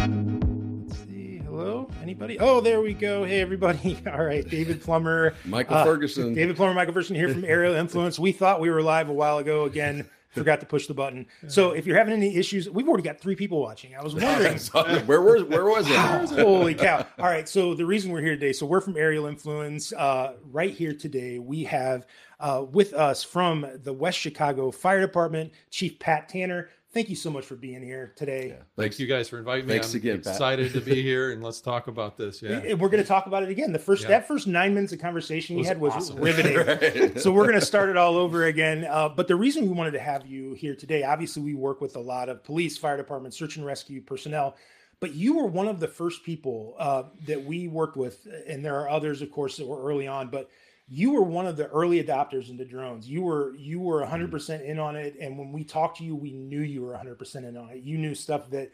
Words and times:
Let's 0.00 0.98
see. 1.06 1.38
Hello, 1.44 1.88
anybody? 2.02 2.38
Oh, 2.40 2.60
there 2.60 2.80
we 2.80 2.94
go. 2.94 3.24
Hey, 3.24 3.40
everybody. 3.40 3.98
All 4.06 4.24
right, 4.24 4.48
David 4.48 4.82
Plummer, 4.82 5.34
Michael 5.44 5.76
Uh, 5.76 5.84
Ferguson. 5.84 6.34
David 6.34 6.56
Plummer, 6.56 6.74
Michael 6.74 6.94
Ferguson 6.94 7.16
here 7.16 7.28
from 7.28 7.44
Aerial 7.44 7.74
Influence. 7.74 8.18
We 8.18 8.32
thought 8.32 8.60
we 8.60 8.70
were 8.70 8.82
live 8.82 9.08
a 9.08 9.12
while 9.12 9.38
ago. 9.38 9.64
Again, 9.64 10.08
forgot 10.30 10.60
to 10.60 10.66
push 10.66 10.86
the 10.86 10.94
button. 10.94 11.26
So 11.48 11.72
if 11.72 11.86
you're 11.86 11.96
having 11.96 12.14
any 12.14 12.36
issues, 12.36 12.68
we've 12.70 12.88
already 12.88 13.02
got 13.02 13.20
three 13.20 13.34
people 13.36 13.60
watching. 13.60 13.94
I 13.94 14.02
was 14.02 14.14
wondering. 14.72 15.06
where 15.06 15.20
was 15.20 15.44
where 15.44 15.64
was 15.64 15.88
it? 15.90 15.96
Holy 16.40 16.74
cow. 16.74 17.06
All 17.18 17.26
right. 17.26 17.48
So 17.48 17.74
the 17.74 17.86
reason 17.86 18.10
we're 18.12 18.22
here 18.22 18.34
today, 18.34 18.52
so 18.52 18.66
we're 18.66 18.80
from 18.80 18.96
Aerial 18.96 19.26
Influence. 19.26 19.92
Uh, 19.92 20.34
right 20.50 20.72
here 20.72 20.92
today, 20.94 21.38
we 21.38 21.64
have 21.64 22.06
uh, 22.38 22.64
with 22.70 22.94
us 22.94 23.22
from 23.22 23.66
the 23.82 23.92
West 23.92 24.18
Chicago 24.18 24.70
Fire 24.70 25.00
Department, 25.00 25.52
Chief 25.70 25.98
Pat 25.98 26.28
Tanner. 26.28 26.70
Thank 26.92 27.08
you 27.08 27.14
so 27.14 27.30
much 27.30 27.44
for 27.46 27.54
being 27.54 27.82
here 27.84 28.12
today. 28.16 28.56
Thank 28.76 28.98
you 28.98 29.06
guys 29.06 29.28
for 29.28 29.38
inviting 29.38 29.66
me. 29.66 29.74
Thanks 29.74 29.92
I'm 29.92 29.98
again, 30.00 30.22
Pat. 30.22 30.32
excited 30.32 30.72
to 30.72 30.80
be 30.80 31.00
here 31.02 31.30
and 31.30 31.40
let's 31.40 31.60
talk 31.60 31.86
about 31.86 32.16
this. 32.16 32.42
Yeah. 32.42 32.74
We're 32.74 32.88
going 32.88 33.02
to 33.02 33.08
talk 33.08 33.26
about 33.26 33.44
it 33.44 33.48
again. 33.48 33.72
The 33.72 33.78
first 33.78 34.02
Yeah. 34.02 34.08
that 34.08 34.26
first 34.26 34.48
nine 34.48 34.74
minutes 34.74 34.92
of 34.92 34.98
conversation 34.98 35.54
we 35.54 35.60
Was 35.60 35.68
had 35.68 35.80
was 35.80 35.92
awesome. 35.94 36.16
riveting. 36.20 37.16
so 37.18 37.30
we're 37.30 37.46
going 37.46 37.60
to 37.60 37.64
start 37.64 37.90
it 37.90 37.96
all 37.96 38.16
over 38.16 38.44
again. 38.46 38.84
Uh, 38.84 39.08
but 39.08 39.28
the 39.28 39.36
reason 39.36 39.62
we 39.62 39.68
wanted 39.68 39.92
to 39.92 40.00
have 40.00 40.26
you 40.26 40.54
here 40.54 40.74
today, 40.74 41.04
obviously, 41.04 41.42
we 41.42 41.54
work 41.54 41.80
with 41.80 41.94
a 41.94 42.00
lot 42.00 42.28
of 42.28 42.42
police, 42.42 42.76
fire 42.76 42.96
department, 42.96 43.34
search 43.34 43.56
and 43.56 43.64
rescue 43.64 44.00
personnel. 44.00 44.56
But 44.98 45.14
you 45.14 45.36
were 45.36 45.46
one 45.46 45.68
of 45.68 45.78
the 45.78 45.88
first 45.88 46.24
people 46.24 46.74
uh, 46.76 47.04
that 47.26 47.44
we 47.44 47.68
worked 47.68 47.96
with, 47.96 48.26
and 48.48 48.64
there 48.64 48.74
are 48.80 48.88
others, 48.90 49.22
of 49.22 49.30
course, 49.30 49.56
that 49.58 49.66
were 49.66 49.80
early 49.82 50.08
on. 50.08 50.28
But 50.28 50.50
you 50.92 51.12
were 51.12 51.22
one 51.22 51.46
of 51.46 51.56
the 51.56 51.68
early 51.68 52.02
adopters 52.02 52.50
into 52.50 52.64
drones. 52.64 53.08
You 53.08 53.22
were 53.22 53.54
you 53.54 53.78
were 53.78 54.04
100% 54.04 54.64
in 54.64 54.78
on 54.80 54.96
it, 54.96 55.14
and 55.20 55.38
when 55.38 55.52
we 55.52 55.62
talked 55.62 55.98
to 55.98 56.04
you, 56.04 56.16
we 56.16 56.32
knew 56.32 56.60
you 56.60 56.82
were 56.82 56.92
100% 56.92 57.36
in 57.48 57.56
on 57.56 57.70
it. 57.70 57.82
You 57.84 57.96
knew 57.96 58.14
stuff 58.14 58.50
that 58.50 58.72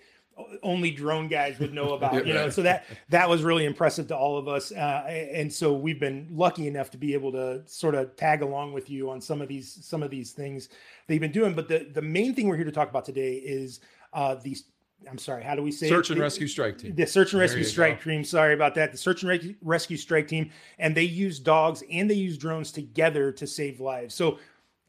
only 0.62 0.90
drone 0.90 1.28
guys 1.28 1.58
would 1.58 1.72
know 1.74 1.94
about. 1.94 2.14
You 2.26 2.32
know, 2.34 2.44
Right. 2.44 2.52
so 2.52 2.62
that 2.62 2.84
that 3.10 3.28
was 3.28 3.42
really 3.42 3.64
impressive 3.66 4.06
to 4.08 4.16
all 4.16 4.38
of 4.38 4.48
us. 4.48 4.72
Uh, 4.72 5.04
and 5.08 5.52
so 5.52 5.74
we've 5.74 6.00
been 6.00 6.28
lucky 6.30 6.66
enough 6.68 6.90
to 6.92 6.98
be 6.98 7.12
able 7.14 7.32
to 7.32 7.62
sort 7.66 7.94
of 7.94 8.16
tag 8.16 8.40
along 8.42 8.72
with 8.72 8.88
you 8.90 9.10
on 9.10 9.20
some 9.20 9.42
of 9.42 9.48
these 9.48 9.78
some 9.84 10.02
of 10.02 10.10
these 10.10 10.32
things 10.32 10.68
that 11.06 11.14
you've 11.14 11.20
been 11.20 11.32
doing. 11.32 11.52
But 11.54 11.68
the 11.68 11.90
the 11.92 12.02
main 12.02 12.34
thing 12.34 12.48
we're 12.48 12.56
here 12.56 12.64
to 12.64 12.72
talk 12.72 12.88
about 12.88 13.04
today 13.04 13.34
is 13.34 13.80
uh, 14.14 14.36
these. 14.36 14.64
I'm 15.08 15.18
sorry. 15.18 15.44
How 15.44 15.54
do 15.54 15.62
we 15.62 15.70
say 15.70 15.88
Search 15.88 16.06
it? 16.10 16.14
and 16.14 16.20
The- 16.20 16.24
rescue 16.24 16.46
strike 16.48 16.78
team. 16.78 16.94
the 16.94 17.06
search 17.06 17.32
and 17.32 17.40
There 17.40 17.46
rescue 17.48 17.64
strike 17.64 18.02
go. 18.02 18.10
team. 18.10 18.24
Sorry 18.24 18.54
about 18.54 18.74
that. 18.76 18.92
The 18.92 18.98
search 18.98 19.22
and 19.22 19.54
rescue 19.62 19.96
strike 19.96 20.26
team, 20.28 20.50
and 20.78 20.94
they 20.96 21.04
use 21.04 21.38
dogs 21.38 21.82
and 21.90 22.10
they 22.10 22.14
use 22.14 22.36
drones 22.38 22.72
together 22.72 23.30
to 23.32 23.46
save 23.46 23.78
lives. 23.80 24.14
So, 24.14 24.38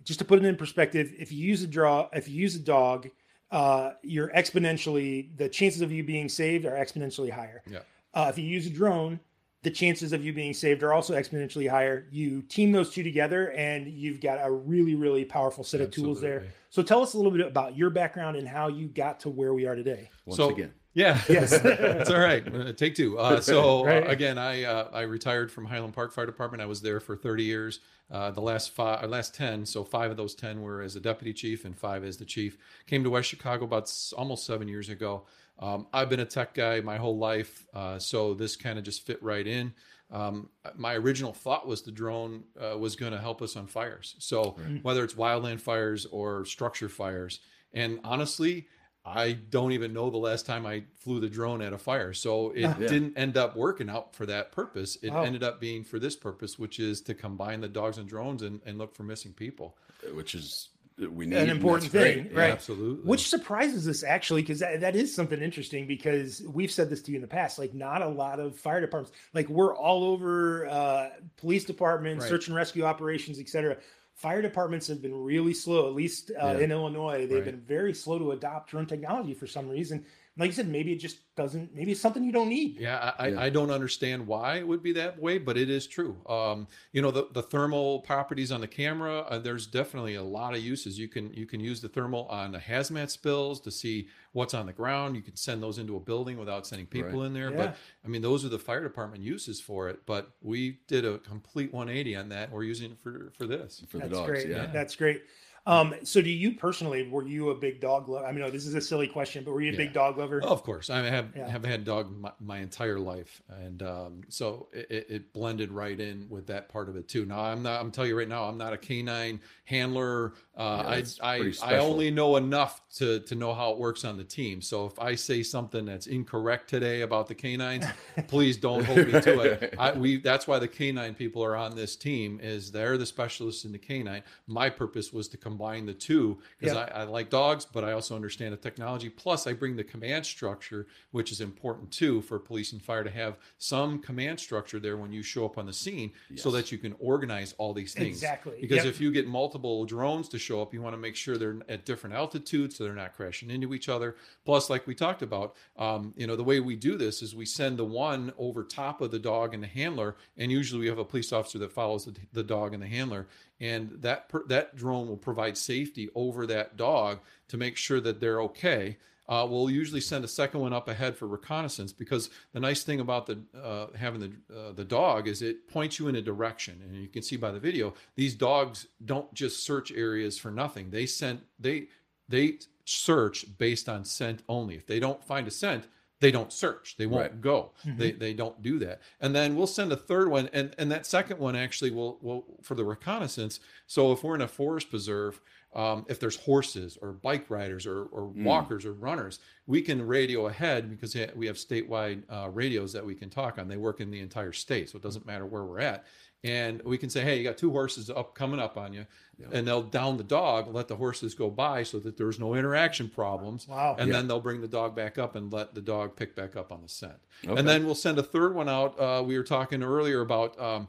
just 0.04 0.20
to 0.20 0.26
put 0.26 0.40
it 0.40 0.46
in 0.46 0.56
perspective, 0.56 1.14
if 1.20 1.32
you 1.32 1.46
use 1.46 1.62
a 1.64 1.68
draw, 1.68 2.08
if 2.14 2.30
you 2.30 2.36
use 2.36 2.56
a 2.56 2.60
dog, 2.60 3.10
uh, 3.52 3.92
you're 4.02 4.30
exponentially 4.30 5.36
the 5.38 5.50
chances 5.50 5.82
of 5.82 5.92
you 5.92 6.04
being 6.04 6.30
saved 6.30 6.66
are 6.66 6.72
exponentially 6.76 7.30
higher. 7.30 7.62
Yeah. 7.70 7.80
Uh, 8.14 8.28
if 8.30 8.38
you 8.38 8.46
use 8.46 8.66
a 8.66 8.70
drone, 8.70 9.20
the 9.64 9.72
chances 9.72 10.14
of 10.14 10.24
you 10.24 10.34
being 10.34 10.54
saved 10.54 10.84
are 10.84 10.94
also 10.94 11.14
exponentially 11.16 11.70
higher. 11.70 12.08
You 12.12 12.42
team 12.44 12.72
those 12.72 12.92
two 12.92 13.04
together, 13.04 13.52
and 13.52 13.88
you've 13.88 14.22
got 14.22 14.40
a 14.42 14.52
really, 14.52 14.96
really 14.96 15.26
powerful 15.26 15.64
set 15.64 15.82
of 15.82 15.92
tools 15.92 16.22
there. 16.22 16.46
So, 16.70 16.84
tell 16.84 17.02
us 17.02 17.14
a 17.14 17.18
little 17.18 17.32
bit 17.32 17.46
about 17.46 17.76
your 17.76 17.90
background 17.90 18.38
and 18.38 18.48
how 18.48 18.68
you 18.68 18.88
got 18.88 19.22
to 19.22 19.30
where 19.30 19.54
we 19.54 19.66
are 19.66 19.76
today. 19.76 20.10
Once 20.26 20.38
So- 20.38 20.50
again. 20.50 20.74
Yeah, 20.94 21.22
Yes. 21.30 21.52
that's 21.62 22.10
all 22.10 22.20
right. 22.20 22.44
Uh, 22.52 22.74
Take 22.74 22.96
two. 22.96 23.20
Uh, 23.20 23.40
so 23.42 23.86
Right. 23.86 24.08
uh, 24.08 24.10
again, 24.10 24.40
I 24.40 24.64
uh, 24.64 24.90
I 24.92 25.02
retired 25.02 25.52
from 25.52 25.66
Highland 25.66 25.94
Park 25.94 26.12
Fire 26.12 26.26
Department. 26.26 26.60
I 26.60 26.66
was 26.66 26.82
there 26.82 27.00
for 27.00 27.16
30 27.16 27.44
years. 27.44 27.82
Uh, 28.10 28.32
the 28.32 28.42
last 28.42 28.72
five, 28.72 29.04
uh, 29.04 29.08
last 29.08 29.36
10. 29.36 29.64
So 29.68 29.84
five 29.84 30.10
of 30.10 30.18
those 30.18 30.34
10 30.34 30.60
were 30.60 30.82
as 30.82 30.96
a 30.96 31.00
deputy 31.00 31.34
chief, 31.34 31.66
and 31.66 31.78
five 31.78 32.04
as 32.04 32.18
the 32.18 32.26
chief. 32.26 32.58
Came 32.88 33.04
to 33.04 33.12
West 33.12 33.30
Chicago 33.30 33.66
about 33.66 33.84
s- 33.84 34.12
almost 34.18 34.48
seven 34.48 34.68
years 34.68 34.90
ago. 34.90 35.26
Um, 35.60 35.88
I've 35.94 36.10
been 36.10 36.20
a 36.20 36.26
tech 36.26 36.54
guy 36.54 36.82
my 36.82 36.98
whole 36.98 37.18
life, 37.18 37.66
uh, 37.74 38.00
so 38.00 38.34
this 38.34 38.56
kind 38.56 38.78
of 38.78 38.86
just 38.86 39.06
fit 39.06 39.22
right 39.24 39.46
in. 39.46 39.74
Um, 40.10 40.50
my 40.76 40.94
original 40.94 41.34
thought 41.34 41.68
was 41.68 41.82
the 41.82 41.92
drone 41.92 42.44
uh, 42.60 42.78
was 42.78 42.96
going 42.96 43.12
to 43.12 43.18
help 43.20 43.42
us 43.42 43.56
on 43.56 43.68
fires. 43.68 44.16
So 44.20 44.56
whether 44.82 45.04
it's 45.04 45.16
wildland 45.16 45.60
fires 45.60 46.06
or 46.06 46.46
structure 46.46 46.90
fires, 46.90 47.40
and 47.74 48.00
honestly, 48.04 48.68
I 49.04 49.34
don't 49.34 49.72
even 49.72 49.94
know 49.94 50.10
the 50.10 50.18
last 50.18 50.46
time 50.46 50.66
I 50.66 50.84
flew 51.00 51.20
the 51.22 51.30
drone 51.30 51.62
at 51.62 51.72
a 51.72 51.78
fire. 51.78 52.14
So 52.14 52.52
it 52.52 52.62
Yeah. 52.62 52.88
didn't 52.88 53.18
end 53.18 53.38
up 53.38 53.56
working 53.56 53.90
out 53.90 54.14
for 54.14 54.26
that 54.26 54.52
purpose. 54.52 54.98
It 55.02 55.12
Wow. 55.12 55.24
ended 55.24 55.44
up 55.44 55.62
being 55.62 55.84
for 55.86 55.98
this 55.98 56.16
purpose, 56.16 56.60
which 56.60 56.78
is 56.80 57.02
to 57.04 57.14
combine 57.14 57.62
the 57.62 57.70
dogs 57.70 57.98
and 57.98 58.08
drones 58.08 58.42
and, 58.42 58.62
and 58.66 58.78
look 58.78 58.94
for 58.94 59.04
missing 59.04 59.34
people. 59.34 59.78
Which 60.14 60.36
is 60.36 60.70
we 61.12 61.26
need 61.28 61.38
An 61.38 61.50
important 61.50 61.92
that's 61.92 62.04
great. 62.04 62.24
thing, 62.24 62.32
Yeah. 62.34 62.40
right? 62.40 62.52
Absolutely. 62.52 63.08
Which 63.08 63.28
surprises 63.30 63.88
us 63.88 64.04
actually, 64.04 64.42
because 64.42 64.60
that, 64.60 64.82
that 64.82 64.96
is 64.96 65.14
something 65.14 65.40
interesting. 65.42 65.86
Because 65.88 66.42
we've 66.52 66.72
said 66.72 66.90
this 66.90 67.02
to 67.04 67.12
you 67.12 67.18
in 67.18 67.22
the 67.22 67.28
past, 67.28 67.60
like 67.60 67.74
not 67.74 68.02
a 68.02 68.08
lot 68.08 68.40
of 68.40 68.58
fire 68.58 68.82
departments, 68.82 69.16
like 69.34 69.48
we're 69.50 69.76
all 69.76 70.04
over 70.04 70.66
uh, 70.68 71.10
police 71.38 71.66
departments, 71.66 72.24
Right. 72.24 72.30
search 72.30 72.48
and 72.48 72.56
rescue 72.56 72.84
operations, 72.84 73.40
etc. 73.40 73.78
Fire 74.16 74.42
departments 74.42 74.88
have 74.88 75.02
been 75.02 75.14
really 75.16 75.54
slow, 75.54 75.88
at 75.88 75.94
least 75.94 76.32
uh, 76.32 76.56
Yeah. 76.58 76.60
in 76.60 76.72
Illinois. 76.72 77.28
They've 77.28 77.38
Right. 77.38 77.46
been 77.46 77.62
very 77.62 77.94
slow 77.94 78.18
to 78.18 78.32
adopt 78.32 78.72
drone 78.72 78.88
technology 78.88 79.36
for 79.36 79.46
some 79.46 79.70
reason. 79.70 80.04
Like 80.38 80.48
you 80.50 80.54
said, 80.54 80.68
maybe 80.68 80.92
it 80.94 80.98
just 80.98 81.18
doesn't. 81.36 81.74
Maybe 81.74 81.92
it's 81.94 82.02
something 82.02 82.24
you 82.24 82.32
don't 82.32 82.50
need. 82.50 82.78
Yeah, 82.80 83.14
I, 83.18 83.28
Yeah. 83.30 83.40
I, 83.40 83.46
I 83.46 83.50
don't 83.50 83.72
understand 83.72 84.28
why 84.28 84.58
it 84.58 84.68
would 84.68 84.84
be 84.84 84.92
that 84.94 85.20
way, 85.20 85.38
but 85.40 85.58
it 85.58 85.70
is 85.70 85.88
true. 85.88 86.16
Um, 86.30 86.68
you 86.92 87.02
know, 87.02 87.10
the, 87.12 87.28
the 87.34 87.42
thermal 87.42 88.02
properties 88.02 88.52
on 88.52 88.62
the 88.62 88.68
camera, 88.68 89.20
uh, 89.22 89.40
there's 89.40 89.66
definitely 89.66 90.16
a 90.16 90.24
lot 90.24 90.54
of 90.54 90.62
uses. 90.62 91.00
You 91.00 91.08
can 91.08 91.34
you 91.34 91.46
can 91.48 91.60
use 91.60 91.82
the 91.82 91.90
thermal 91.90 92.28
on 92.28 92.52
the 92.52 92.60
hazmat 92.60 93.10
spills 93.10 93.60
to 93.62 93.72
see 93.72 94.10
what's 94.34 94.54
on 94.54 94.68
the 94.68 94.74
ground. 94.74 95.16
You 95.16 95.22
can 95.24 95.36
send 95.36 95.64
those 95.64 95.80
into 95.80 95.96
a 95.96 96.00
building 96.00 96.38
without 96.38 96.68
sending 96.68 96.86
people 96.86 97.20
Right. 97.20 97.26
in 97.28 97.34
there. 97.34 97.50
Yeah. 97.50 97.58
But 97.58 97.78
I 98.06 98.08
mean, 98.08 98.22
those 98.22 98.46
are 98.46 98.50
the 98.50 98.60
fire 98.60 98.84
department 98.84 99.24
uses 99.24 99.60
for 99.60 99.90
it. 99.90 100.02
But 100.06 100.32
we 100.42 100.80
did 100.88 101.04
a 101.06 101.18
complete 101.20 101.74
180 101.74 102.16
on 102.16 102.30
that. 102.30 102.52
We're 102.52 102.64
using 102.64 102.92
it 102.92 102.98
for 103.02 103.32
for 103.38 103.48
this. 103.48 103.84
For 103.90 103.98
the 103.98 104.04
That's 104.04 104.14
dogs, 104.14 104.30
great. 104.30 104.50
yeah. 104.50 104.68
That's 104.68 104.96
great. 104.96 105.24
Um, 105.68 105.94
so, 106.04 106.22
do 106.22 106.30
you 106.30 106.54
personally 106.54 107.08
were 107.10 107.28
you 107.28 107.50
a 107.50 107.56
big 107.56 107.82
dog 107.82 108.08
lover? 108.08 108.26
I 108.26 108.32
mean, 108.32 108.40
no, 108.40 108.50
this 108.50 108.66
is 108.66 108.74
a 108.74 108.80
silly 108.80 109.06
question, 109.06 109.44
but 109.44 109.52
were 109.52 109.62
you 109.62 109.74
a 109.74 109.78
big 109.78 109.92
dog 109.92 110.18
lover? 110.18 110.42
Of 110.42 110.64
course, 110.64 110.90
I 110.90 111.00
have 111.02 111.28
Yeah. 111.36 111.48
have 111.50 111.66
had 111.66 111.84
dog 111.84 112.10
my, 112.18 112.32
my 112.40 112.60
entire 112.60 112.98
life, 112.98 113.42
and 113.50 113.84
um, 113.84 114.22
so 114.30 114.70
it, 114.72 115.08
it- 115.10 115.34
blended 115.34 115.72
right 115.72 116.00
in 116.00 116.26
with 116.30 116.48
that 116.48 116.70
part 116.70 116.88
of 116.88 116.96
it 116.96 117.10
too. 117.10 117.26
Now 117.26 117.42
I'm 117.42 117.62
not. 117.62 117.82
I'm 117.82 117.92
telling 117.92 118.10
you 118.10 118.18
right 118.18 118.30
now, 118.30 118.46
I'm 118.46 118.58
not 118.58 118.72
a 118.72 118.78
canine 118.78 119.42
handler. 119.66 120.34
Uh, 120.56 120.84
Yeah, 120.98 121.04
I 121.22 121.36
I, 121.38 121.54
I 121.76 121.78
only 121.80 122.10
know 122.12 122.38
enough 122.38 122.82
to 122.96 123.20
to 123.20 123.36
know 123.36 123.54
how 123.54 123.72
it 123.74 123.78
works 123.78 124.06
on 124.06 124.16
the 124.16 124.24
team. 124.24 124.62
So 124.62 124.86
if 124.86 124.98
I 125.00 125.16
say 125.16 125.44
something 125.44 125.84
that's 125.84 126.08
incorrect 126.08 126.70
today 126.70 127.02
about 127.02 127.28
the 127.28 127.36
canines, 127.36 127.86
please 128.28 128.56
don't 128.56 128.86
hold 128.86 129.06
me 129.06 129.20
to 129.20 129.40
it. 129.42 129.76
I, 129.80 129.92
we 129.92 130.18
that's 130.18 130.48
why 130.48 130.60
the 130.60 130.68
canine 130.68 131.14
people 131.14 131.44
are 131.44 131.58
on 131.58 131.76
this 131.76 131.98
team 131.98 132.40
is 132.42 132.72
they're 132.72 132.98
the 132.98 133.06
specialists 133.06 133.66
in 133.66 133.74
the 133.74 133.78
canine. 133.78 134.24
My 134.48 134.70
purpose 134.70 135.12
was 135.12 135.28
to 135.30 135.38
combine 135.58 135.86
the 135.86 135.94
two 135.94 136.38
because 136.60 136.76
Yeah. 136.76 136.88
I, 136.94 137.02
I 137.02 137.04
like 137.04 137.30
dogs, 137.30 137.66
but 137.66 137.84
I 137.84 137.94
also 137.94 138.16
understand 138.16 138.54
the 138.54 138.58
technology. 138.58 139.10
Plus, 139.10 139.48
I 139.48 139.54
bring 139.54 139.76
the 139.76 139.84
command 139.84 140.26
structure, 140.26 140.88
which 141.12 141.32
is 141.32 141.42
important 141.42 141.92
too 141.92 142.22
for 142.22 142.38
police 142.40 142.74
and 142.74 142.82
fire 142.82 143.04
to 143.04 143.10
have 143.10 143.38
some 143.58 144.00
command 144.00 144.40
structure 144.40 144.80
there 144.80 144.98
when 144.98 145.12
you 145.12 145.24
show 145.24 145.46
up 145.46 145.58
on 145.58 145.66
the 145.66 145.74
scene, 145.74 146.12
so 146.36 146.52
that 146.52 146.72
you 146.72 146.78
can 146.78 146.96
organize 147.00 147.54
all 147.58 147.74
these 147.74 147.94
things. 147.94 148.18
Exactly. 148.18 148.58
Because 148.62 148.78
Yep. 148.78 148.86
if 148.86 149.02
you 149.02 149.12
get 149.12 149.28
multiple 149.28 149.84
drones 149.86 150.30
to 150.30 150.38
show 150.40 150.62
up, 150.62 150.74
you 150.74 150.82
want 150.82 150.94
to 150.94 150.98
make 150.98 151.16
sure 151.16 151.38
they're 151.38 151.58
at 151.70 151.86
different 151.86 152.16
altitudes 152.16 152.76
so 152.76 152.84
they're 152.84 152.94
not 152.94 153.14
crashing 153.16 153.50
into 153.50 153.74
each 153.74 153.90
other. 153.90 154.16
Plus, 154.46 154.70
like 154.70 154.86
we 154.86 154.94
talked 154.94 155.22
about, 155.24 155.56
um, 155.78 156.14
you 156.16 156.28
know, 156.28 156.36
the 156.36 156.44
way 156.44 156.60
we 156.60 156.76
do 156.76 156.96
this 156.98 157.22
is 157.24 157.36
we 157.36 157.46
send 157.46 157.78
the 157.78 157.86
one 157.86 158.32
over 158.38 158.64
top 158.64 159.02
of 159.02 159.10
the 159.12 159.20
dog 159.20 159.54
and 159.54 159.64
the 159.64 159.68
handler, 159.68 160.16
and 160.38 160.52
usually 160.52 160.82
we 160.82 160.88
have 160.88 161.00
a 161.00 161.06
police 161.06 161.34
officer 161.34 161.58
that 161.58 161.72
follows 161.72 162.06
the, 162.06 162.14
the 162.34 162.44
dog 162.44 162.74
and 162.74 162.84
the 162.84 162.88
handler, 162.88 163.28
and 163.60 163.92
that 164.02 164.30
per, 164.30 164.46
that 164.48 164.76
drone 164.76 165.08
will 165.08 165.18
provide 165.18 165.58
safety 165.58 166.10
over 166.16 166.46
that 166.48 166.78
dog 166.78 167.20
to 167.48 167.58
make 167.58 167.78
sure 167.78 168.00
that 168.00 168.20
they're 168.20 168.42
okay. 168.42 168.98
Uh, 169.30 169.46
we'll 169.50 169.70
usually 169.70 170.00
send 170.00 170.24
a 170.24 170.28
second 170.28 170.62
one 170.62 170.72
up 170.72 170.88
ahead 170.88 171.18
for 171.18 171.28
reconnaissance 171.28 171.92
because 171.92 172.30
the 172.54 172.60
nice 172.60 172.84
thing 172.84 173.02
about 173.02 173.26
the 173.26 173.38
uh, 173.62 173.88
having 173.98 174.22
the 174.22 174.58
uh, 174.58 174.72
the 174.72 174.86
dog 174.86 175.28
is 175.28 175.42
it 175.42 175.68
points 175.68 176.00
you 176.00 176.08
in 176.08 176.16
a 176.16 176.22
direction, 176.22 176.82
and 176.86 176.96
you 176.96 177.10
can 177.10 177.22
see 177.22 177.36
by 177.36 177.52
the 177.52 177.60
video 177.60 177.94
these 178.16 178.36
dogs 178.36 178.88
don't 179.04 179.34
just 179.34 179.66
search 179.66 179.92
areas 179.92 180.38
for 180.38 180.50
nothing. 180.50 180.90
They 180.92 181.06
sent 181.06 181.42
they 181.60 181.88
they 182.30 182.60
search 182.86 183.46
based 183.58 183.90
on 183.90 184.06
scent 184.06 184.44
only. 184.48 184.76
If 184.76 184.88
they 184.88 185.00
don't 185.00 185.22
find 185.24 185.46
a 185.46 185.52
scent, 185.52 185.88
they 186.20 186.32
don't 186.32 186.52
search. 186.52 186.96
They 186.98 187.06
won't 187.06 187.32
Right. 187.32 187.42
go. 187.42 187.72
They 187.86 188.12
they 188.12 188.34
don't 188.34 188.62
do 188.64 188.80
that. 188.80 189.02
And 189.22 189.36
then 189.36 189.56
we'll 189.56 189.68
send 189.68 189.92
a 189.92 189.96
third 189.98 190.30
one, 190.30 190.50
and 190.54 190.74
and 190.78 190.92
that 190.92 191.06
second 191.06 191.40
one 191.40 191.56
actually 191.56 191.92
will 191.92 192.18
will 192.22 192.46
for 192.64 192.76
the 192.76 192.84
reconnaissance. 192.84 193.60
So 193.86 194.12
if 194.12 194.24
we're 194.24 194.36
in 194.36 194.42
a 194.42 194.48
forest 194.48 194.90
preserve, 194.90 195.40
um, 195.76 196.06
if 196.10 196.20
there's 196.20 196.38
horses 196.38 196.98
or 197.02 197.12
bike 197.12 197.50
riders 197.50 197.86
or, 197.86 198.04
or 198.06 198.28
walkers 198.28 198.86
or 198.86 198.94
runners, 198.94 199.40
we 199.68 199.82
can 199.82 200.06
radio 200.08 200.48
ahead 200.48 200.90
because 200.90 201.16
we 201.36 201.46
have 201.46 201.58
statewide 201.58 202.24
uh, 202.30 202.50
radios 202.50 202.94
that 202.94 203.06
we 203.06 203.14
can 203.14 203.30
talk 203.30 203.60
on. 203.60 203.68
They 203.68 203.78
work 203.78 204.00
in 204.02 204.10
the 204.10 204.20
entire 204.22 204.54
state, 204.54 204.90
so 204.90 204.98
it 204.98 205.04
doesn't 205.04 205.26
matter 205.28 205.46
where 205.46 205.66
we're 205.66 205.80
at. 205.82 206.06
And 206.44 206.82
we 206.84 206.98
can 206.98 207.10
say, 207.10 207.22
"Hey, 207.24 207.38
you 207.38 207.44
got 207.44 207.58
two 207.58 207.72
horses 207.72 208.10
up 208.10 208.36
coming 208.36 208.60
up 208.60 208.78
on 208.78 208.94
you," 208.94 209.06
and 209.52 209.68
they'll 209.68 209.84
down 209.84 210.18
the 210.18 210.24
dog, 210.24 210.74
let 210.74 210.88
the 210.88 210.96
horses 210.96 211.34
go 211.36 211.50
by, 211.50 211.84
so 211.84 212.00
that 212.00 212.18
there's 212.18 212.40
no 212.40 212.54
interaction 212.54 213.10
problems. 213.10 213.68
Wow. 213.68 213.96
And 214.00 214.08
Yeah. 214.10 214.14
then 214.18 214.28
they'll 214.28 214.40
bring 214.40 214.62
the 214.62 214.68
dog 214.68 214.96
back 214.96 215.18
up 215.18 215.36
and 215.36 215.52
let 215.52 215.74
the 215.76 215.82
dog 215.82 216.16
pick 216.16 216.36
back 216.36 216.56
up 216.56 216.72
on 216.72 216.82
the 216.82 216.90
scent. 216.90 217.18
Okay. 217.46 217.58
And 217.60 217.68
then 217.68 217.86
we'll 217.86 217.96
send 217.96 218.18
a 218.20 218.24
third 218.24 218.54
one 218.56 218.70
out. 218.70 219.00
Uh, 219.00 219.24
we 219.26 219.38
were 219.38 219.44
talking 219.44 219.84
earlier 219.84 220.22
about 220.22 220.60
um, 220.60 220.88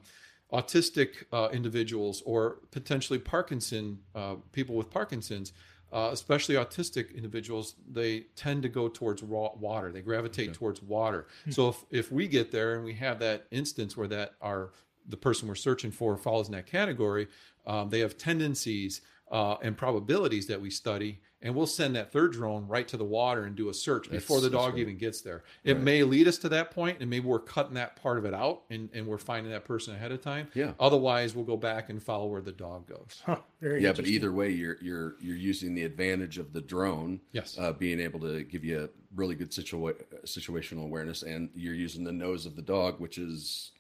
autistic 0.53 1.25
uh, 1.33 1.49
individuals 1.53 2.23
or 2.25 2.59
potentially 2.71 3.19
Parkinson 3.19 3.99
uh, 4.15 4.37
people 4.53 4.75
with 4.77 4.91
Parkinson's. 4.91 5.53
Uh, 5.91 6.11
especially 6.12 6.55
autistic 6.55 7.15
individuals, 7.17 7.77
they 7.91 8.21
tend 8.37 8.62
to 8.62 8.69
go 8.69 8.89
towards 8.89 9.23
raw 9.23 9.49
water. 9.55 9.91
They 9.91 10.03
gravitate 10.03 10.53
towards 10.53 10.83
water. 10.83 11.29
So 11.49 11.71
if, 11.71 11.85
if 11.91 12.12
we 12.12 12.29
get 12.29 12.51
there 12.53 12.75
and 12.75 12.85
we 12.85 12.93
have 12.97 13.19
that 13.21 13.47
instance 13.51 13.97
where 13.97 14.06
that 14.09 14.33
our 14.43 14.73
the 15.08 15.16
person 15.16 15.49
we're 15.49 15.55
searching 15.55 15.90
for 15.90 16.16
falls 16.16 16.49
in 16.49 16.52
that 16.52 16.66
category, 16.66 17.28
um, 17.66 17.90
they 17.90 18.00
have 18.00 18.16
tendencies 18.19 19.00
uh, 19.31 19.56
and 19.62 19.76
probabilities 19.76 20.46
that 20.46 20.58
we 20.58 20.70
study, 20.70 21.20
and 21.43 21.55
we'll 21.55 21.66
send 21.66 21.94
that 21.94 22.10
third 22.10 22.32
drone 22.32 22.66
right 22.66 22.88
to 22.88 22.96
the 22.96 23.05
water 23.05 23.44
and 23.44 23.55
do 23.55 23.69
a 23.69 23.75
search 23.75 24.10
before 24.10 24.38
the 24.40 24.49
That's- 24.49 24.52
that's 24.52 24.64
dog 24.64 24.72
great. 24.72 24.81
even 24.81 24.96
gets 24.96 25.20
there. 25.20 25.44
It 25.64 25.75
Right. 25.75 25.82
may 25.82 26.02
lead 26.02 26.26
us 26.28 26.38
to 26.38 26.49
that 26.49 26.70
point, 26.70 26.96
and 27.00 27.10
maybe 27.10 27.26
we're 27.26 27.38
cutting 27.38 27.75
that 27.75 27.96
part 27.96 28.16
of 28.16 28.25
it 28.25 28.32
out, 28.32 28.62
and, 28.70 28.88
and 28.94 29.06
we're 29.06 29.19
finding 29.19 29.52
that 29.52 29.66
person 29.66 29.94
ahead 29.94 30.12
of 30.12 30.22
time. 30.22 30.49
Yeah. 30.55 30.72
Otherwise, 30.81 31.34
we'll 31.34 31.44
go 31.44 31.58
back 31.58 31.90
and 31.90 32.02
follow 32.02 32.26
where 32.26 32.40
the 32.40 32.52
dog 32.52 32.87
goes. 32.88 33.22
Huh, 33.26 33.37
very 33.60 33.82
yeah, 33.82 33.93
but 33.93 34.06
either 34.06 34.32
way, 34.32 34.49
you're 34.50 34.78
you're 34.81 35.16
you're 35.20 35.37
using 35.37 35.75
the 35.75 35.82
advantage 35.84 36.38
of 36.38 36.55
the 36.55 36.62
drone. 36.62 37.20
Yes. 37.32 37.55
Uh, 37.58 37.72
being 37.75 38.00
able 38.00 38.20
to 38.20 38.44
give 38.44 38.64
you 38.64 38.84
a 38.84 38.88
really 39.14 39.34
good 39.34 39.50
situa- 39.50 40.02
situational 40.25 40.84
awareness, 40.84 41.22
and 41.22 41.50
you're 41.55 41.75
using 41.75 42.02
the 42.05 42.12
nose 42.12 42.46
of 42.46 42.56
the 42.56 42.62
dog, 42.62 42.99
which 42.99 43.19
is 43.19 43.72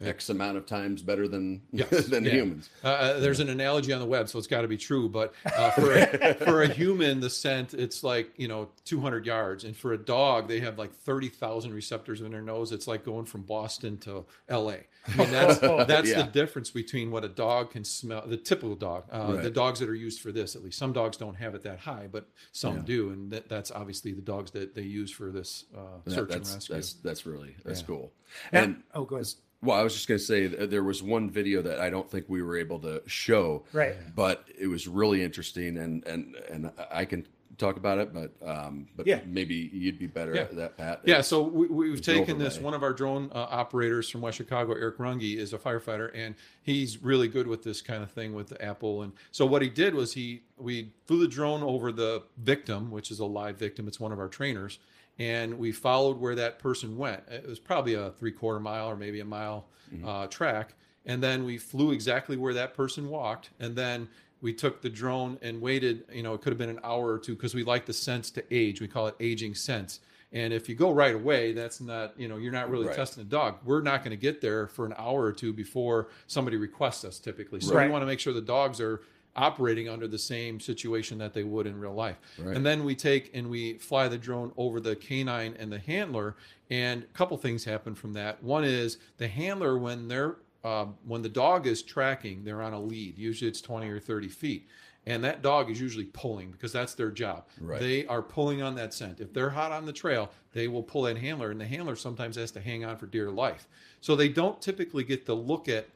X 0.00 0.28
amount 0.30 0.56
of 0.56 0.64
times 0.66 1.02
better 1.02 1.26
than 1.26 1.60
Yes. 1.72 2.06
than 2.06 2.24
Yeah. 2.24 2.30
humans. 2.32 2.70
Uh, 2.84 2.88
Uh, 2.88 3.20
there's 3.20 3.40
an 3.40 3.48
analogy 3.48 3.92
on 3.92 4.00
the 4.00 4.06
web, 4.06 4.28
so 4.28 4.38
it's 4.38 4.46
got 4.46 4.62
to 4.62 4.68
be 4.68 4.76
true. 4.76 5.08
But 5.08 5.34
uh, 5.56 5.70
for 5.72 5.92
a, 5.92 6.34
for 6.44 6.62
a 6.62 6.68
human, 6.68 7.20
the 7.20 7.30
scent 7.30 7.74
it's 7.74 8.02
like 8.04 8.30
you 8.36 8.48
know 8.48 8.68
200 8.84 9.26
yards, 9.26 9.64
and 9.64 9.76
for 9.76 9.92
a 9.92 9.98
dog, 9.98 10.46
they 10.48 10.60
have 10.60 10.78
like 10.78 10.92
30,000 10.94 11.72
receptors 11.74 12.20
in 12.20 12.30
their 12.30 12.42
nose. 12.42 12.70
It's 12.72 12.86
like 12.86 13.04
going 13.04 13.24
from 13.24 13.42
Boston 13.42 13.98
to 13.98 14.24
L.A. 14.48 14.86
I 15.08 15.16
mean, 15.16 15.30
that's 15.30 15.58
that's 15.88 16.08
Yeah. 16.10 16.22
the 16.22 16.30
difference 16.30 16.70
between 16.70 17.10
what 17.10 17.24
a 17.24 17.28
dog 17.28 17.70
can 17.72 17.82
smell. 17.84 18.24
The 18.26 18.36
typical 18.36 18.76
dog, 18.76 19.04
uh, 19.10 19.32
the 19.36 19.50
dogs 19.50 19.80
that 19.80 19.88
are 19.88 19.94
used 19.94 20.20
for 20.20 20.30
this, 20.32 20.54
at 20.54 20.62
least 20.62 20.78
some 20.78 20.92
dogs 20.92 21.16
don't 21.16 21.34
have 21.36 21.54
it 21.54 21.62
that 21.62 21.80
high, 21.80 22.08
but 22.10 22.28
some 22.52 22.76
Yeah. 22.76 22.82
do, 22.84 23.10
and 23.10 23.30
that, 23.32 23.48
that's 23.48 23.70
obviously 23.70 24.12
the 24.12 24.20
dogs 24.22 24.50
that 24.52 24.74
they 24.74 24.82
use 24.82 25.10
for 25.10 25.30
this 25.32 25.64
uh, 25.76 25.80
That- 26.04 26.14
search 26.14 26.30
and 26.34 26.40
rescue. 26.46 26.74
that's 26.74 26.92
that's 26.94 27.26
really 27.26 27.56
that's 27.64 27.80
Yeah. 27.80 27.86
cool. 27.86 28.12
And- 28.52 28.64
And 28.74 28.82
oh, 28.94 29.04
go 29.04 29.16
ahead. 29.16 29.28
Well, 29.62 29.78
I 29.78 29.82
was 29.82 29.94
just 29.94 30.06
going 30.06 30.18
to 30.18 30.24
say 30.24 30.46
that 30.46 30.70
there 30.70 30.84
was 30.84 31.02
one 31.02 31.30
video 31.30 31.62
that 31.62 31.80
I 31.80 31.90
don't 31.90 32.08
think 32.08 32.26
we 32.28 32.42
were 32.42 32.56
able 32.56 32.78
to 32.80 33.02
show, 33.06 33.64
Right. 33.72 33.96
but 34.14 34.44
it 34.58 34.68
was 34.68 34.86
really 34.86 35.22
interesting, 35.22 35.76
and 35.78 36.04
and 36.06 36.36
and 36.50 36.70
I 36.92 37.04
can 37.04 37.26
talk 37.56 37.76
about 37.76 37.98
it, 37.98 38.14
but 38.14 38.30
um, 38.48 38.86
but 38.94 39.04
Yeah. 39.04 39.20
maybe 39.26 39.68
you'd 39.72 39.98
be 39.98 40.06
better 40.06 40.32
Yeah. 40.32 40.42
at 40.42 40.54
that, 40.56 40.76
Pat. 40.76 41.00
Yeah, 41.04 41.22
so 41.22 41.42
we, 41.42 41.66
we've 41.66 41.96
It's 41.98 42.06
taken 42.06 42.38
this. 42.38 42.60
One 42.60 42.72
of 42.72 42.84
our 42.84 42.92
drone 42.92 43.30
uh, 43.34 43.46
operators 43.50 44.08
from 44.08 44.20
West 44.20 44.36
Chicago, 44.36 44.74
Eric 44.74 44.98
Runge, 44.98 45.36
is 45.36 45.52
a 45.52 45.58
firefighter, 45.58 46.12
and 46.14 46.36
he's 46.62 47.02
really 47.02 47.26
good 47.26 47.48
with 47.48 47.64
this 47.64 47.82
kind 47.82 48.04
of 48.04 48.12
thing 48.12 48.34
with 48.34 48.48
the 48.50 48.62
Apple. 48.64 49.02
And 49.02 49.12
so 49.32 49.44
what 49.44 49.60
he 49.62 49.68
did 49.68 49.92
was 49.94 50.12
he 50.12 50.42
we 50.56 50.92
flew 51.06 51.18
the 51.18 51.26
drone 51.26 51.64
over 51.64 51.90
the 51.90 52.22
victim, 52.36 52.92
which 52.92 53.10
is 53.10 53.18
a 53.18 53.24
live 53.26 53.56
victim. 53.58 53.88
It's 53.88 53.98
one 53.98 54.12
of 54.12 54.20
our 54.20 54.28
trainers, 54.28 54.78
and 55.18 55.58
we 55.58 55.72
followed 55.72 56.18
where 56.18 56.34
that 56.36 56.58
person 56.58 56.96
went. 56.96 57.22
It 57.28 57.46
was 57.46 57.58
probably 57.58 57.94
a 57.94 58.10
three 58.12 58.32
quarter 58.32 58.60
mile 58.60 58.88
or 58.88 58.96
maybe 58.96 59.20
a 59.20 59.24
mile 59.24 59.66
uh, 60.04 60.26
track, 60.26 60.74
and 61.06 61.22
then 61.22 61.44
we 61.44 61.56
flew 61.58 61.92
exactly 61.92 62.36
where 62.36 62.54
that 62.54 62.74
person 62.74 63.08
walked, 63.08 63.50
and 63.58 63.74
then 63.74 64.08
we 64.40 64.52
took 64.52 64.82
the 64.82 64.90
drone 64.90 65.38
and 65.42 65.60
waited 65.60 66.04
you 66.12 66.22
know 66.22 66.34
it 66.34 66.40
could 66.42 66.50
have 66.50 66.58
been 66.58 66.68
an 66.68 66.78
hour 66.84 67.08
or 67.12 67.18
two 67.18 67.34
because 67.34 67.54
we 67.54 67.64
like 67.64 67.86
the 67.86 67.92
sense 67.92 68.30
to 68.30 68.44
age 68.54 68.80
we 68.80 68.86
call 68.86 69.08
it 69.08 69.16
aging 69.18 69.52
sense 69.52 69.98
and 70.30 70.52
if 70.52 70.68
you 70.68 70.76
go 70.76 70.92
right 70.92 71.16
away 71.16 71.52
that's 71.52 71.80
not 71.80 72.12
you 72.16 72.28
know 72.28 72.36
you're 72.36 72.52
not 72.52 72.70
really 72.70 72.86
Right. 72.86 72.94
testing 72.94 73.24
the 73.24 73.28
dog 73.28 73.56
we're 73.64 73.80
not 73.82 74.04
going 74.04 74.12
to 74.12 74.16
get 74.16 74.40
there 74.40 74.68
for 74.68 74.86
an 74.86 74.94
hour 74.96 75.24
or 75.24 75.32
two 75.32 75.52
before 75.52 76.10
somebody 76.28 76.56
requests 76.56 77.04
us 77.04 77.18
typically 77.18 77.58
so 77.60 77.74
Right. 77.74 77.86
we 77.86 77.90
want 77.90 78.02
to 78.02 78.06
make 78.06 78.20
sure 78.20 78.32
the 78.32 78.40
dogs 78.40 78.80
are 78.80 79.00
operating 79.36 79.88
under 79.88 80.08
the 80.08 80.18
same 80.18 80.58
situation 80.58 81.18
that 81.18 81.32
they 81.32 81.44
would 81.44 81.66
in 81.66 81.78
real 81.78 81.94
life 81.94 82.16
Right. 82.38 82.56
and 82.56 82.64
then 82.66 82.84
we 82.84 82.94
take 82.94 83.30
and 83.34 83.48
we 83.48 83.74
fly 83.74 84.08
the 84.08 84.18
drone 84.18 84.52
over 84.56 84.80
the 84.80 84.96
canine 84.96 85.54
and 85.58 85.70
the 85.72 85.78
handler 85.78 86.36
and 86.70 87.02
a 87.02 87.06
couple 87.06 87.36
things 87.36 87.64
happen 87.64 87.94
from 87.94 88.12
that 88.14 88.42
one 88.42 88.64
is 88.64 88.98
the 89.18 89.28
handler 89.28 89.78
when 89.78 90.08
they're 90.08 90.36
um, 90.64 90.96
when 91.06 91.22
the 91.22 91.28
dog 91.28 91.68
is 91.68 91.82
tracking, 91.84 92.42
they're 92.42 92.62
on 92.62 92.72
a 92.72 92.80
lead. 92.80 93.16
Usually 93.16 93.48
it's 93.48 93.60
20 93.60 93.88
or 93.88 94.00
30 94.00 94.26
feet. 94.28 94.66
And 95.06 95.22
that 95.22 95.40
dog 95.40 95.70
is 95.70 95.80
usually 95.80 96.06
pulling 96.06 96.50
because 96.50 96.72
that's 96.72 96.94
their 96.94 97.12
job. 97.12 97.46
Right. 97.60 97.78
They 97.80 98.06
are 98.06 98.20
pulling 98.22 98.60
on 98.60 98.74
that 98.74 98.92
scent. 98.92 99.20
If 99.20 99.32
they're 99.32 99.50
hot 99.50 99.70
on 99.70 99.86
the 99.86 99.92
trail, 99.92 100.30
they 100.52 100.66
will 100.66 100.82
pull 100.82 101.02
that 101.02 101.16
handler, 101.16 101.52
and 101.52 101.60
the 101.60 101.64
handler 101.64 101.94
sometimes 101.94 102.34
has 102.36 102.50
to 102.50 102.60
hang 102.60 102.84
on 102.84 102.96
for 102.96 103.06
dear 103.06 103.30
life. 103.30 103.68
So 104.00 104.16
they 104.16 104.28
don't 104.28 104.60
typically 104.60 105.04
get 105.04 105.24
to 105.26 105.32
look 105.34 105.68
at 105.68 105.88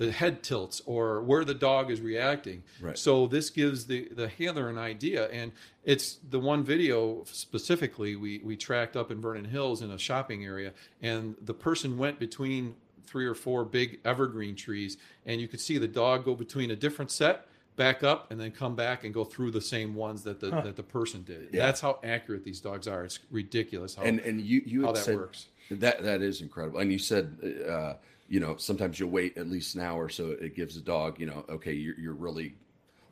the 0.00 0.10
head 0.10 0.42
tilts 0.42 0.80
or 0.86 1.20
where 1.20 1.44
the 1.44 1.52
dog 1.52 1.90
is 1.90 2.00
reacting. 2.00 2.62
Right. 2.80 2.96
So 2.96 3.26
this 3.26 3.50
gives 3.50 3.84
the 3.84 4.08
the 4.10 4.28
handler 4.28 4.70
an 4.70 4.78
idea, 4.78 5.28
and 5.28 5.52
it's 5.84 6.16
the 6.30 6.40
one 6.40 6.64
video 6.64 7.22
specifically 7.26 8.16
we 8.16 8.38
we 8.42 8.56
tracked 8.56 8.96
up 8.96 9.10
in 9.10 9.20
Vernon 9.20 9.44
Hills 9.44 9.82
in 9.82 9.90
a 9.90 9.98
shopping 9.98 10.42
area, 10.42 10.72
and 11.02 11.36
the 11.42 11.52
person 11.52 11.98
went 11.98 12.18
between 12.18 12.76
three 13.04 13.26
or 13.26 13.34
four 13.34 13.62
big 13.62 14.00
evergreen 14.06 14.56
trees, 14.56 14.96
and 15.26 15.38
you 15.38 15.46
could 15.48 15.60
see 15.60 15.76
the 15.76 15.88
dog 15.88 16.24
go 16.24 16.34
between 16.34 16.70
a 16.70 16.76
different 16.76 17.10
set, 17.10 17.46
back 17.76 18.02
up, 18.02 18.30
and 18.30 18.40
then 18.40 18.52
come 18.52 18.74
back 18.74 19.04
and 19.04 19.12
go 19.12 19.24
through 19.24 19.50
the 19.50 19.60
same 19.60 19.94
ones 19.94 20.22
that 20.22 20.40
the 20.40 20.50
Huh. 20.50 20.62
that 20.62 20.76
the 20.76 20.82
person 20.82 21.24
did. 21.24 21.48
Yeah. 21.52 21.66
That's 21.66 21.82
how 21.82 21.98
accurate 22.02 22.42
these 22.42 22.60
dogs 22.60 22.88
are. 22.88 23.04
It's 23.04 23.18
ridiculous 23.30 23.96
how 23.96 24.04
and 24.04 24.18
and 24.20 24.40
you 24.40 24.62
you 24.64 24.86
how 24.86 24.92
that 24.92 25.04
said 25.04 25.16
works. 25.16 25.48
that 25.70 26.02
that 26.04 26.22
is 26.22 26.40
incredible, 26.40 26.78
and 26.78 26.90
you 26.90 26.98
said. 26.98 27.36
Uh, 27.68 27.94
you 28.30 28.38
know, 28.38 28.56
sometimes 28.56 28.98
you'll 28.98 29.10
wait 29.10 29.36
at 29.36 29.48
least 29.48 29.74
an 29.74 29.82
hour 29.82 30.08
so 30.08 30.30
it 30.40 30.54
gives 30.54 30.76
the 30.76 30.80
dog, 30.80 31.18
you 31.18 31.26
know, 31.26 31.44
okay, 31.50 31.72
you're, 31.72 31.98
you're 31.98 32.14
really, 32.14 32.54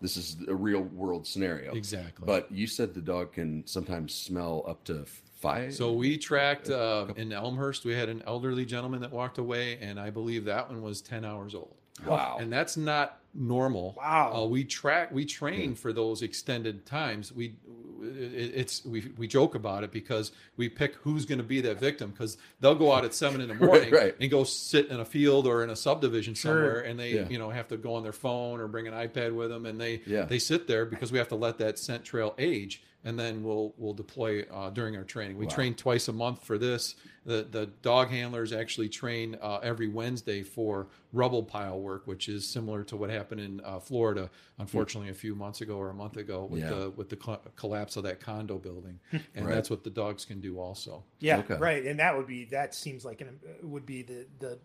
this 0.01 0.17
is 0.17 0.37
a 0.47 0.55
real 0.55 0.83
world 0.83 1.27
scenario. 1.27 1.75
Exactly. 1.75 2.25
But 2.25 2.51
you 2.53 2.69
said 2.69 2.95
the 2.95 3.01
dog 3.01 3.33
can 3.33 3.67
sometimes 3.67 4.15
smell 4.15 4.65
up 4.67 4.85
to 4.85 5.05
five. 5.41 5.75
So 5.75 5.93
we 5.93 6.17
tracked 6.17 6.71
uh, 6.71 7.07
in 7.17 7.33
Elmhurst. 7.33 7.85
We 7.85 7.95
had 7.95 8.09
an 8.09 8.23
elderly 8.29 8.65
gentleman 8.65 9.01
that 9.01 9.11
walked 9.11 9.39
away, 9.39 9.79
and 9.81 9.99
I 9.99 10.11
believe 10.11 10.45
that 10.45 10.71
one 10.71 10.83
was 10.83 11.01
ten 11.01 11.25
hours 11.25 11.53
old. 11.53 11.75
wow. 12.07 12.39
and 12.41 12.53
that's 12.53 12.77
not 12.77 13.19
normal. 13.35 13.97
Wow. 13.99 14.33
Uh, 14.35 14.47
we 14.47 14.63
track, 14.63 15.11
we 15.11 15.25
train 15.25 15.75
for 15.75 15.93
those 15.93 16.23
extended 16.23 16.87
times. 16.87 17.33
We, 17.33 17.57
it, 18.03 18.53
it's 18.55 18.85
we 18.85 19.11
we 19.17 19.27
joke 19.27 19.55
about 19.55 19.85
it 19.85 19.91
because 19.93 20.33
we 20.57 20.69
pick 20.69 20.95
who's 20.97 21.25
going 21.27 21.39
to 21.39 21.45
be 21.45 21.61
that 21.63 21.79
victim 21.81 22.11
because 22.11 22.37
they'll 22.61 22.75
go 22.75 22.93
out 22.93 23.05
at 23.05 23.15
seven 23.15 23.41
in 23.41 23.49
the 23.49 23.55
morning 23.67 23.93
Right. 23.93 24.15
and 24.21 24.31
go 24.31 24.45
sit 24.45 24.89
in 24.89 25.01
a 25.01 25.05
field 25.05 25.47
or 25.47 25.63
in 25.65 25.71
a 25.71 25.77
subdivision 25.77 26.35
Sure. 26.35 26.53
somewhere, 26.55 26.81
and 26.81 26.99
they 26.99 27.15
Yeah. 27.15 27.29
you 27.29 27.39
know 27.39 27.51
have 27.51 27.69
to 27.69 27.77
go 27.77 27.95
on 27.95 28.03
their 28.03 28.13
phone 28.13 28.61
or 28.61 28.69
bring 28.69 28.87
an 28.87 28.95
iPad 28.95 29.35
with 29.35 29.51
them, 29.51 29.67
and 29.67 29.81
they 29.81 30.03
Yeah. 30.07 30.25
they 30.25 30.39
sit 30.39 30.67
there 30.67 30.85
because 30.85 31.13
we 31.13 31.19
have 31.19 31.29
to 31.29 31.37
let 31.37 31.59
that 31.59 31.79
scent 31.79 32.05
trail 32.05 32.35
age. 32.39 32.83
And 33.05 33.17
then 33.17 33.45
we'll 33.45 33.75
we'll 33.79 33.95
deploy 33.95 34.43
uh, 34.53 34.71
during 34.71 34.97
our 34.97 35.05
training. 35.05 35.39
We 35.39 35.47
Wow. 35.47 35.55
train 35.55 35.75
twice 35.75 36.09
a 36.09 36.13
month 36.13 36.43
for 36.45 36.59
this. 36.59 36.97
The 37.25 37.47
the 37.49 37.67
dog 37.81 38.09
handlers 38.09 38.53
actually 38.53 38.89
train 38.89 39.37
uh, 39.41 39.59
every 39.63 39.87
Wednesday 39.87 40.43
for 40.43 40.89
rubble 41.13 41.45
pile 41.45 41.79
work, 41.81 42.09
which 42.09 42.29
is 42.29 42.45
similar 42.47 42.83
to 42.85 42.97
what 42.97 43.09
happened 43.09 43.41
in 43.41 43.61
uh, 43.65 43.79
Florida, 43.79 44.31
unfortunately, 44.59 45.11
a 45.11 45.15
few 45.15 45.37
months 45.37 45.61
ago 45.61 45.77
or 45.77 45.91
a 45.91 45.95
month 45.95 46.17
ago 46.17 46.45
with 46.45 46.61
Yeah. 46.63 46.71
the 46.71 46.91
with 46.91 47.09
the 47.09 47.17
co- 47.17 47.41
collapse 47.89 47.97
of 47.97 48.03
that 48.05 48.21
condo 48.21 48.59
building, 48.59 48.99
and 49.35 49.47
Right. 49.47 49.55
that's 49.55 49.71
what 49.71 49.85
the 49.85 49.91
dogs 49.91 50.25
can 50.25 50.41
do 50.41 50.59
also. 50.59 51.05
Yeah, 51.21 51.39
Okay. 51.39 51.57
right. 51.57 51.85
And 51.85 51.99
that 52.01 52.17
would 52.17 52.27
be 52.27 52.45
that 52.47 52.75
seems 52.75 53.05
like 53.05 53.21
an 53.21 53.39
would 53.63 53.87
be 53.87 54.03
the 54.03 54.27
the 54.39 54.59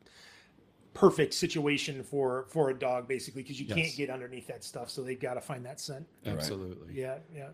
perfect 0.93 1.33
situation 1.33 2.03
for 2.03 2.45
for 2.49 2.69
a 2.69 2.73
dog 2.77 3.07
basically 3.07 3.41
because 3.41 3.59
you 3.59 3.65
Yes. 3.67 3.77
can't 3.77 3.95
get 3.95 4.09
underneath 4.09 4.47
that 4.47 4.63
stuff, 4.63 4.89
so 4.89 5.01
they've 5.01 5.19
got 5.19 5.35
to 5.35 5.41
find 5.41 5.65
that 5.65 5.79
scent. 5.79 6.05
Right. 6.25 6.33
Absolutely. 6.35 6.93
Yeah, 6.99 7.17
yeah. 7.33 7.49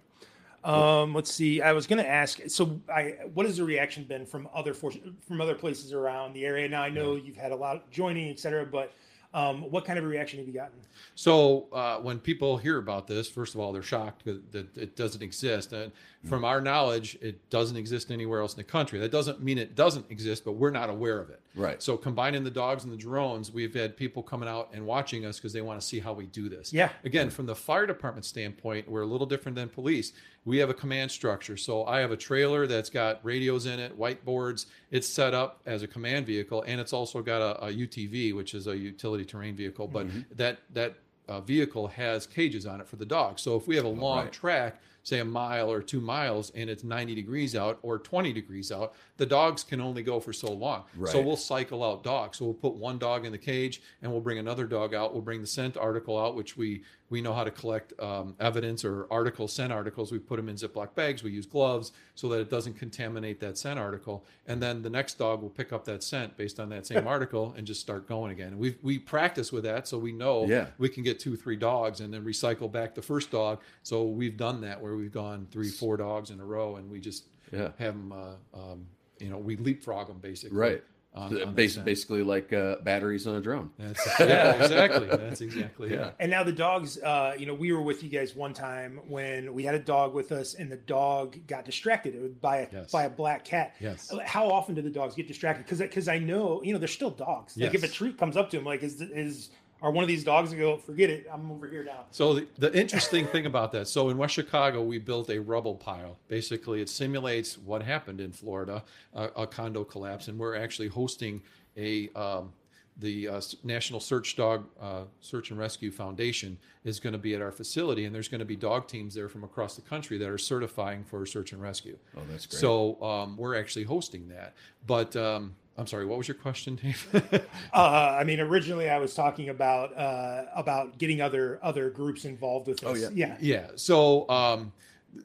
Um, 0.61 1.13
let's 1.15 1.31
see. 1.33 1.61
I 1.61 1.71
was 1.71 1.87
going 1.87 2.03
to 2.03 2.09
ask. 2.09 2.41
So, 2.49 2.81
I 2.93 3.15
what 3.33 3.45
has 3.45 3.55
the 3.57 3.63
reaction 3.63 4.03
been 4.03 4.25
from 4.25 4.49
other 4.53 4.73
for, 4.73 4.91
from 5.25 5.39
other 5.39 5.55
places 5.55 5.93
around 5.93 6.33
the 6.33 6.45
area? 6.45 6.67
Now, 6.67 6.81
I 6.81 6.89
know 6.89 7.15
you've 7.15 7.37
had 7.37 7.53
a 7.53 7.55
lot 7.55 7.77
of 7.77 7.89
joining, 7.91 8.29
et 8.29 8.39
cetera, 8.39 8.65
but 8.65 8.91
um, 9.33 9.61
what 9.69 9.85
kind 9.85 9.99
of 9.99 10.05
a 10.05 10.07
reaction 10.07 10.39
have 10.39 10.47
you 10.47 10.53
gotten? 10.53 10.79
So 11.13 11.67
uh, 11.71 11.97
when 11.97 12.19
people 12.19 12.57
hear 12.57 12.77
about 12.77 13.05
this, 13.05 13.29
first 13.29 13.53
of 13.53 13.61
all, 13.61 13.71
they're 13.71 13.83
shocked 13.83 14.25
that, 14.25 14.51
that 14.51 14.77
it 14.77 14.95
doesn't 14.95 15.21
exist. 15.21 15.71
And 15.71 15.91
from 16.27 16.43
our 16.43 16.59
knowledge, 16.59 17.17
it 17.21 17.49
doesn't 17.49 17.77
exist 17.77 18.11
anywhere 18.11 18.41
else 18.41 18.53
in 18.53 18.57
the 18.57 18.63
country. 18.63 18.99
That 18.99 19.11
doesn't 19.11 19.41
mean 19.41 19.57
it 19.57 19.75
doesn't 19.75 20.09
exist, 20.09 20.43
but 20.43 20.53
we're 20.53 20.71
not 20.71 20.89
aware 20.89 21.19
of 21.19 21.29
it. 21.29 21.41
Right. 21.55 21.81
So 21.81 21.95
combining 21.95 22.43
the 22.43 22.51
dogs 22.51 22.83
and 22.83 22.91
the 22.91 22.97
drones, 22.97 23.51
we've 23.51 23.73
had 23.73 23.95
people 23.95 24.23
coming 24.23 24.49
out 24.49 24.69
and 24.73 24.85
watching 24.85 25.25
us 25.25 25.37
because 25.37 25.53
they 25.53 25.61
want 25.61 25.79
to 25.79 25.85
see 25.85 25.99
how 25.99 26.13
we 26.13 26.25
do 26.25 26.49
this. 26.49 26.73
Yeah. 26.73 26.89
Again, 27.03 27.29
from 27.29 27.45
the 27.45 27.55
fire 27.55 27.85
department 27.85 28.25
standpoint, 28.25 28.89
we're 28.89 29.03
a 29.03 29.07
little 29.07 29.27
different 29.27 29.55
than 29.55 29.69
police. 29.69 30.11
We 30.45 30.57
have 30.57 30.69
a 30.69 30.73
command 30.73 31.11
structure. 31.11 31.57
So 31.57 31.85
I 31.85 31.99
have 31.99 32.11
a 32.11 32.17
trailer 32.17 32.65
that's 32.65 32.89
got 32.89 33.19
radios 33.23 33.65
in 33.65 33.79
it, 33.79 33.99
whiteboards. 33.99 34.65
It's 34.89 35.07
set 35.07 35.33
up 35.33 35.61
as 35.65 35.83
a 35.83 35.87
command 35.87 36.25
vehicle, 36.25 36.63
and 36.65 36.79
it's 36.81 36.93
also 36.93 37.21
got 37.21 37.41
a, 37.41 37.65
a 37.65 37.71
UTV, 37.71 38.33
which 38.35 38.53
is 38.53 38.67
a 38.67 38.75
utility 38.77 39.25
terrain 39.25 39.55
vehicle, 39.55 39.87
but 39.87 40.07
Mm-hmm. 40.07 40.21
that 40.35 40.59
that 40.73 40.95
uh, 41.27 41.41
vehicle 41.41 41.87
has 41.87 42.25
cages 42.25 42.65
on 42.65 42.81
it 42.81 42.87
for 42.87 42.95
the 42.95 43.05
dog. 43.05 43.37
So 43.37 43.55
if 43.55 43.67
we 43.67 43.75
have 43.75 43.85
a 43.85 43.89
long 43.89 44.23
right. 44.23 44.31
track, 44.31 44.81
say 45.03 45.19
a 45.19 45.25
mile 45.25 45.71
or 45.71 45.81
two 45.81 46.01
miles, 46.01 46.51
and 46.55 46.69
it's 46.69 46.83
90 46.83 47.15
degrees 47.15 47.55
out 47.55 47.79
or 47.81 47.97
20 47.99 48.33
degrees 48.33 48.71
out, 48.71 48.93
the 49.17 49.25
dogs 49.25 49.63
can 49.63 49.81
only 49.81 50.03
go 50.03 50.19
for 50.19 50.33
so 50.33 50.51
long. 50.51 50.83
So 51.11 51.21
we'll 51.21 51.37
cycle 51.37 51.83
out 51.83 52.03
dogs. 52.03 52.37
So 52.37 52.45
we'll 52.45 52.53
put 52.53 52.73
one 52.75 52.97
dog 52.97 53.25
in 53.25 53.31
the 53.31 53.37
cage, 53.37 53.81
and 54.01 54.11
we'll 54.11 54.21
bring 54.21 54.37
another 54.39 54.65
dog 54.65 54.93
out. 54.93 55.13
We'll 55.13 55.21
bring 55.21 55.41
the 55.41 55.47
scent 55.47 55.77
article 55.77 56.17
out, 56.17 56.35
which 56.35 56.55
we 56.57 56.83
we 57.11 57.21
know 57.21 57.33
how 57.33 57.43
to 57.43 57.49
collect 57.49 57.91
um, 57.99 58.35
evidence 58.39 58.85
or 58.85 59.07
articles, 59.09 59.51
scent 59.51 59.73
articles. 59.73 60.11
We 60.11 60.19
put 60.19 60.35
them 60.35 60.47
in 60.47 60.55
Ziploc 60.57 60.93
bags. 60.93 61.23
We 61.23 61.31
use 61.31 61.47
gloves 61.47 61.91
so 62.13 62.29
that 62.29 62.39
it 62.39 62.51
doesn't 62.51 62.77
contaminate 62.77 63.39
that 63.39 63.57
scent 63.57 63.79
article. 63.79 64.23
And 64.45 64.61
then 64.61 64.83
the 64.83 64.91
next 64.91 65.17
dog 65.17 65.41
will 65.41 65.49
pick 65.49 65.73
up 65.73 65.85
that 65.85 66.03
scent 66.03 66.37
based 66.37 66.59
on 66.59 66.69
that 66.69 66.85
same 66.85 67.07
article 67.15 67.55
and 67.57 67.65
just 67.65 67.81
start 67.81 68.07
going 68.07 68.31
again. 68.31 68.59
We 68.59 68.77
we 68.83 68.99
practice 68.99 69.51
with 69.51 69.63
that, 69.63 69.87
so 69.87 69.97
we 69.97 70.11
know 70.11 70.45
Yeah. 70.45 70.67
we 70.77 70.87
can 70.87 71.01
get 71.03 71.19
two, 71.19 71.35
three 71.35 71.55
dogs 71.55 71.99
and 71.99 72.13
then 72.13 72.23
recycle 72.23 72.71
back 72.71 72.93
the 72.93 73.01
first 73.01 73.31
dog. 73.31 73.59
So 73.81 74.03
we've 74.03 74.37
done 74.37 74.61
that 74.61 74.79
where 74.89 74.97
we've 74.97 75.11
gone 75.13 75.47
three, 75.51 75.69
four 75.69 75.97
dogs 75.97 76.31
in 76.31 76.39
a 76.39 76.45
row, 76.45 76.77
and 76.77 76.89
we 76.89 76.99
just 76.99 77.25
Yeah. 77.51 77.69
have 77.77 77.93
them. 77.93 78.11
Uh, 78.11 78.35
um, 78.53 78.87
you 79.19 79.29
know, 79.29 79.37
we 79.37 79.55
leapfrog 79.57 80.07
them 80.07 80.17
basically. 80.19 80.57
Right. 80.57 80.83
On, 81.15 81.41
on 81.41 81.55
bas- 81.55 81.75
basically 81.75 82.21
like 82.21 82.53
uh, 82.53 82.77
batteries 82.83 83.25
on 83.25 83.35
a 83.35 83.41
drone. 83.41 83.71
That's, 83.79 84.07
yeah, 84.19 84.53
exactly. 84.63 85.07
That's 85.07 85.41
exactly 85.41 85.91
Yeah. 85.91 86.09
it. 86.09 86.15
And 86.19 86.29
now 86.31 86.43
the 86.43 86.51
dogs, 86.51 86.99
uh, 87.01 87.33
you 87.37 87.47
know, 87.47 87.55
we 87.55 87.71
were 87.73 87.81
with 87.81 88.03
you 88.03 88.09
guys 88.09 88.35
one 88.35 88.53
time 88.53 88.99
when 89.07 89.53
we 89.53 89.63
had 89.63 89.73
a 89.73 89.79
dog 89.79 90.13
with 90.13 90.31
us, 90.31 90.53
and 90.53 90.71
the 90.71 90.77
dog 90.77 91.35
got 91.47 91.65
distracted 91.65 92.13
It 92.15 92.21
was 92.21 92.33
by 92.33 92.57
a 92.57 92.67
Yes. 92.71 92.91
by 92.91 93.03
a 93.05 93.09
black 93.09 93.43
cat. 93.43 93.75
Yes. 93.79 94.11
How 94.25 94.47
often 94.49 94.75
do 94.75 94.81
the 94.83 94.89
dogs 94.91 95.15
get 95.15 95.27
distracted? 95.27 95.65
Because 95.65 95.79
because 95.79 96.07
I 96.07 96.19
know 96.19 96.61
you 96.63 96.73
know 96.73 96.79
they're 96.79 96.87
still 96.87 97.09
dogs. 97.11 97.57
Like 97.57 97.73
if 97.73 97.81
a 97.83 97.87
Yes. 97.87 97.95
treat 97.95 98.17
comes 98.17 98.37
up 98.37 98.49
to 98.51 98.57
them, 98.57 98.65
like 98.65 98.83
is 98.83 99.01
is 99.01 99.49
are 99.81 99.91
one 99.91 100.03
of 100.03 100.07
these 100.07 100.23
dogs 100.23 100.51
and 100.51 100.59
go 100.59 100.77
forget 100.77 101.09
it, 101.09 101.27
I'm 101.31 101.49
over 101.51 101.67
here 101.67 101.83
now. 101.83 102.05
So 102.11 102.33
the, 102.33 102.47
the 102.57 102.77
interesting 102.77 103.25
thing 103.27 103.45
about 103.45 103.71
that, 103.71 103.87
so 103.87 104.09
in 104.09 104.17
West 104.17 104.33
Chicago, 104.33 104.83
we 104.83 104.97
built 104.99 105.29
a 105.29 105.39
rubble 105.39 105.75
pile. 105.75 106.17
Basically, 106.27 106.81
it 106.81 106.89
simulates 106.89 107.57
what 107.57 107.81
happened 107.81 108.19
in 108.19 108.31
Florida, 108.31 108.83
a, 109.13 109.29
a 109.35 109.47
condo 109.47 109.83
collapse, 109.83 110.27
and 110.27 110.37
we're 110.37 110.55
actually 110.55 110.87
hosting 110.89 111.41
a 111.77 112.09
um, 112.15 112.51
the 112.99 113.29
uh, 113.29 113.41
National 113.63 113.99
Search 113.99 114.35
Dog 114.35 114.65
uh, 114.81 115.03
Search 115.21 115.51
and 115.51 115.59
Rescue 115.59 115.91
Foundation 115.91 116.57
is 116.83 116.99
going 116.99 117.13
to 117.13 117.19
be 117.19 117.33
at 117.33 117.41
our 117.41 117.51
facility, 117.51 118.05
and 118.05 118.13
there's 118.13 118.27
going 118.27 118.39
to 118.39 118.45
be 118.45 118.55
dog 118.55 118.87
teams 118.87 119.13
there 119.13 119.29
from 119.29 119.43
across 119.43 119.75
the 119.75 119.81
country 119.81 120.17
that 120.17 120.27
are 120.27 120.37
certifying 120.37 121.03
for 121.03 121.25
search 121.25 121.53
and 121.53 121.61
rescue. 121.61 121.97
Oh, 122.17 122.21
that's 122.29 122.45
great. 122.45 122.59
So 122.59 123.01
um, 123.01 123.37
we're 123.37 123.55
actually 123.55 123.85
hosting 123.85 124.27
that. 124.29 124.53
But 124.85 125.15
um, 125.15 125.55
I'm 125.79 125.87
sorry, 125.87 126.05
what 126.05 126.17
was 126.17 126.27
your 126.27 126.35
question, 126.35 126.75
Dave? 126.75 127.07
Uh, 127.73 128.17
I 128.19 128.23
mean, 128.23 128.39
originally 128.39 128.89
I 128.89 128.97
was 128.97 129.13
talking 129.13 129.49
about 129.49 129.95
uh, 129.97 130.45
about 130.55 130.97
getting 130.97 131.21
other 131.21 131.59
other 131.61 131.89
groups 131.89 132.25
involved 132.25 132.67
with 132.67 132.79
this. 132.81 132.89
Oh, 132.89 132.95
yeah. 132.95 133.09
yeah. 133.13 133.37
Yeah. 133.39 133.67
So, 133.75 134.27
um, 134.29 134.73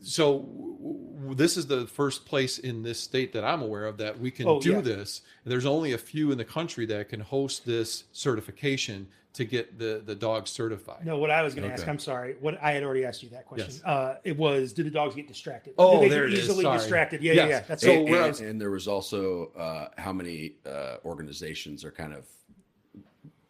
so 0.03 0.41
w- 0.41 0.77
w- 1.17 1.35
this 1.35 1.57
is 1.57 1.67
the 1.67 1.87
first 1.87 2.27
place 2.27 2.59
in 2.59 2.83
this 2.83 3.01
state 3.01 3.33
that 3.33 3.45
I'm 3.45 3.63
aware 3.63 3.87
of 3.87 3.97
that 3.99 4.19
we 4.21 4.31
can 4.31 4.47
Oh, 4.47 4.61
do 4.61 4.73
yeah. 4.73 4.81
this. 4.83 5.23
There's 5.45 5.67
only 5.67 5.93
a 5.93 5.99
few 5.99 6.31
in 6.33 6.39
the 6.39 6.45
country 6.45 6.87
that 6.87 7.09
can 7.09 7.21
host 7.21 7.65
this 7.67 8.05
certification 8.13 9.09
to 9.35 9.45
get 9.45 9.79
the 9.79 10.01
the 10.05 10.15
dog 10.15 10.49
certified. 10.49 11.05
No, 11.05 11.19
what 11.19 11.31
I 11.31 11.43
was 11.43 11.55
going 11.55 11.67
to 11.69 11.73
ask, 11.73 11.87
I'm 11.87 11.99
sorry. 11.99 12.37
What 12.41 12.57
I 12.63 12.73
had 12.73 12.83
already 12.83 13.05
asked 13.05 13.23
you 13.23 13.29
that 13.31 13.47
question. 13.47 13.71
Yes. 13.71 13.85
Uh, 13.85 14.17
it 14.25 14.37
was, 14.39 14.73
do 14.73 14.83
the 14.85 14.91
dogs 14.91 15.15
get 15.15 15.29
distracted? 15.29 15.75
Oh, 15.77 15.97
do 15.97 16.09
they 16.09 16.09
there 16.15 16.25
get 16.29 16.35
it 16.35 16.39
is. 16.39 16.45
easily 16.49 16.63
Sorry. 16.63 16.79
distracted? 16.79 17.23
Yeah, 17.23 17.33
Yes. 17.35 17.49
yeah, 17.49 17.49
yeah. 17.57 17.65
That's 17.69 17.83
So 17.83 17.93
and, 17.93 18.05
where 18.09 18.19
and- 18.23 18.29
was- 18.29 18.41
and 18.41 18.61
there 18.61 18.71
was 18.71 18.89
also 18.89 19.51
uh, 19.57 19.89
how 20.01 20.13
many 20.13 20.55
uh, 20.65 20.97
organizations 21.05 21.85
are 21.85 21.91
kind 21.91 22.13
of 22.15 22.27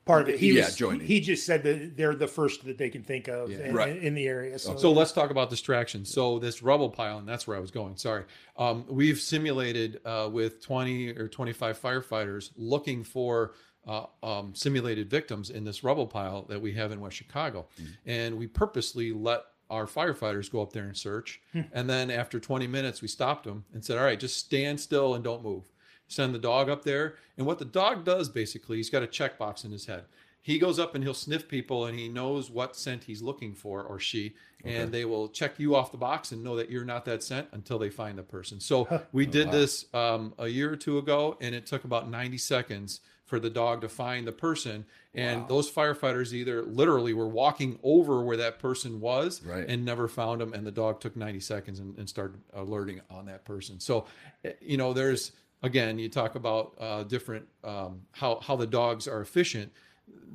part 0.06 0.22
of 0.22 0.28
it. 0.30 0.38
He 0.38 0.52
Yeah, 0.52 0.66
was, 0.66 0.76
joining. 0.76 1.06
He 1.06 1.20
just 1.20 1.44
said 1.46 1.62
that 1.64 1.96
they're 1.96 2.14
the 2.14 2.26
first 2.28 2.64
that 2.66 2.76
they 2.78 2.90
can 2.90 3.02
think 3.02 3.28
of 3.28 3.50
Yeah. 3.50 3.58
in, 3.68 3.74
Right. 3.74 3.96
in 3.96 4.14
the 4.14 4.26
area. 4.26 4.58
So, 4.58 4.76
So 4.76 4.92
let's 4.92 5.12
talk 5.12 5.30
about 5.30 5.48
distractions. 5.50 6.10
So 6.12 6.38
this 6.38 6.62
rubble 6.62 6.90
pile, 6.90 7.18
and 7.18 7.28
that's 7.28 7.46
where 7.46 7.56
I 7.56 7.60
was 7.60 7.70
going. 7.70 7.96
Sorry, 7.96 8.24
um, 8.58 8.84
we've 8.88 9.18
simulated 9.20 10.00
uh, 10.04 10.28
with 10.32 10.62
20 10.62 11.08
or 11.10 11.28
25 11.28 11.78
firefighters 11.80 12.50
looking 12.56 13.02
for 13.04 13.52
uh, 13.86 14.06
um, 14.22 14.54
simulated 14.54 15.10
victims 15.10 15.50
in 15.50 15.64
this 15.64 15.84
rubble 15.84 16.06
pile 16.06 16.42
that 16.48 16.60
we 16.60 16.72
have 16.72 16.92
in 16.92 17.00
West 17.00 17.16
Chicago, 17.16 17.66
and 18.06 18.36
we 18.38 18.46
purposely 18.46 19.12
let 19.12 19.44
our 19.70 19.86
firefighters 19.86 20.50
go 20.50 20.60
up 20.62 20.72
there 20.72 20.84
and 20.84 20.96
search. 20.96 21.40
And 21.72 21.88
then 21.88 22.10
after 22.10 22.38
20 22.38 22.66
minutes, 22.66 23.00
we 23.02 23.08
stopped 23.08 23.44
them 23.44 23.64
and 23.72 23.84
said, 23.84 23.98
"All 23.98 24.04
right, 24.04 24.20
just 24.20 24.36
stand 24.38 24.80
still 24.80 25.14
and 25.14 25.24
don't 25.24 25.42
move." 25.42 25.64
Send 26.06 26.34
the 26.34 26.38
dog 26.38 26.68
up 26.68 26.84
there, 26.84 27.16
and 27.38 27.46
what 27.46 27.58
the 27.58 27.64
dog 27.64 28.04
does 28.04 28.28
basically, 28.28 28.76
he's 28.76 28.90
got 28.90 29.02
a 29.02 29.06
checkbox 29.06 29.64
in 29.64 29.72
his 29.72 29.86
head. 29.86 30.04
He 30.44 30.58
goes 30.58 30.78
up 30.78 30.94
and 30.94 31.02
he'll 31.02 31.14
sniff 31.14 31.48
people 31.48 31.86
and 31.86 31.98
he 31.98 32.06
knows 32.06 32.50
what 32.50 32.76
scent 32.76 33.04
he's 33.04 33.22
looking 33.22 33.54
for 33.54 33.82
or 33.82 33.98
she. 33.98 34.34
And 34.62 34.92
they 34.92 35.06
will 35.06 35.30
check 35.30 35.58
you 35.58 35.74
off 35.74 35.90
the 35.90 35.96
box 35.96 36.32
and 36.32 36.44
know 36.44 36.54
that 36.56 36.70
you're 36.70 36.84
not 36.84 37.06
that 37.06 37.22
scent 37.22 37.48
until 37.52 37.78
they 37.78 37.88
find 37.88 38.18
the 38.18 38.22
person. 38.22 38.60
So 38.60 38.86
we 39.12 39.24
did 39.24 39.50
this 39.50 39.86
um, 39.94 40.34
a 40.38 40.46
year 40.46 40.70
or 40.70 40.76
two 40.76 40.98
ago 40.98 41.38
and 41.40 41.54
it 41.54 41.64
took 41.64 41.84
about 41.84 42.10
90 42.10 42.36
seconds 42.36 43.00
for 43.24 43.40
the 43.40 43.50
dog 43.50 43.80
to 43.80 43.88
find 43.88 44.26
the 44.26 44.32
person. 44.32 44.84
And 45.14 45.46
those 45.48 45.70
firefighters 45.70 46.32
either 46.32 46.62
literally 46.62 47.14
were 47.14 47.28
walking 47.28 47.78
over 47.82 48.22
where 48.22 48.36
that 48.38 48.58
person 48.58 49.00
was 49.00 49.42
Right. 49.42 49.64
and 49.68 49.84
never 49.84 50.08
found 50.08 50.42
him 50.42 50.52
and 50.52 50.66
the 50.66 50.72
dog 50.72 51.00
took 51.00 51.16
90 51.16 51.40
seconds 51.40 51.78
and, 51.78 51.96
and 51.98 52.08
started 52.08 52.40
alerting 52.52 53.00
on 53.10 53.26
that 53.26 53.44
person. 53.44 53.80
So 53.80 54.06
eh, 54.44 54.52
you 54.60 54.76
know 54.76 54.92
there's 54.92 55.32
again 55.62 55.98
you 55.98 56.08
talk 56.08 56.34
about 56.34 56.74
uh, 56.78 57.04
different 57.04 57.46
um, 57.62 58.02
how, 58.12 58.40
how 58.42 58.56
the 58.56 58.66
dogs 58.66 59.06
are 59.08 59.20
efficient 59.20 59.72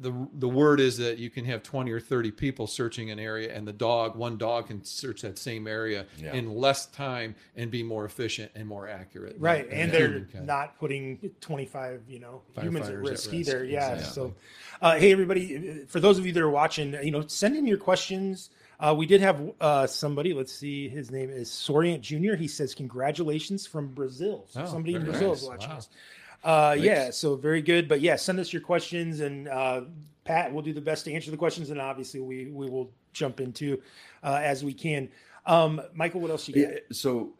the 0.02 0.12
the 0.34 0.48
word 0.48 0.80
is 0.80 0.98
that 0.98 1.18
you 1.18 1.30
can 1.30 1.44
have 1.46 1.62
20 1.62 1.92
or 1.92 2.00
30 2.00 2.32
people 2.32 2.68
searching 2.68 3.12
an 3.12 3.20
area 3.20 3.54
and 3.54 3.68
the 3.68 3.74
dog 3.74 4.16
one 4.16 4.38
dog 4.38 4.68
can 4.68 4.84
search 4.84 5.22
that 5.22 5.38
same 5.38 5.68
area 5.68 6.06
Yeah. 6.18 6.34
in 6.34 6.56
less 6.56 6.86
time 6.88 7.36
and 7.56 7.70
be 7.70 7.84
more 7.84 8.06
efficient 8.06 8.52
and 8.56 8.66
more 8.68 8.88
accurate 8.88 9.36
right, 9.40 9.70
than 9.70 9.78
and 9.80 9.90
a 9.94 9.98
they're 9.98 10.28
not 10.42 10.80
putting 10.80 11.32
25, 11.42 12.04
you 12.08 12.20
know, 12.20 12.42
humans 12.60 12.88
at 12.88 12.94
Firefighters 12.94 12.98
at 12.98 13.00
risk, 13.12 13.32
risk. 13.32 13.34
either. 13.34 13.64
Yeah. 13.66 13.94
Exactly. 13.94 14.14
So, 14.14 14.36
uh, 14.82 14.96
hey 14.98 15.12
everybody, 15.12 15.84
for 15.88 16.00
those 16.00 16.18
of 16.18 16.26
you 16.26 16.32
that 16.32 16.42
are 16.42 16.50
watching, 16.50 16.94
you 17.04 17.12
know, 17.12 17.26
send 17.28 17.56
in 17.58 17.68
your 17.68 17.78
questions. 17.78 18.50
Uh, 18.82 18.96
we 18.98 19.06
did 19.06 19.20
have 19.20 19.42
uh, 19.60 19.86
somebody. 19.86 20.34
Let's 20.34 20.54
see. 20.54 20.88
His 20.88 21.12
name 21.12 21.30
is 21.30 21.50
Soriant 21.50 22.00
Junior. 22.00 22.38
He 22.38 22.48
says, 22.48 22.74
"Congratulations 22.74 23.68
from 23.68 23.90
Brazil." 23.90 24.46
So 24.48 24.62
Oh, 24.62 24.66
somebody 24.68 24.96
in 24.96 25.04
Brazil 25.04 25.32
nice. 25.32 25.42
is 25.42 25.48
watching 25.50 25.70
Wow. 25.72 25.76
us. 25.80 25.90
Uh, 26.44 26.76
yeah, 26.80 27.12
so 27.12 27.36
very 27.36 27.62
good. 27.62 27.88
But 27.88 28.02
yeah, 28.02 28.16
send 28.16 28.40
us 28.40 28.54
your 28.54 28.62
questions, 28.62 29.20
and 29.20 29.48
uh, 29.48 29.82
Pat 30.24 30.54
will 30.54 30.62
do 30.62 30.74
the 30.74 30.82
best 30.82 31.06
to 31.06 31.14
answer 31.14 31.32
the 31.32 31.38
questions, 31.38 31.70
and 31.70 31.80
obviously 31.82 32.20
we 32.20 32.48
we 32.48 32.70
will 32.70 32.92
jump 33.14 33.40
into 33.40 33.82
uh, 34.24 34.40
as 34.42 34.64
we 34.64 34.74
can. 34.74 35.10
Um, 35.46 35.82
Michael, 35.94 36.22
what 36.22 36.32
else 36.32 36.48
you 36.48 36.66
got? 36.66 36.74
Yeah, 36.74 36.80
so 36.92 37.34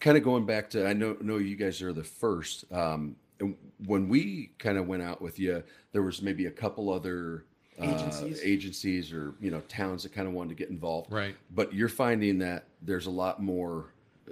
kind 0.00 0.16
of 0.16 0.22
going 0.22 0.46
back 0.46 0.70
to 0.70 0.86
I 0.86 0.92
know 0.92 1.16
know 1.20 1.38
you 1.38 1.56
guys 1.56 1.82
are 1.82 1.92
the 1.92 2.04
first. 2.04 2.64
Um, 2.72 3.16
and 3.40 3.56
when 3.86 4.08
we 4.08 4.50
kind 4.58 4.78
of 4.78 4.86
went 4.86 5.02
out 5.02 5.20
with 5.20 5.38
you, 5.38 5.62
there 5.92 6.02
was 6.02 6.22
maybe 6.22 6.46
a 6.46 6.50
couple 6.50 6.90
other 6.90 7.44
uh, 7.80 7.84
Agencies. 7.84 8.40
agencies 8.42 9.12
or 9.12 9.34
you 9.40 9.50
know 9.50 9.60
towns 9.62 10.04
that 10.04 10.12
kind 10.12 10.28
of 10.28 10.34
wanted 10.34 10.50
to 10.50 10.54
get 10.54 10.70
involved. 10.70 11.12
right 11.12 11.34
But 11.50 11.72
you're 11.72 11.88
finding 11.88 12.38
that 12.38 12.64
there's 12.82 13.06
a 13.06 13.10
lot 13.10 13.42
more 13.42 13.86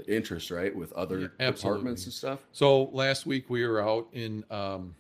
interest, 0.09 0.51
right, 0.51 0.75
with 0.75 0.93
other 0.93 1.19
Yeah, 1.21 1.27
absolutely. 1.41 1.79
departments 1.81 2.05
and 2.05 2.13
stuff. 2.13 2.41
So 2.53 2.85
last 2.93 3.27
week 3.27 3.49
we 3.51 3.67
were 3.67 3.81
out 3.81 4.09
in 4.13 4.45
um, 4.51 4.95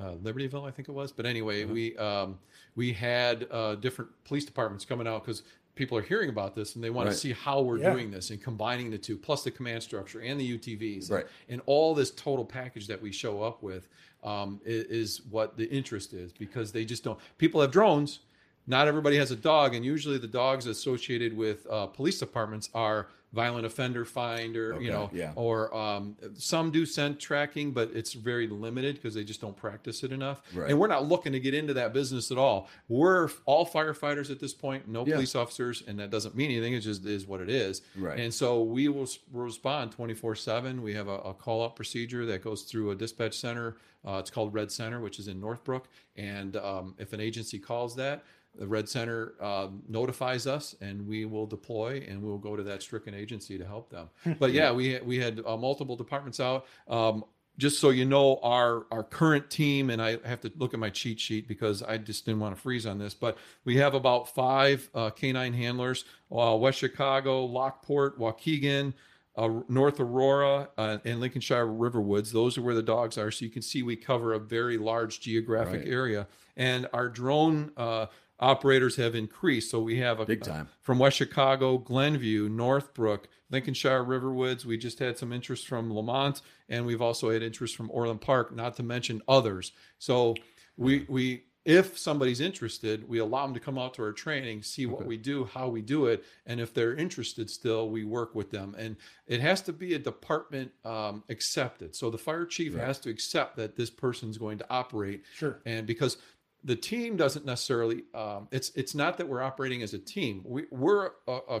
uh, 0.00 0.12
Libertyville, 0.22 0.66
I 0.66 0.70
think 0.70 0.88
it 0.88 0.92
was. 0.92 1.12
But 1.12 1.26
anyway, 1.26 1.64
we 1.64 1.96
um, 1.96 2.38
we 2.74 2.92
had 2.92 3.46
uh, 3.50 3.74
different 3.76 4.10
police 4.24 4.44
departments 4.44 4.84
coming 4.84 5.06
out 5.06 5.24
because 5.24 5.42
people 5.74 5.96
are 5.96 6.02
hearing 6.02 6.28
about 6.28 6.54
this 6.54 6.74
and 6.74 6.84
they 6.84 6.90
want 6.90 7.06
Right. 7.06 7.12
to 7.14 7.18
see 7.18 7.32
how 7.32 7.60
we're 7.62 7.78
Yeah. 7.78 7.92
doing 7.92 8.10
this 8.10 8.30
and 8.30 8.42
combining 8.42 8.90
the 8.90 8.98
two, 8.98 9.16
plus 9.16 9.42
the 9.44 9.50
command 9.50 9.82
structure 9.82 10.20
and 10.20 10.38
the 10.38 10.44
UTVs, 10.44 11.10
Right. 11.10 11.24
and, 11.48 11.54
and 11.54 11.62
all 11.66 11.94
this 11.94 12.10
total 12.10 12.44
package 12.44 12.86
that 12.88 13.00
we 13.00 13.10
show 13.12 13.42
up 13.42 13.62
with 13.62 13.88
um, 14.22 14.60
is, 14.64 14.84
is 14.84 15.20
what 15.30 15.56
the 15.56 15.68
interest 15.70 16.12
is 16.12 16.32
because 16.32 16.72
they 16.72 16.84
just 16.84 17.02
don't. 17.04 17.18
People 17.38 17.60
have 17.60 17.70
drones. 17.70 18.20
Not 18.68 18.86
everybody 18.86 19.16
has 19.16 19.32
a 19.32 19.36
dog, 19.36 19.74
and 19.74 19.84
usually 19.84 20.18
the 20.18 20.28
dogs 20.28 20.66
associated 20.66 21.36
with 21.36 21.66
uh, 21.68 21.86
police 21.86 22.20
departments 22.20 22.70
are 22.74 23.08
violent 23.32 23.64
offender 23.64 24.04
finder, 24.04 24.74
Okay, 24.74 24.84
you 24.84 24.90
know, 24.90 25.08
yeah. 25.12 25.32
or 25.36 25.74
um, 25.74 26.16
some 26.34 26.70
do 26.70 26.84
scent 26.84 27.18
tracking, 27.18 27.70
but 27.72 27.90
it's 27.94 28.12
very 28.12 28.46
limited 28.46 28.96
because 28.96 29.14
they 29.14 29.24
just 29.24 29.40
don't 29.40 29.56
practice 29.56 30.02
it 30.04 30.12
enough. 30.12 30.42
Right. 30.54 30.68
And 30.70 30.78
we're 30.78 30.86
not 30.88 31.08
looking 31.08 31.32
to 31.32 31.40
get 31.40 31.54
into 31.54 31.72
that 31.74 31.92
business 31.94 32.30
at 32.30 32.36
all. 32.38 32.68
We're 32.88 33.30
all 33.46 33.66
firefighters 33.66 34.30
at 34.30 34.38
this 34.38 34.52
point, 34.52 34.86
no 34.88 35.06
Yeah. 35.06 35.14
police 35.14 35.34
officers, 35.34 35.82
and 35.86 35.98
that 35.98 36.10
doesn't 36.10 36.36
mean 36.36 36.50
anything. 36.50 36.74
It 36.74 36.80
just 36.80 37.04
is 37.06 37.26
what 37.26 37.40
it 37.40 37.48
is. 37.48 37.82
Right. 37.96 38.18
And 38.18 38.32
so 38.34 38.62
we 38.62 38.88
will 38.88 39.08
respond 39.32 39.92
24 39.92 40.34
7. 40.34 40.82
We 40.82 40.92
have 40.94 41.08
a, 41.08 41.16
a 41.18 41.34
call 41.34 41.64
out 41.64 41.74
procedure 41.74 42.26
that 42.26 42.42
goes 42.44 42.62
through 42.62 42.90
a 42.90 42.94
dispatch 42.94 43.34
center. 43.38 43.76
Uh, 44.06 44.16
it's 44.18 44.30
called 44.30 44.52
Red 44.52 44.70
Center, 44.72 45.00
which 45.00 45.18
is 45.18 45.28
in 45.28 45.40
Northbrook. 45.40 45.88
And 46.16 46.56
um, 46.56 46.94
if 46.98 47.12
an 47.12 47.20
agency 47.20 47.58
calls 47.58 47.94
that, 47.96 48.24
the 48.58 48.66
Red 48.66 48.88
Center 48.88 49.34
um, 49.40 49.82
notifies 49.88 50.46
us, 50.46 50.74
and 50.80 51.06
we 51.06 51.24
will 51.24 51.46
deploy, 51.46 52.04
and 52.08 52.22
we'll 52.22 52.38
go 52.38 52.54
to 52.56 52.62
that 52.64 52.82
stricken 52.82 53.14
agency 53.14 53.56
to 53.58 53.64
help 53.66 53.90
them. 53.90 54.08
But 54.38 54.52
yeah, 54.52 54.72
we 54.72 54.98
we 55.00 55.18
had 55.18 55.40
uh, 55.46 55.56
multiple 55.56 55.96
departments 55.96 56.40
out. 56.40 56.66
Um, 56.88 57.24
just 57.58 57.80
so 57.80 57.90
you 57.90 58.04
know, 58.06 58.38
our 58.42 58.86
our 58.90 59.02
current 59.02 59.50
team, 59.50 59.90
and 59.90 60.00
I 60.02 60.18
have 60.24 60.40
to 60.40 60.52
look 60.56 60.72
at 60.74 60.80
my 60.80 60.88
cheat 60.90 61.20
sheet 61.20 61.46
because 61.46 61.82
I 61.82 61.98
just 61.98 62.24
didn't 62.24 62.40
want 62.40 62.54
to 62.56 62.60
freeze 62.60 62.86
on 62.86 62.98
this, 62.98 63.12
but 63.14 63.36
we 63.64 63.76
have 63.76 63.94
about 63.94 64.34
five 64.34 64.88
uh, 64.94 65.10
canine 65.10 65.52
handlers: 65.52 66.04
uh, 66.34 66.56
West 66.58 66.78
Chicago, 66.78 67.44
Lockport, 67.44 68.18
Waukegan, 68.18 68.94
uh, 69.36 69.48
North 69.68 70.00
Aurora, 70.00 70.68
uh, 70.78 70.98
and 71.04 71.20
Lincolnshire 71.20 71.66
Riverwoods. 71.66 72.32
Those 72.32 72.56
are 72.56 72.62
where 72.62 72.74
the 72.74 72.82
dogs 72.82 73.18
are. 73.18 73.30
So 73.30 73.44
you 73.44 73.50
can 73.50 73.62
see 73.62 73.82
we 73.82 73.96
cover 73.96 74.32
a 74.32 74.38
very 74.38 74.78
large 74.78 75.20
geographic 75.20 75.80
Right. 75.82 75.88
area, 75.88 76.26
and 76.56 76.86
our 76.94 77.08
drone. 77.08 77.70
Uh, 77.76 78.06
Operators 78.42 78.96
have 78.96 79.14
increased, 79.14 79.70
so 79.70 79.80
we 79.80 79.98
have 79.98 80.18
a 80.18 80.26
Big 80.26 80.42
time. 80.42 80.68
from 80.80 80.98
West 80.98 81.16
Chicago, 81.16 81.78
Glenview, 81.78 82.48
Northbrook, 82.48 83.28
Lincolnshire 83.50 84.02
Riverwoods. 84.04 84.64
We 84.64 84.76
just 84.76 84.98
had 84.98 85.16
some 85.16 85.32
interest 85.32 85.68
from 85.68 85.90
Lemont, 85.92 86.42
and 86.68 86.84
we've 86.84 87.00
also 87.00 87.30
had 87.30 87.42
interest 87.42 87.76
from 87.76 87.88
Orland 87.92 88.20
Park, 88.20 88.52
not 88.54 88.74
to 88.76 88.82
mention 88.82 89.22
others. 89.28 89.70
So 89.98 90.34
we 90.76 91.06
we 91.08 91.44
if 91.64 91.96
somebody's 91.96 92.40
interested, 92.40 93.08
we 93.08 93.20
allow 93.20 93.44
them 93.46 93.54
to 93.54 93.60
come 93.60 93.78
out 93.78 93.94
to 93.94 94.02
our 94.02 94.12
training, 94.12 94.64
see 94.64 94.84
what 94.84 95.02
Okay. 95.02 95.06
we 95.10 95.16
do, 95.16 95.44
how 95.44 95.68
we 95.68 95.80
do 95.80 96.06
it, 96.06 96.24
and 96.44 96.60
if 96.60 96.74
they're 96.74 96.92
interested 96.96 97.48
still, 97.48 97.88
we 97.88 98.02
work 98.02 98.34
with 98.34 98.50
them. 98.50 98.74
And 98.76 98.96
it 99.28 99.38
has 99.40 99.60
to 99.62 99.72
be 99.72 99.94
a 99.94 99.98
department 100.00 100.72
um, 100.84 101.22
accepted. 101.28 101.94
So 101.94 102.10
the 102.10 102.18
fire 102.18 102.46
chief 102.46 102.74
Right. 102.74 102.84
has 102.84 102.98
to 103.00 103.10
accept 103.10 103.54
that 103.58 103.76
this 103.76 103.90
person's 103.90 104.38
going 104.38 104.58
to 104.58 104.66
operate 104.70 105.22
Sure. 105.36 105.60
and 105.64 105.86
because 105.86 106.16
the 106.64 106.76
team 106.76 107.16
doesn't 107.16 107.44
necessarily 107.44 108.04
um, 108.14 108.48
it's 108.50 108.70
it's 108.74 108.94
not 108.94 109.18
that 109.18 109.28
we're 109.28 109.42
operating 109.42 109.82
as 109.82 109.94
a 109.94 109.98
team 109.98 110.42
we, 110.44 110.64
we're 110.70 111.10
a, 111.26 111.38
a, 111.48 111.60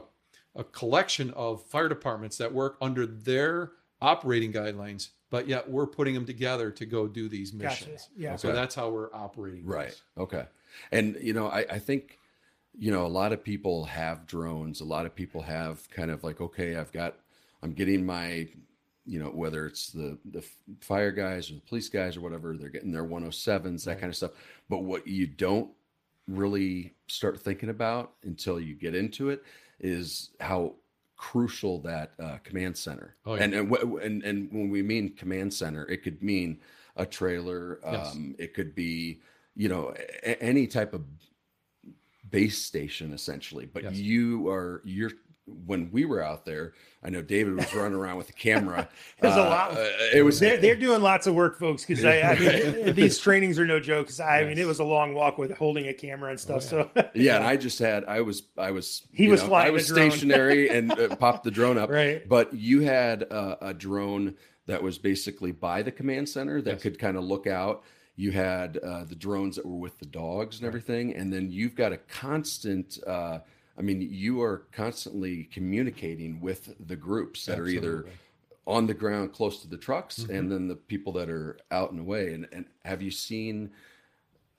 a 0.56 0.64
collection 0.64 1.30
of 1.30 1.64
fire 1.66 1.88
departments 1.88 2.36
that 2.38 2.52
work 2.52 2.76
under 2.80 3.06
their 3.06 3.72
operating 4.00 4.52
guidelines 4.52 5.08
but 5.30 5.48
yet 5.48 5.68
we're 5.70 5.86
putting 5.86 6.14
them 6.14 6.26
together 6.26 6.70
to 6.70 6.84
go 6.86 7.08
do 7.08 7.28
these 7.28 7.50
Gotcha. 7.52 7.84
missions 7.86 8.08
Yeah. 8.16 8.36
so 8.36 8.52
that's 8.52 8.74
how 8.74 8.90
we're 8.90 9.12
operating 9.14 9.64
Right. 9.64 9.88
this. 9.88 10.02
Okay. 10.18 10.44
And 10.90 11.16
you 11.20 11.32
know, 11.32 11.48
I, 11.48 11.60
I 11.70 11.78
think, 11.78 12.18
you 12.78 12.90
know, 12.90 13.04
a 13.06 13.08
lot 13.08 13.32
of 13.32 13.42
people 13.44 13.84
have 13.84 14.26
drones. 14.26 14.80
A 14.80 14.84
lot 14.84 15.04
of 15.06 15.14
people 15.14 15.42
have 15.42 15.88
kind 15.90 16.10
of 16.10 16.22
like, 16.24 16.40
okay, 16.40 16.76
I've 16.76 16.92
got, 16.92 17.16
I'm 17.62 17.72
getting 17.72 18.04
my, 18.06 18.48
you 19.04 19.18
know, 19.18 19.26
whether 19.30 19.66
it's 19.66 19.88
the 19.88 20.16
the 20.24 20.44
fire 20.80 21.10
guys 21.12 21.50
or 21.50 21.54
the 21.54 21.60
police 21.60 21.88
guys 21.88 22.16
or 22.16 22.20
whatever, 22.20 22.56
they're 22.56 22.68
getting 22.68 22.92
their 22.92 23.04
107s, 23.04 23.84
that 23.84 23.98
kind 24.00 24.10
of 24.10 24.16
stuff. 24.16 24.32
But 24.68 24.84
what 24.84 25.06
you 25.06 25.26
don't 25.26 25.70
really 26.28 26.94
start 27.08 27.40
thinking 27.40 27.68
about 27.68 28.12
until 28.22 28.60
you 28.60 28.74
get 28.74 28.94
into 28.94 29.30
it 29.30 29.42
is 29.80 30.30
how 30.40 30.74
crucial 31.16 31.80
that 31.80 32.12
uh, 32.22 32.38
command 32.44 32.76
center. 32.76 33.16
Oh, 33.26 33.34
yeah. 33.34 33.42
And 33.44 33.54
and, 33.54 33.72
and 34.02 34.22
and 34.22 34.52
when 34.52 34.70
we 34.70 34.82
mean 34.82 35.14
command 35.16 35.52
center, 35.52 35.84
it 35.86 36.02
could 36.04 36.22
mean 36.22 36.60
a 36.96 37.04
trailer. 37.06 37.80
Yes. 37.84 38.12
Um, 38.14 38.34
it 38.38 38.54
could 38.54 38.74
be 38.74 39.20
you 39.56 39.68
know 39.68 39.92
a- 40.22 40.40
any 40.42 40.66
type 40.68 40.94
of 40.94 41.02
base 42.30 42.58
station 42.64 43.12
essentially. 43.12 43.66
But 43.66 43.82
Yes. 43.84 43.94
you 43.96 44.48
are 44.48 44.80
you're 44.84 45.10
when 45.66 45.90
we 45.92 46.04
were 46.04 46.22
out 46.22 46.44
there. 46.44 46.74
I 47.04 47.10
know 47.10 47.20
David 47.20 47.56
was 47.56 47.74
running 47.74 47.98
around 47.98 48.16
with 48.16 48.28
the 48.28 48.32
camera. 48.32 48.88
There's 49.20 49.34
a 49.34 49.40
Uh, 49.40 49.48
lot- 49.50 49.72
uh, 49.76 49.88
it 50.14 50.22
was 50.24 50.38
They're, 50.38 50.56
they're 50.58 50.76
doing 50.76 51.02
lots 51.02 51.26
of 51.26 51.34
work, 51.34 51.58
folks. 51.58 51.84
Because 51.84 52.04
I, 52.04 52.20
I 52.20 52.38
mean, 52.38 52.94
these 52.94 53.18
trainings 53.18 53.58
are 53.58 53.66
no 53.66 53.80
joke. 53.80 54.06
Because 54.06 54.20
I 54.20 54.44
mean, 54.44 54.56
it 54.58 54.66
was 54.66 54.78
a 54.78 54.84
long 54.84 55.12
walk 55.14 55.36
with 55.38 55.50
holding 55.56 55.88
a 55.88 55.94
camera 55.94 56.30
and 56.30 56.38
stuff. 56.38 56.62
So 56.62 56.88
yeah, 57.14 57.36
and 57.36 57.44
I 57.44 57.56
just 57.56 57.78
had 57.80 58.04
I 58.04 58.20
was 58.20 58.44
I 58.56 58.70
was 58.70 59.02
He 59.12 59.28
was 59.28 59.40
know, 59.42 59.48
flying 59.48 59.66
I 59.68 59.70
was 59.70 59.88
stationary 59.88 60.68
and 60.68 60.92
uh, 60.92 61.16
popped 61.16 61.42
the 61.44 61.50
drone 61.50 61.76
up. 61.78 61.90
right. 61.90 62.28
But 62.28 62.54
you 62.54 62.80
had 62.82 63.22
a, 63.22 63.68
a 63.68 63.74
drone 63.74 64.36
that 64.66 64.80
was 64.80 64.96
basically 64.98 65.50
by 65.50 65.82
the 65.82 65.90
command 65.90 66.28
center 66.28 66.62
that 66.62 66.70
Yes. 66.74 66.82
could 66.82 66.98
kind 67.00 67.16
of 67.16 67.24
look 67.24 67.48
out. 67.48 67.82
You 68.14 68.30
had 68.30 68.76
uh, 68.76 69.02
the 69.04 69.16
drones 69.16 69.56
that 69.56 69.66
were 69.66 69.74
with 69.78 69.98
the 69.98 70.06
dogs 70.06 70.58
and 70.58 70.66
everything, 70.68 71.16
and 71.16 71.32
then 71.32 71.50
you've 71.50 71.74
got 71.74 71.92
a 71.92 71.96
constant. 71.96 72.98
Uh, 73.76 73.80
I 73.80 73.82
mean, 73.82 74.00
you 74.00 74.40
are 74.42 74.64
constantly 74.72 75.44
communicating 75.44 76.40
with 76.40 76.74
the 76.86 76.96
groups 76.96 77.46
that 77.46 77.58
are 77.58 77.66
either 77.66 78.06
on 78.66 78.86
the 78.86 78.94
ground 78.94 79.32
close 79.32 79.60
to 79.62 79.68
the 79.68 79.76
trucks, 79.76 80.20
Mhm. 80.20 80.38
and 80.38 80.52
then 80.52 80.68
the 80.68 80.76
people 80.76 81.12
that 81.14 81.28
are 81.28 81.58
out 81.70 81.90
and 81.90 82.00
away. 82.00 82.32
And, 82.32 82.48
and 82.52 82.64
have 82.84 83.02
you 83.02 83.10
seen? 83.10 83.70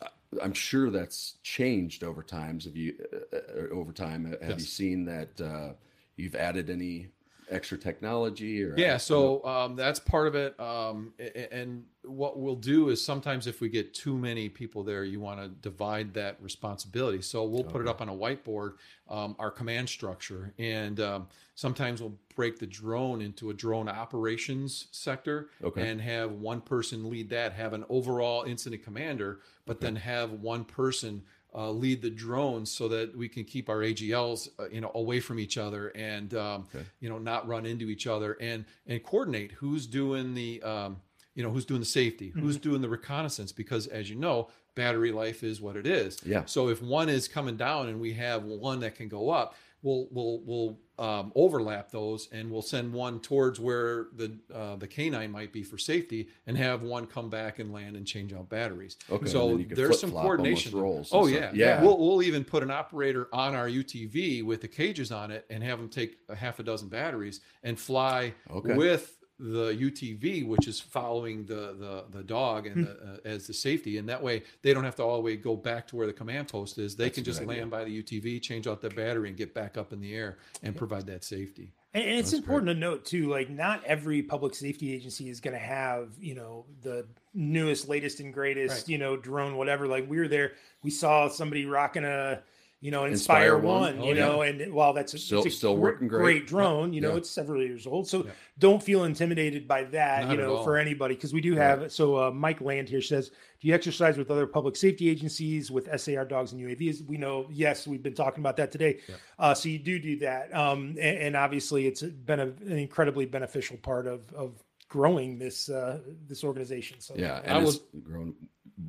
uh, 0.01 0.07
I'm 0.41 0.53
sure 0.53 0.89
that's 0.89 1.37
changed 1.43 2.03
over 2.03 2.21
times. 2.23 2.65
Have 2.65 2.75
you 2.75 2.95
uh, 3.13 3.37
uh, 3.37 3.67
over 3.71 3.93
time? 3.93 4.25
Have 4.41 4.59
you 4.59 4.65
seen 4.65 5.05
that 5.05 5.39
uh, 5.39 5.73
you've 6.17 6.35
added 6.35 6.69
any 6.69 7.09
extra 7.49 7.77
technology? 7.77 8.63
Or 8.63 8.77
Yeah, 8.77 8.97
so 8.97 9.43
um, 9.45 9.75
that's 9.75 9.99
part 9.99 10.27
of 10.27 10.35
it. 10.35 10.59
Um, 10.59 11.13
and 11.51 11.85
what 12.03 12.39
we'll 12.39 12.55
do 12.55 12.89
is 12.89 13.03
sometimes 13.03 13.47
if 13.47 13.61
we 13.61 13.69
get 13.69 13.93
too 13.93 14.17
many 14.17 14.49
people 14.49 14.83
there, 14.83 15.03
you 15.03 15.19
want 15.19 15.39
to 15.39 15.47
divide 15.47 16.13
that 16.15 16.41
responsibility. 16.41 17.21
So 17.21 17.43
we'll 17.43 17.63
put 17.63 17.81
it 17.81 17.87
up 17.87 18.01
on 18.01 18.09
a 18.09 18.13
whiteboard, 18.13 18.73
um, 19.09 19.35
our 19.39 19.51
command 19.51 19.89
structure, 19.89 20.53
and 20.57 20.99
um, 20.99 21.27
sometimes 21.55 22.01
we'll 22.01 22.17
break 22.35 22.59
the 22.59 22.65
drone 22.67 23.21
into 23.21 23.51
a 23.51 23.53
drone 23.53 23.87
operations 23.87 24.87
sector 24.91 25.49
Okay. 25.63 25.87
and 25.89 26.01
have 26.01 26.31
one 26.31 26.61
person 26.61 27.09
lead 27.09 27.29
that, 27.29 27.53
have 27.53 27.73
an 27.73 27.85
overall 27.89 28.43
incident 28.43 28.83
commander, 28.83 29.39
but 29.65 29.77
Okay. 29.77 29.85
then 29.87 29.95
have 29.97 30.31
one 30.31 30.65
person 30.65 31.23
uh, 31.55 31.69
lead 31.69 32.01
the 32.01 32.09
drones 32.09 32.71
so 32.71 32.87
that 32.87 33.15
we 33.15 33.29
can 33.29 33.43
keep 33.43 33.69
our 33.69 33.77
AGLs, 33.79 34.47
uh, 34.59 34.67
you 34.71 34.81
know, 34.81 34.91
away 34.95 35.19
from 35.19 35.39
each 35.39 35.57
other 35.57 35.89
and 35.89 36.33
um, 36.33 36.67
Okay. 36.73 36.85
you 36.99 37.09
know 37.09 37.17
not 37.19 37.47
run 37.47 37.65
into 37.65 37.89
each 37.89 38.07
other 38.07 38.37
and 38.41 38.65
and 38.87 39.03
coordinate 39.03 39.51
who's 39.53 39.85
doing 39.87 40.33
the 40.33 40.61
um, 40.63 40.97
you 41.35 41.43
know 41.43 41.49
who's 41.51 41.65
doing 41.65 41.79
the 41.79 41.85
safety, 41.85 42.29
who's 42.29 42.57
doing 42.57 42.81
the 42.81 42.89
reconnaissance 42.89 43.51
because 43.51 43.87
as 43.87 44.09
you 44.09 44.15
know, 44.15 44.49
battery 44.75 45.11
life 45.11 45.43
is 45.43 45.61
what 45.61 45.75
it 45.75 45.85
is. 45.87 46.19
Yeah. 46.25 46.45
So 46.45 46.69
if 46.69 46.81
one 46.81 47.09
is 47.09 47.27
coming 47.27 47.57
down 47.57 47.89
and 47.89 47.99
we 48.01 48.13
have 48.13 48.43
one 48.43 48.79
that 48.81 48.95
can 48.95 49.07
go 49.07 49.29
up, 49.29 49.55
we'll 49.83 50.07
we'll 50.11 50.41
we'll 50.45 50.79
um, 50.99 51.31
overlap 51.35 51.91
those 51.91 52.29
and 52.31 52.49
we'll 52.51 52.61
send 52.61 52.93
one 52.93 53.19
towards 53.19 53.59
where 53.59 54.07
the 54.15 54.37
uh, 54.53 54.75
the 54.77 54.87
canine 54.87 55.31
might 55.31 55.51
be 55.51 55.63
for 55.63 55.77
safety 55.77 56.27
and 56.47 56.57
have 56.57 56.81
one 56.83 57.05
come 57.07 57.29
back 57.29 57.59
and 57.59 57.71
land 57.73 57.95
and 57.95 58.05
change 58.07 58.33
out 58.33 58.49
batteries. 58.49 58.97
Okay. 59.11 59.25
So 59.27 59.49
then 59.49 59.59
you 59.59 59.65
can 59.65 59.75
there's 59.75 59.99
some 59.99 60.11
coordination. 60.11 60.77
roles. 60.77 61.09
Oh 61.11 61.27
stuff. 61.27 61.39
yeah, 61.39 61.51
yeah. 61.53 61.81
We'll 61.83 61.97
we'll 61.99 62.23
even 62.23 62.43
put 62.43 62.63
an 62.63 62.71
operator 62.71 63.27
on 63.33 63.53
our 63.55 63.67
UTV 63.67 64.43
with 64.43 64.61
the 64.61 64.67
cages 64.67 65.11
on 65.11 65.29
it 65.31 65.45
and 65.49 65.63
have 65.63 65.79
them 65.79 65.89
take 65.89 66.17
a 66.29 66.35
half 66.35 66.59
a 66.59 66.63
dozen 66.63 66.89
batteries 66.89 67.41
and 67.63 67.79
fly 67.79 68.33
Okay. 68.49 68.73
with 68.75 69.17
the 69.39 69.71
UTV, 69.73 70.47
which 70.47 70.67
is 70.67 70.79
following 70.79 71.45
the 71.45 71.75
the, 71.79 72.05
the 72.17 72.23
dog 72.23 72.67
and 72.67 72.87
the, 72.87 72.91
uh, 72.91 73.17
as 73.25 73.47
the 73.47 73.53
safety, 73.53 73.97
and 73.97 74.07
that 74.07 74.21
way 74.21 74.43
they 74.61 74.73
don't 74.73 74.83
have 74.83 74.95
to 74.95 75.03
all 75.03 75.15
the 75.17 75.21
way 75.21 75.35
go 75.35 75.55
back 75.55 75.87
to 75.87 75.95
where 75.95 76.07
the 76.07 76.13
command 76.13 76.47
post 76.47 76.77
is. 76.77 76.95
They 76.95 77.05
That's 77.05 77.15
can 77.15 77.23
just 77.23 77.41
idea. 77.41 77.57
land 77.59 77.71
by 77.71 77.83
the 77.83 78.03
UTV, 78.03 78.41
change 78.41 78.67
out 78.67 78.81
the 78.81 78.89
battery, 78.89 79.29
and 79.29 79.37
get 79.37 79.53
back 79.53 79.77
up 79.77 79.91
in 79.91 79.99
the 79.99 80.13
air 80.15 80.37
and 80.61 80.75
provide 80.75 81.07
that 81.07 81.23
safety. 81.23 81.71
And, 81.95 82.03
and 82.03 82.19
it's 82.19 82.31
That's 82.31 82.39
important 82.41 82.67
to 82.69 82.73
note 82.75 83.05
too, 83.05 83.29
like 83.29 83.49
not 83.49 83.83
every 83.83 84.21
public 84.23 84.55
safety 84.55 84.93
agency 84.93 85.29
is 85.29 85.39
going 85.39 85.53
to 85.53 85.59
have, 85.59 86.09
you 86.19 86.35
know, 86.35 86.65
the 86.81 87.05
newest, 87.33 87.87
latest, 87.89 88.19
and 88.19 88.33
greatest, 88.33 88.73
Right. 88.75 88.89
you 88.89 88.97
know, 88.97 89.15
drone, 89.17 89.57
whatever. 89.57 89.87
Like 89.87 90.09
we 90.09 90.17
were 90.17 90.27
there, 90.27 90.53
we 90.83 90.89
saw 90.91 91.27
somebody 91.27 91.65
rocking 91.65 92.03
a, 92.03 92.41
you 92.83 92.91
know, 92.91 93.05
Inspire 93.05 93.55
Inspire, 93.55 93.57
One. 93.59 93.81
One, 93.81 93.99
Oh, 94.01 94.07
you 94.09 94.13
know, 94.15 94.41
and 94.41 94.73
while 94.73 94.91
that's 94.91 95.13
a, 95.13 95.17
Still- 95.17 95.39
it's 95.45 95.55
a 95.55 95.57
still 95.57 95.77
working 95.77 96.09
great. 96.09 96.45
drone, 96.45 96.91
you 96.91 96.99
know, 96.99 97.11
Yeah. 97.11 97.17
it's 97.19 97.29
several 97.31 97.63
years 97.63 97.87
old. 97.87 98.09
So 98.09 98.25
Yeah. 98.25 98.31
don't 98.59 98.83
feel 98.83 99.05
intimidated 99.05 99.69
by 99.69 99.85
that, 99.85 100.23
Not 100.25 100.31
you 100.31 100.37
know, 100.37 100.63
for 100.65 100.75
anybody, 100.77 101.15
because 101.15 101.33
we 101.33 101.39
do 101.39 101.51
Right. 101.55 101.61
have. 101.63 101.93
So 101.93 102.17
uh, 102.21 102.31
Mike 102.31 102.59
Land 102.59 102.89
here 102.89 102.99
says, 103.01 103.29
"Do 103.61 103.69
you 103.69 103.73
exercise 103.73 104.17
with 104.17 104.29
other 104.29 104.45
public 104.45 104.75
safety 104.75 105.07
agencies 105.09 105.71
with 105.71 105.87
SAR 105.97 106.25
dogs 106.25 106.51
and 106.51 106.59
UAVs?" 106.59 107.07
We 107.07 107.15
know, 107.15 107.47
yes, 107.49 107.87
we've 107.87 108.03
been 108.03 108.15
talking 108.15 108.41
about 108.41 108.57
that 108.57 108.69
today. 108.73 108.99
Yeah. 109.07 109.15
Uh, 109.39 109.53
so 109.53 109.69
you 109.69 109.79
do 109.79 109.97
do 109.97 110.17
that, 110.17 110.53
um, 110.53 110.89
and, 110.99 111.17
and 111.19 111.35
obviously 111.37 111.87
it's 111.87 112.01
been 112.01 112.41
a, 112.41 112.47
an 112.47 112.77
incredibly 112.77 113.25
beneficial 113.25 113.77
part 113.77 114.07
of 114.07 114.29
of 114.33 114.61
growing 114.89 115.39
this 115.39 115.69
uh, 115.69 115.99
this 116.27 116.43
organization. 116.43 116.99
So 116.99 117.13
Yeah, 117.15 117.35
I 117.45 117.55
and 117.59 117.65
it's 117.65 117.79
grown 118.03 118.35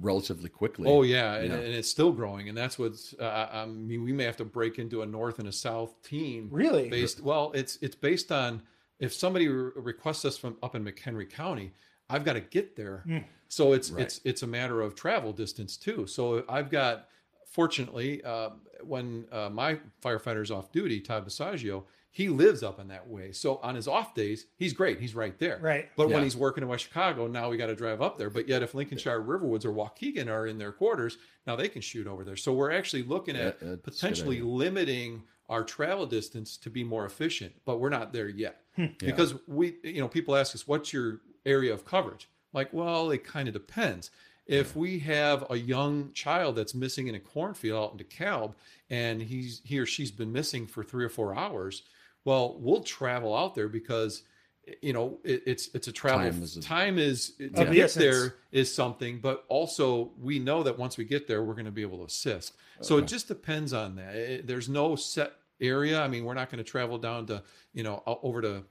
relatively 0.00 0.48
quickly. 0.48 0.88
Oh 0.90 1.02
yeah, 1.02 1.34
and, 1.34 1.52
and 1.52 1.62
it's 1.74 1.88
still 1.88 2.12
growing, 2.12 2.48
and 2.48 2.56
that's 2.56 2.78
what's. 2.78 3.14
Uh, 3.14 3.48
I 3.52 3.66
mean, 3.66 4.02
we 4.04 4.12
may 4.12 4.24
have 4.24 4.36
to 4.38 4.44
break 4.44 4.78
into 4.78 5.02
a 5.02 5.06
north 5.06 5.38
and 5.38 5.48
a 5.48 5.52
south 5.52 6.00
team 6.02 6.48
really, 6.50 6.88
based 6.88 7.20
well 7.22 7.50
it's 7.54 7.78
it's 7.82 7.94
based 7.94 8.32
on 8.32 8.62
if 9.00 9.12
somebody 9.12 9.48
re- 9.48 9.70
requests 9.76 10.24
us 10.24 10.36
from 10.38 10.56
up 10.62 10.74
in 10.74 10.84
mchenry 10.84 11.28
county 11.28 11.72
i've 12.08 12.24
got 12.24 12.34
to 12.34 12.40
get 12.40 12.76
there 12.76 13.02
Mm. 13.06 13.24
so 13.48 13.72
it's 13.72 13.90
Right. 13.90 14.02
it's 14.04 14.20
it's 14.24 14.42
a 14.42 14.46
matter 14.46 14.80
of 14.80 14.94
travel 14.94 15.32
distance 15.32 15.76
too 15.76 16.06
so 16.06 16.44
i've 16.48 16.70
got 16.70 17.08
fortunately 17.46 18.22
uh, 18.24 18.50
when 18.82 19.26
uh, 19.32 19.48
my 19.50 19.78
firefighter's 20.02 20.50
off 20.50 20.70
duty 20.72 21.00
todd 21.00 21.26
Visaggio, 21.26 21.84
he 22.14 22.28
lives 22.28 22.62
up 22.62 22.78
in 22.78 22.86
that 22.88 23.08
way 23.08 23.32
so 23.32 23.56
on 23.56 23.74
his 23.74 23.88
off 23.88 24.14
days 24.14 24.46
he's 24.56 24.72
great 24.72 25.00
he's 25.00 25.16
right 25.16 25.36
there 25.40 25.58
right? 25.60 25.90
but 25.96 26.08
Yeah. 26.08 26.14
when 26.14 26.22
he's 26.22 26.36
working 26.36 26.62
in 26.62 26.68
West 26.68 26.84
Chicago, 26.84 27.26
now 27.26 27.50
we 27.50 27.56
got 27.56 27.66
to 27.66 27.74
drive 27.74 28.00
up 28.00 28.16
there. 28.18 28.30
But 28.30 28.48
yet, 28.48 28.62
if 28.62 28.72
Lincolnshire 28.72 29.20
Riverwoods 29.20 29.64
or 29.64 29.72
Waukegan 29.72 30.28
are 30.28 30.46
in 30.46 30.56
their 30.58 30.70
quarters, 30.70 31.18
now 31.46 31.56
they 31.56 31.68
can 31.68 31.82
shoot 31.82 32.06
over 32.06 32.22
there. 32.24 32.36
So 32.36 32.52
we're 32.54 32.70
actually 32.70 33.02
looking 33.02 33.34
at 33.36 33.40
Yeah, 33.40 33.44
that's 33.50 33.62
a 33.62 33.64
good 33.66 33.82
potentially 33.82 34.40
limiting 34.40 35.24
our 35.48 35.64
travel 35.64 36.06
distance 36.06 36.56
to 36.58 36.70
be 36.70 36.84
more 36.84 37.04
efficient. 37.04 37.52
But 37.64 37.78
we're 37.80 37.88
not 37.90 38.12
there 38.12 38.28
yet 38.28 38.60
Hmm. 38.76 38.82
Yeah. 38.82 38.90
because 39.00 39.34
we, 39.48 39.76
you 39.82 40.00
know, 40.00 40.08
people 40.08 40.36
ask 40.36 40.54
us, 40.54 40.66
"What's 40.68 40.92
your 40.92 41.20
area 41.44 41.72
of 41.74 41.84
coverage?" 41.84 42.28
like, 42.52 42.72
well, 42.72 43.10
it 43.10 43.24
kind 43.24 43.48
of 43.48 43.54
depends. 43.54 44.10
If 44.46 44.76
we 44.76 45.00
have 45.00 45.44
a 45.50 45.56
young 45.56 46.12
child 46.12 46.54
that's 46.56 46.74
missing 46.74 47.08
in 47.08 47.14
a 47.16 47.20
cornfield 47.20 47.82
out 47.82 47.98
in 47.98 48.06
DeKalb 48.06 48.54
and 48.90 49.22
he's 49.22 49.60
he 49.64 49.78
or 49.80 49.86
she's 49.86 50.10
been 50.12 50.30
missing 50.32 50.66
for 50.66 50.84
three 50.84 51.04
or 51.04 51.08
four 51.08 51.34
hours, 51.34 51.82
well, 52.24 52.56
we'll 52.58 52.82
travel 52.82 53.34
out 53.36 53.54
there 53.54 53.68
because 53.68 54.22
you 54.80 54.92
know 54.94 55.18
it, 55.24 55.42
it's 55.46 55.68
it's 55.74 55.88
a 55.88 55.92
travel 55.92 56.20
Time 56.20 56.42
is 56.42 56.56
a- 56.56 56.60
time 56.62 56.98
is 56.98 57.30
to 57.32 57.44
Of 57.48 57.68
the 57.68 57.74
get 57.74 57.92
there 57.94 58.36
is 58.50 58.74
something 58.74 59.20
but 59.20 59.44
also 59.48 60.12
we 60.18 60.38
know 60.38 60.62
that 60.62 60.78
once 60.78 60.96
we 60.96 61.04
get 61.04 61.26
there 61.28 61.42
we're 61.44 61.52
going 61.52 61.66
to 61.66 61.70
be 61.70 61.82
able 61.82 61.98
to 61.98 62.04
assist. 62.04 62.54
So 62.80 62.96
it 62.96 63.06
just 63.06 63.28
depends 63.28 63.72
on 63.74 63.96
that. 63.96 64.14
It- 64.16 64.46
there's 64.46 64.68
no 64.70 64.96
set 64.96 65.32
area. 65.60 66.00
I 66.00 66.08
mean 66.08 66.24
we're 66.24 66.32
not 66.34 66.50
going 66.50 66.64
to 66.64 66.70
travel 66.70 66.96
down 66.96 67.26
to 67.26 67.42
you 67.74 67.82
know 67.82 68.02
over 68.06 68.40
to 68.40 68.64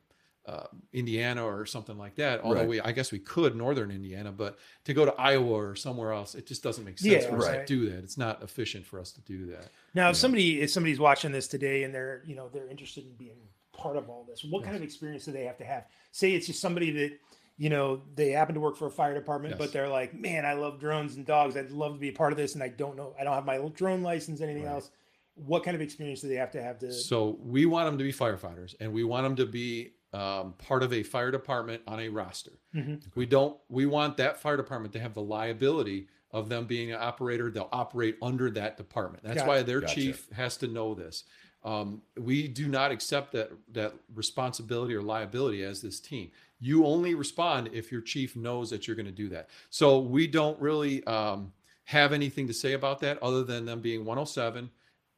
uh, 0.45 0.67
indiana 0.91 1.45
or 1.45 1.65
something 1.65 1.97
like 1.97 2.15
that 2.15 2.41
although 2.41 2.59
Right. 2.59 2.67
we 2.67 2.81
i 2.81 2.91
guess 2.91 3.11
we 3.13 3.19
could 3.19 3.55
northern 3.55 3.91
indiana 3.91 4.31
but 4.31 4.57
to 4.83 4.93
go 4.93 5.05
to 5.05 5.13
iowa 5.13 5.49
or 5.53 5.75
somewhere 5.75 6.11
else 6.11 6.35
it 6.35 6.45
just 6.45 6.61
doesn't 6.61 6.83
make 6.83 6.99
sense 6.99 7.23
Yeah, 7.23 7.29
for 7.29 7.37
us 7.37 7.45
to 7.47 7.65
do 7.65 7.89
that 7.89 8.03
it's 8.03 8.17
not 8.17 8.43
efficient 8.43 8.85
for 8.85 8.99
us 8.99 9.11
to 9.13 9.21
do 9.21 9.45
that 9.47 9.69
Now, 9.93 10.09
if 10.09 10.17
somebody 10.17 10.61
if 10.61 10.69
somebody's 10.69 10.99
watching 10.99 11.31
this 11.31 11.47
today 11.47 11.83
and 11.83 11.93
they're 11.95 12.23
you 12.25 12.35
know 12.35 12.49
they're 12.51 12.67
interested 12.67 13.05
in 13.05 13.13
being 13.13 13.37
part 13.71 13.95
of 13.97 14.09
all 14.09 14.23
this, 14.27 14.43
what 14.43 14.63
kind 14.63 14.75
of 14.75 14.83
experience 14.83 15.25
do 15.25 15.31
they 15.31 15.45
have 15.45 15.57
to 15.57 15.65
have? 15.65 15.85
Say 16.11 16.33
it's 16.33 16.45
just 16.45 16.61
somebody 16.61 16.91
that 16.91 17.17
you 17.57 17.69
know 17.69 18.01
they 18.15 18.29
happen 18.31 18.53
to 18.55 18.61
work 18.61 18.75
for 18.77 18.87
a 18.87 18.91
fire 18.91 19.13
department, 19.13 19.57
but 19.57 19.71
they're 19.73 19.89
like, 19.89 20.13
man, 20.13 20.45
I 20.45 20.53
love 20.53 20.79
drones 20.79 21.15
and 21.15 21.25
dogs. 21.25 21.55
I'd 21.57 21.71
love 21.71 21.93
to 21.93 21.99
be 21.99 22.09
a 22.09 22.13
part 22.13 22.31
of 22.33 22.37
this, 22.37 22.53
and 22.53 22.61
I 22.63 22.67
don't 22.67 22.95
know, 22.95 23.15
I 23.19 23.23
don't 23.23 23.33
have 23.33 23.45
my 23.45 23.57
drone 23.73 24.01
license, 24.03 24.41
anything 24.41 24.65
else. 24.65 24.91
What 25.35 25.63
kind 25.63 25.73
of 25.73 25.81
experience 25.81 26.21
do 26.21 26.27
they 26.27 26.35
have 26.35 26.51
to 26.51 26.61
have 26.61 26.77
to? 26.79 26.91
So 26.93 27.37
we 27.41 27.65
want 27.65 27.87
them 27.87 27.97
to 27.97 28.03
be 28.03 28.13
firefighters, 28.13 28.75
and 28.79 28.93
we 28.93 29.03
want 29.03 29.23
them 29.23 29.35
to 29.37 29.45
be 29.47 29.93
um, 30.13 30.53
part 30.53 30.83
of 30.83 30.93
a 30.93 31.03
fire 31.03 31.31
department 31.31 31.81
on 31.87 31.99
a 31.99 32.09
roster. 32.09 32.51
Mm-hmm. 32.75 32.95
We 33.15 33.25
don't. 33.25 33.57
We 33.69 33.85
want 33.85 34.17
that 34.17 34.39
fire 34.39 34.57
department 34.57 34.93
to 34.93 34.99
have 34.99 35.13
the 35.13 35.21
liability 35.21 36.07
of 36.31 36.49
them 36.49 36.65
being 36.65 36.91
an 36.91 36.97
operator. 36.99 37.49
They'll 37.49 37.69
operate 37.71 38.17
under 38.21 38.49
that 38.51 38.77
department. 38.77 39.23
That's 39.23 39.37
Gotcha. 39.37 39.47
why 39.47 39.61
their 39.63 39.81
Gotcha. 39.81 39.95
chief 39.95 40.27
has 40.33 40.57
to 40.57 40.67
know 40.67 40.93
this. 40.93 41.23
Um, 41.63 42.01
we 42.17 42.47
do 42.47 42.67
not 42.67 42.91
accept 42.91 43.31
that 43.33 43.51
that 43.71 43.93
responsibility 44.13 44.93
or 44.93 45.01
liability 45.01 45.63
as 45.63 45.81
this 45.81 45.99
team. 45.99 46.31
You 46.59 46.85
only 46.85 47.15
respond 47.15 47.69
if 47.73 47.91
your 47.91 48.01
chief 48.01 48.35
knows 48.35 48.69
that 48.69 48.87
you're 48.87 48.95
going 48.95 49.05
to 49.05 49.11
do 49.11 49.29
that. 49.29 49.49
So 49.69 49.99
we 49.99 50.27
don't 50.27 50.59
really 50.59 51.03
um, 51.05 51.53
have 51.85 52.13
anything 52.13 52.47
to 52.47 52.53
say 52.53 52.73
about 52.73 52.99
that 52.99 53.21
other 53.21 53.43
than 53.43 53.65
them 53.65 53.81
being 53.81 54.05
107 54.05 54.69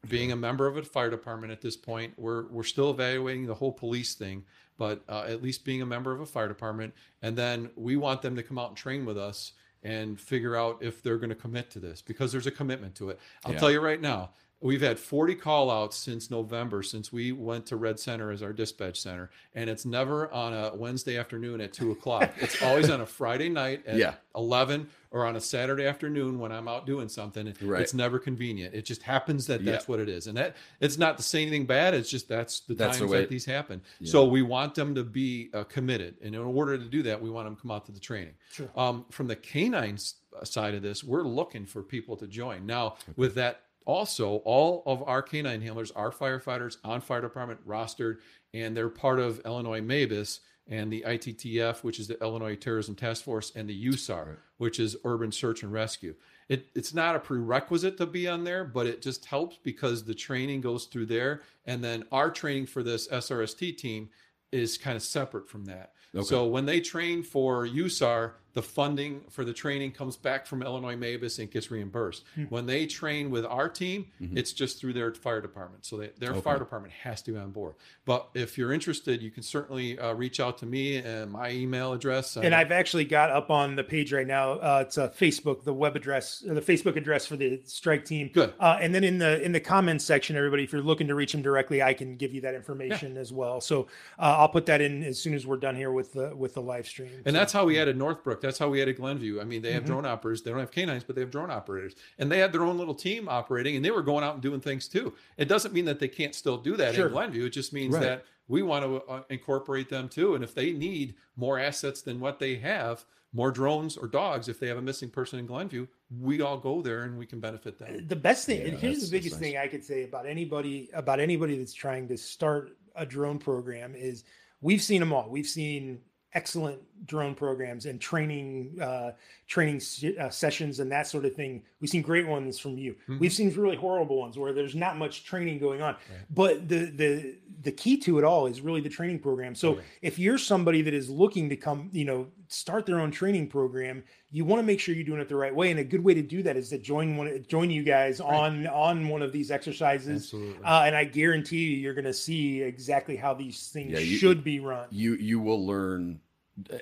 being 0.07 0.31
a 0.31 0.35
member 0.35 0.67
of 0.67 0.77
a 0.77 0.83
fire 0.83 1.09
department 1.09 1.51
at 1.51 1.61
this 1.61 1.75
point 1.75 2.13
we're 2.17 2.47
we're 2.47 2.63
still 2.63 2.91
evaluating 2.91 3.45
the 3.45 3.53
whole 3.53 3.71
police 3.71 4.13
thing 4.13 4.43
but 4.77 5.03
uh, 5.09 5.23
at 5.27 5.41
least 5.41 5.63
being 5.65 5.81
a 5.81 5.85
member 5.85 6.11
of 6.11 6.21
a 6.21 6.25
fire 6.25 6.47
department 6.47 6.93
and 7.21 7.35
then 7.37 7.69
we 7.75 7.95
want 7.95 8.21
them 8.21 8.35
to 8.35 8.43
come 8.43 8.57
out 8.59 8.69
and 8.69 8.77
train 8.77 9.05
with 9.05 9.17
us 9.17 9.53
and 9.83 10.19
figure 10.19 10.55
out 10.55 10.77
if 10.81 11.01
they're 11.03 11.17
going 11.17 11.29
to 11.29 11.35
commit 11.35 11.69
to 11.71 11.79
this 11.79 12.01
because 12.01 12.31
there's 12.31 12.47
a 12.47 12.51
commitment 12.51 12.95
to 12.95 13.09
it 13.09 13.19
i'll 13.45 13.53
Yeah. 13.53 13.59
tell 13.59 13.71
you 13.71 13.79
right 13.81 14.01
now 14.01 14.31
we've 14.61 14.81
had 14.81 14.97
40 14.97 15.35
call 15.35 15.69
outs 15.69 15.97
since 15.97 16.31
november 16.31 16.81
since 16.81 17.11
we 17.11 17.31
went 17.33 17.65
to 17.67 17.75
red 17.75 17.99
center 17.99 18.31
as 18.31 18.41
our 18.41 18.53
dispatch 18.53 18.99
center 19.01 19.29
and 19.53 19.69
it's 19.69 19.85
never 19.85 20.31
on 20.31 20.53
a 20.53 20.73
wednesday 20.75 21.17
afternoon 21.17 21.59
at 21.61 21.73
2 21.73 21.91
o'clock 21.91 22.31
it's 22.39 22.61
always 22.63 22.89
on 22.89 23.01
a 23.01 23.05
friday 23.05 23.49
night 23.49 23.85
at 23.85 23.97
Yeah. 23.97 24.13
11 24.35 24.87
or 25.11 25.25
on 25.25 25.35
a 25.35 25.41
saturday 25.41 25.85
afternoon 25.85 26.39
when 26.39 26.51
i'm 26.53 26.67
out 26.69 26.85
doing 26.85 27.09
something 27.09 27.53
Right. 27.61 27.81
it's 27.81 27.93
never 27.93 28.17
convenient 28.17 28.73
it 28.73 28.85
just 28.85 29.03
happens 29.03 29.45
that 29.47 29.63
that's 29.65 29.85
Yeah. 29.85 29.91
what 29.91 29.99
it 29.99 30.07
is 30.09 30.27
and 30.27 30.37
that 30.37 30.55
it's 30.79 30.97
not 30.97 31.17
to 31.17 31.23
say 31.23 31.41
anything 31.41 31.65
bad 31.65 31.93
it's 31.93 32.09
just 32.09 32.29
that's 32.29 32.61
the 32.61 32.75
That's 32.75 32.97
the 32.97 33.01
times 33.01 33.11
way 33.11 33.17
that 33.19 33.23
it- 33.25 33.29
these 33.29 33.45
happen 33.45 33.81
so 34.03 34.23
we 34.25 34.41
want 34.41 34.73
them 34.73 34.95
to 34.95 35.03
be 35.03 35.49
uh, 35.53 35.65
committed 35.65 36.15
and 36.23 36.33
in 36.33 36.41
order 36.41 36.77
to 36.77 36.85
do 36.85 37.03
that 37.03 37.21
we 37.21 37.29
want 37.29 37.45
them 37.45 37.55
to 37.57 37.61
come 37.61 37.71
out 37.71 37.85
to 37.87 37.91
the 37.91 37.99
training 37.99 38.33
Sure. 38.51 38.69
um, 38.77 39.05
from 39.11 39.27
the 39.27 39.35
canine 39.35 39.97
side 40.43 40.73
of 40.73 40.81
this 40.81 41.03
we're 41.03 41.23
looking 41.23 41.65
for 41.65 41.83
people 41.83 42.15
to 42.17 42.25
join 42.25 42.65
now 42.65 42.95
with 43.17 43.35
that 43.35 43.61
also 43.85 44.37
all 44.45 44.83
of 44.85 45.03
our 45.03 45.21
canine 45.21 45.61
handlers 45.61 45.91
are 45.91 46.11
firefighters 46.11 46.77
on 46.83 47.01
fire 47.01 47.21
department 47.21 47.65
rostered 47.67 48.17
and 48.53 48.75
they're 48.75 48.89
part 48.89 49.19
of 49.19 49.39
illinois 49.45 49.81
MABAS 49.81 50.39
and 50.67 50.91
the 50.91 51.03
ITTF, 51.05 51.83
which 51.83 51.99
is 51.99 52.07
the 52.07 52.19
Illinois 52.21 52.55
Terrorism 52.55 52.95
Task 52.95 53.23
Force, 53.23 53.51
and 53.55 53.69
the 53.69 53.85
USAR, 53.87 54.37
which 54.57 54.79
is 54.79 54.97
Urban 55.03 55.31
Search 55.31 55.61
and 55.61 55.71
Rescue. 55.71 56.15
It, 56.49 56.67
it's 56.73 56.93
not 56.93 57.15
a 57.15 57.19
prerequisite 57.19 57.97
to 57.97 58.05
be 58.05 58.27
on 58.27 58.43
there, 58.43 58.65
but 58.65 58.87
it 58.87 59.01
just 59.01 59.25
helps 59.25 59.57
because 59.61 60.03
the 60.03 60.15
training 60.15 60.61
goes 60.61 60.85
through 60.85 61.05
there. 61.07 61.41
And 61.65 61.83
then 61.83 62.05
our 62.11 62.31
training 62.31 62.65
for 62.65 62.81
this 62.81 63.07
SRST 63.07 63.77
team 63.77 64.09
is 64.51 64.77
kind 64.77 64.95
of 64.95 65.03
separate 65.03 65.47
from 65.47 65.65
that. 65.65 65.91
So 66.23 66.45
when 66.45 66.65
they 66.65 66.79
train 66.79 67.23
for 67.23 67.67
USAR, 67.67 68.33
the 68.55 68.63
funding 68.63 69.21
for 69.29 69.45
the 69.45 69.53
training 69.53 69.91
comes 69.91 70.15
back 70.17 70.47
from 70.47 70.63
Illinois 70.63 70.95
MABAS 70.95 71.39
and 71.39 71.51
gets 71.51 71.69
reimbursed. 71.69 72.23
When 72.49 72.65
they 72.65 72.87
train 72.87 73.29
with 73.29 73.45
our 73.45 73.69
team, 73.69 74.07
it's 74.33 74.51
just 74.53 74.79
through 74.79 74.93
their 74.93 75.13
fire 75.13 75.41
department. 75.41 75.85
So 75.85 75.97
they, 75.97 76.09
their 76.17 76.33
fire 76.33 76.57
department 76.57 76.93
has 76.93 77.21
to 77.23 77.31
be 77.33 77.37
on 77.37 77.51
board. 77.51 77.75
But 78.05 78.29
if 78.33 78.57
you're 78.57 78.71
interested, 78.73 79.21
you 79.21 79.29
can 79.29 79.43
certainly 79.43 79.99
uh, 79.99 80.13
reach 80.13 80.39
out 80.39 80.57
to 80.59 80.65
me 80.65 80.95
and 80.97 81.31
my 81.31 81.51
email 81.51 81.93
address. 81.93 82.37
and 82.37 82.53
Uh, 82.53 82.57
I've 82.57 82.71
actually 82.71 83.05
got 83.05 83.29
up 83.29 83.49
on 83.51 83.75
the 83.75 83.83
page 83.83 84.11
right 84.13 84.25
now. 84.25 84.53
Uh, 84.53 84.83
it's 84.85 84.97
a 84.97 85.09
Facebook, 85.09 85.63
the 85.65 85.73
web 85.73 85.95
address, 85.95 86.43
or 86.47 86.53
the 86.53 86.61
Facebook 86.61 86.95
address 86.95 87.25
for 87.25 87.35
the 87.35 87.61
strike 87.65 88.05
team. 88.05 88.29
Good. 88.33 88.53
Uh, 88.59 88.77
and 88.79 88.95
then 88.95 89.03
in 89.03 89.17
the 89.17 89.41
in 89.43 89.51
the 89.51 89.59
comments 89.59 90.05
section, 90.05 90.37
everybody, 90.37 90.63
if 90.63 90.71
you're 90.71 90.81
looking 90.81 91.07
to 91.09 91.15
reach 91.15 91.33
them 91.33 91.41
directly, 91.41 91.83
I 91.83 91.93
can 91.93 92.15
give 92.15 92.33
you 92.33 92.41
that 92.41 92.55
information 92.55 93.17
as 93.17 93.33
well. 93.33 93.59
So 93.59 93.87
uh, 94.17 94.37
I'll 94.39 94.47
put 94.49 94.65
that 94.67 94.79
in 94.79 95.03
as 95.03 95.19
soon 95.19 95.33
as 95.33 95.45
we're 95.45 95.57
done 95.57 95.75
here 95.75 95.91
with 95.91 96.13
the 96.13 96.33
with 96.33 96.53
the 96.53 96.61
live 96.61 96.87
stream. 96.87 97.09
And 97.25 97.25
So- 97.25 97.31
that's 97.33 97.51
how 97.51 97.65
we 97.65 97.77
added 97.77 97.97
Northbrook. 97.97 98.39
That's 98.45 98.59
how 98.59 98.69
we 98.69 98.81
added 98.81 98.97
Glenview. 98.97 99.41
I 99.41 99.43
mean, 99.43 99.61
they 99.61 99.71
have 99.73 99.83
Mm-hmm. 99.83 99.91
drone 99.91 100.05
operators. 100.05 100.43
They 100.43 100.51
don't 100.51 100.59
have 100.59 100.71
canines, 100.71 101.03
but 101.03 101.15
they 101.15 101.21
have 101.21 101.31
drone 101.31 101.49
operators. 101.51 101.95
And 102.19 102.31
they 102.31 102.37
had 102.39 102.51
their 102.51 102.63
own 102.63 102.77
little 102.77 102.93
team 102.95 103.27
operating, 103.27 103.75
and 103.75 103.83
they 103.83 103.91
were 103.91 104.03
going 104.03 104.23
out 104.23 104.35
and 104.35 104.41
doing 104.43 104.61
things 104.61 104.87
too. 104.87 105.13
It 105.37 105.45
doesn't 105.47 105.73
mean 105.73 105.85
that 105.85 105.99
they 105.99 106.07
can't 106.07 106.35
still 106.35 106.57
do 106.57 106.77
that 106.77 106.95
Sure. 106.95 107.07
in 107.07 107.11
Glenview. 107.11 107.45
It 107.45 107.49
just 107.49 107.73
means 107.73 107.93
Right. 107.95 108.01
that 108.03 108.25
we 108.47 108.61
want 108.61 108.85
to 108.85 109.01
uh, 109.11 109.23
incorporate 109.29 109.89
them 109.89 110.07
too. 110.07 110.35
And 110.35 110.43
if 110.43 110.53
they 110.53 110.71
need 110.71 111.15
more 111.35 111.57
assets 111.59 112.01
than 112.03 112.19
what 112.19 112.37
they 112.39 112.55
have, 112.57 113.03
more 113.33 113.51
drones 113.51 113.97
or 113.97 114.07
dogs, 114.07 114.47
if 114.47 114.59
they 114.59 114.67
have 114.67 114.77
a 114.77 114.81
missing 114.81 115.09
person 115.09 115.39
in 115.39 115.45
Glenview, 115.47 115.87
we 116.21 116.41
all 116.41 116.57
go 116.57 116.81
there 116.81 117.03
and 117.03 117.17
we 117.17 117.25
can 117.25 117.39
benefit 117.39 117.79
them. 117.79 118.05
the 118.07 118.15
best 118.15 118.45
thing 118.45 118.61
Yeah, 118.61 118.67
and 118.67 118.77
here's 118.77 119.01
the 119.09 119.11
biggest 119.17 119.35
nice. 119.35 119.41
thing 119.41 119.57
i 119.57 119.67
could 119.67 119.83
say 119.83 120.03
about 120.03 120.25
anybody 120.27 120.89
about 120.93 121.19
anybody 121.19 121.57
that's 121.57 121.73
trying 121.73 122.07
to 122.09 122.15
start 122.17 122.77
a 122.95 123.05
drone 123.05 123.39
program 123.39 123.95
is 123.95 124.23
we've 124.61 124.81
seen 124.83 124.99
them 125.01 125.11
all 125.11 125.27
we've 125.29 125.47
seen 125.47 125.99
excellent 126.33 126.79
drone 127.05 127.35
programs 127.35 127.85
and 127.85 127.99
training 127.99 128.77
uh, 128.81 129.11
training 129.47 129.81
uh, 130.19 130.29
sessions 130.29 130.79
and 130.79 130.91
that 130.91 131.07
sort 131.07 131.25
of 131.25 131.35
thing. 131.35 131.61
We've 131.79 131.89
seen 131.89 132.01
great 132.01 132.27
ones 132.27 132.57
from 132.57 132.77
you. 132.77 132.93
Mm-hmm. 132.93 133.19
we've 133.19 133.33
seen 133.33 133.53
really 133.53 133.75
horrible 133.75 134.17
ones 134.19 134.37
where 134.37 134.53
there's 134.53 134.73
not 134.75 134.97
much 134.97 135.23
training 135.25 135.59
going 135.59 135.81
on. 135.81 135.95
But 136.29 136.67
the 136.67 136.85
the 136.85 137.35
the 137.61 137.71
key 137.71 137.97
to 137.97 138.17
it 138.19 138.23
all 138.23 138.47
is 138.47 138.61
really 138.61 138.81
the 138.81 138.89
training 138.89 139.19
program. 139.19 139.53
So 139.55 139.75
Right. 139.75 139.83
if 140.01 140.17
you're 140.19 140.37
somebody 140.37 140.81
that 140.83 140.93
is 140.93 141.09
looking 141.09 141.49
to 141.49 141.55
come 141.55 141.89
you 141.91 142.05
know 142.05 142.27
start 142.47 142.85
their 142.85 142.99
own 142.99 143.09
training 143.11 143.47
program 143.47 144.03
you 144.31 144.43
want 144.45 144.59
to 144.59 144.63
make 144.65 144.79
sure 144.79 144.93
you're 144.93 145.03
doing 145.05 145.21
it 145.21 145.29
the 145.29 145.35
right 145.35 145.55
way. 145.55 145.71
And 145.71 145.79
a 145.79 145.83
good 145.83 146.03
way 146.03 146.13
to 146.13 146.21
do 146.21 146.43
that 146.43 146.57
is 146.57 146.69
to 146.69 146.77
join 146.77 147.17
one 147.17 147.45
join 147.47 147.69
you 147.69 147.83
guys 147.83 148.19
on 148.19 148.65
on 148.67 149.07
one 149.09 149.21
of 149.21 149.31
these 149.31 149.51
exercises. 149.51 150.33
Uh, 150.33 150.83
and 150.85 150.95
i 150.95 151.03
guarantee 151.03 151.57
you 151.65 151.77
you're 151.77 151.93
going 151.93 152.05
to 152.05 152.13
see 152.13 152.61
exactly 152.61 153.15
how 153.15 153.33
these 153.33 153.67
things 153.69 153.91
Yeah, 153.91 153.99
you- 153.99 154.17
should 154.17 154.43
be 154.43 154.59
run. 154.59 154.87
you 154.91 155.15
you 155.15 155.39
will 155.39 155.65
learn 155.65 156.19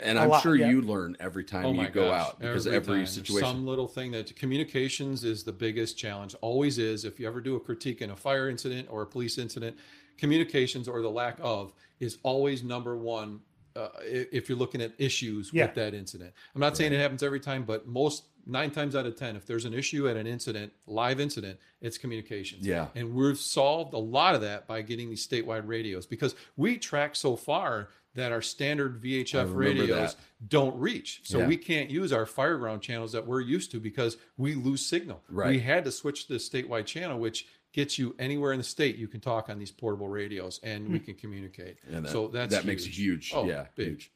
and 0.01 0.19
I'm 0.19 0.29
lot, 0.29 0.43
sure 0.43 0.55
yeah. 0.55 0.69
you 0.69 0.81
learn 0.81 1.17
every 1.19 1.43
time 1.43 1.73
you 1.75 1.89
go 1.89 2.11
out 2.11 2.39
because 2.39 2.67
every, 2.67 2.97
time. 2.97 3.05
situation 3.07 3.47
some 3.47 3.65
little 3.65 3.87
thing 3.87 4.11
that 4.11 4.35
communications 4.35 5.23
is 5.23 5.43
the 5.43 5.51
biggest 5.51 5.97
challenge 5.97 6.35
always 6.41 6.77
is 6.77 7.05
if 7.05 7.19
you 7.19 7.27
ever 7.27 7.41
do 7.41 7.55
a 7.55 7.59
critique 7.59 8.01
in 8.01 8.11
a 8.11 8.15
fire 8.15 8.49
incident 8.49 8.87
or 8.91 9.01
a 9.01 9.07
police 9.07 9.37
incident 9.37 9.75
communications 10.17 10.87
or 10.87 11.01
the 11.01 11.09
lack 11.09 11.37
of 11.41 11.73
is 11.99 12.19
always 12.23 12.63
number 12.63 12.95
one 12.95 13.39
uh, 13.75 13.87
if 14.03 14.47
you're 14.47 14.57
looking 14.57 14.79
at 14.81 14.91
issues 14.99 15.49
Yeah. 15.51 15.65
with 15.65 15.75
that 15.75 15.95
incident 15.95 16.33
i'm 16.53 16.61
not 16.61 16.77
saying 16.77 16.93
it 16.93 16.99
happens 16.99 17.23
every 17.23 17.39
time 17.39 17.63
but 17.63 17.87
most 17.87 18.25
nine 18.45 18.69
times 18.69 18.95
out 18.95 19.07
of 19.07 19.15
ten 19.15 19.35
if 19.35 19.47
there's 19.47 19.65
an 19.65 19.73
issue 19.73 20.07
at 20.07 20.15
an 20.17 20.27
incident 20.27 20.71
live 20.85 21.19
incident 21.19 21.57
it's 21.81 21.97
communications 21.97 22.67
Yeah. 22.67 22.87
and 22.93 23.15
we've 23.15 23.39
solved 23.39 23.95
a 23.95 23.97
lot 23.97 24.35
of 24.35 24.41
that 24.41 24.67
by 24.67 24.83
getting 24.83 25.09
these 25.09 25.27
statewide 25.27 25.63
radios 25.65 26.05
because 26.05 26.35
we 26.55 26.77
track 26.77 27.15
so 27.15 27.35
far 27.35 27.89
that 28.15 28.31
our 28.31 28.41
standard 28.41 29.01
VHF 29.01 29.55
radios 29.55 30.15
that. 30.15 30.15
don't 30.47 30.77
reach. 30.79 31.21
So 31.23 31.39
Yeah. 31.39 31.47
we 31.47 31.57
can't 31.57 31.89
use 31.89 32.13
our 32.13 32.25
fireground 32.25 32.81
channels 32.81 33.11
that 33.13 33.25
we're 33.25 33.41
used 33.41 33.71
to 33.71 33.79
because 33.79 34.17
we 34.37 34.53
lose 34.55 34.85
signal. 34.85 35.23
Right. 35.29 35.49
We 35.49 35.59
had 35.59 35.83
to 35.85 35.91
switch 35.91 36.27
to 36.27 36.33
the 36.33 36.39
statewide 36.39 36.85
channel, 36.85 37.19
which 37.19 37.47
gets 37.71 37.97
you 37.97 38.15
anywhere 38.19 38.51
in 38.53 38.59
the 38.59 38.63
state. 38.63 38.97
You 38.97 39.07
can 39.07 39.19
talk 39.19 39.49
on 39.49 39.57
these 39.57 39.71
portable 39.71 40.07
radios 40.07 40.59
and 40.63 40.89
we 40.89 40.99
hmm. 40.99 41.05
can 41.05 41.15
communicate. 41.15 41.77
and 41.91 42.05
that, 42.05 42.11
so 42.11 42.27
that's 42.27 42.53
that 42.53 42.65
makes 42.65 42.85
a 42.85 42.89
huge 42.89 43.31
Oh, 43.33 43.45
yeah 43.45 43.65
big. 43.75 43.87
huge 43.87 44.11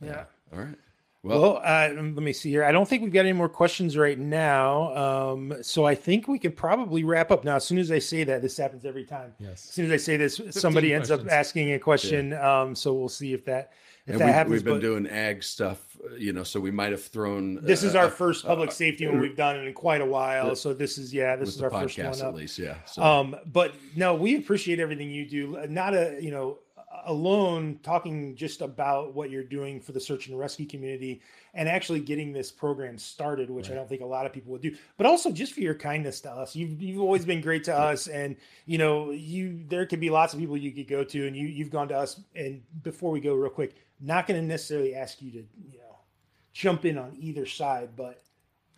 yeah 0.00 0.24
all 0.52 0.60
right 0.60 0.76
Well, 1.24 1.56
uh, 1.64 1.88
let 1.94 2.16
me 2.16 2.32
see 2.34 2.50
here. 2.50 2.64
I 2.64 2.70
don't 2.72 2.86
think 2.86 3.02
we've 3.02 3.12
got 3.12 3.20
any 3.20 3.32
more 3.32 3.48
questions 3.48 3.96
right 3.96 4.18
now. 4.18 4.94
Um, 5.32 5.54
so 5.62 5.86
I 5.86 5.94
think 5.94 6.28
we 6.28 6.38
could 6.38 6.54
probably 6.56 7.02
wrap 7.02 7.30
up 7.30 7.44
now. 7.44 7.56
As 7.56 7.64
soon 7.64 7.78
as 7.78 7.90
I 7.90 7.98
say 7.98 8.24
that, 8.24 8.42
this 8.42 8.56
happens 8.58 8.84
every 8.84 9.04
time. 9.04 9.32
Yes. 9.38 9.64
As 9.68 9.70
soon 9.74 9.86
as 9.86 9.92
I 9.92 9.96
say 9.96 10.16
this, 10.18 10.40
somebody 10.50 10.92
ends 10.92 11.10
up 11.10 11.26
asking 11.30 11.72
a 11.72 11.78
question. 11.78 12.34
Um, 12.34 12.74
so 12.74 12.92
we'll 12.92 13.08
see 13.08 13.32
if 13.32 13.44
that 13.46 13.72
if 14.06 14.12
And 14.12 14.20
that 14.20 14.26
we, 14.26 14.32
happens. 14.32 14.52
we've 14.52 14.64
been 14.64 14.74
but 14.74 14.80
doing 14.82 15.06
ag 15.06 15.42
stuff, 15.42 15.78
uh, 16.04 16.14
you 16.16 16.34
know, 16.34 16.42
so 16.42 16.60
we 16.60 16.70
might 16.70 16.92
have 16.92 17.02
thrown. 17.02 17.58
this 17.64 17.82
is 17.82 17.94
uh, 17.94 18.00
our 18.00 18.04
uh, 18.06 18.10
first 18.10 18.44
public 18.44 18.70
safety 18.70 19.06
one 19.06 19.18
we've 19.18 19.34
done 19.34 19.56
in 19.56 19.72
quite 19.72 20.02
a 20.02 20.04
while. 20.06 20.50
with- 20.50 20.58
So 20.58 20.74
this 20.74 20.98
is 20.98 21.14
yeah, 21.14 21.36
this 21.36 21.56
is 21.56 21.62
our 21.62 21.70
first 21.70 21.96
one 21.96 22.08
at 22.08 22.20
up. 22.20 22.34
least, 22.34 22.58
yeah. 22.58 22.74
So, 22.84 23.02
Um, 23.02 23.34
but 23.50 23.74
no, 23.96 24.14
we 24.14 24.36
appreciate 24.36 24.78
everything 24.78 25.10
you 25.10 25.24
do. 25.26 25.58
Not 25.70 25.94
a 25.94 26.18
you 26.20 26.30
know 26.30 26.58
alone 27.06 27.78
talking 27.82 28.36
just 28.36 28.60
about 28.60 29.14
what 29.14 29.30
you're 29.30 29.44
doing 29.44 29.80
for 29.80 29.92
the 29.92 30.00
search 30.00 30.28
and 30.28 30.38
rescue 30.38 30.66
community 30.66 31.20
and 31.54 31.68
actually 31.68 32.00
getting 32.00 32.32
this 32.32 32.50
program 32.50 32.98
started, 32.98 33.50
which 33.50 33.70
I 33.70 33.74
don't 33.74 33.88
think 33.88 34.00
a 34.02 34.06
lot 34.06 34.26
of 34.26 34.32
people 34.32 34.52
would 34.52 34.62
do. 34.62 34.76
But 34.96 35.06
also 35.06 35.30
just 35.30 35.52
for 35.52 35.60
your 35.60 35.74
kindness 35.74 36.20
to 36.22 36.30
us. 36.30 36.56
You've 36.56 36.80
you've 36.82 37.00
always 37.00 37.24
been 37.24 37.40
great 37.40 37.64
to 37.64 37.76
us, 37.76 38.06
and 38.08 38.36
you 38.66 38.78
know 38.78 39.10
you 39.10 39.64
there 39.68 39.86
could 39.86 40.00
be 40.00 40.10
lots 40.10 40.34
of 40.34 40.40
people 40.40 40.56
you 40.56 40.72
could 40.72 40.88
go 40.88 41.04
to, 41.04 41.26
and 41.26 41.36
you 41.36 41.46
you've 41.46 41.70
gone 41.70 41.88
to 41.88 41.96
us. 41.96 42.20
And 42.34 42.62
before 42.82 43.10
we 43.10 43.20
go, 43.20 43.34
real 43.34 43.50
quick, 43.50 43.74
not 44.00 44.26
going 44.26 44.40
to 44.40 44.46
necessarily 44.46 44.94
ask 44.94 45.22
you 45.22 45.30
to 45.32 45.38
you 45.38 45.78
know 45.78 45.98
jump 46.52 46.84
in 46.84 46.98
on 46.98 47.16
either 47.18 47.46
side, 47.46 47.90
but. 47.96 48.20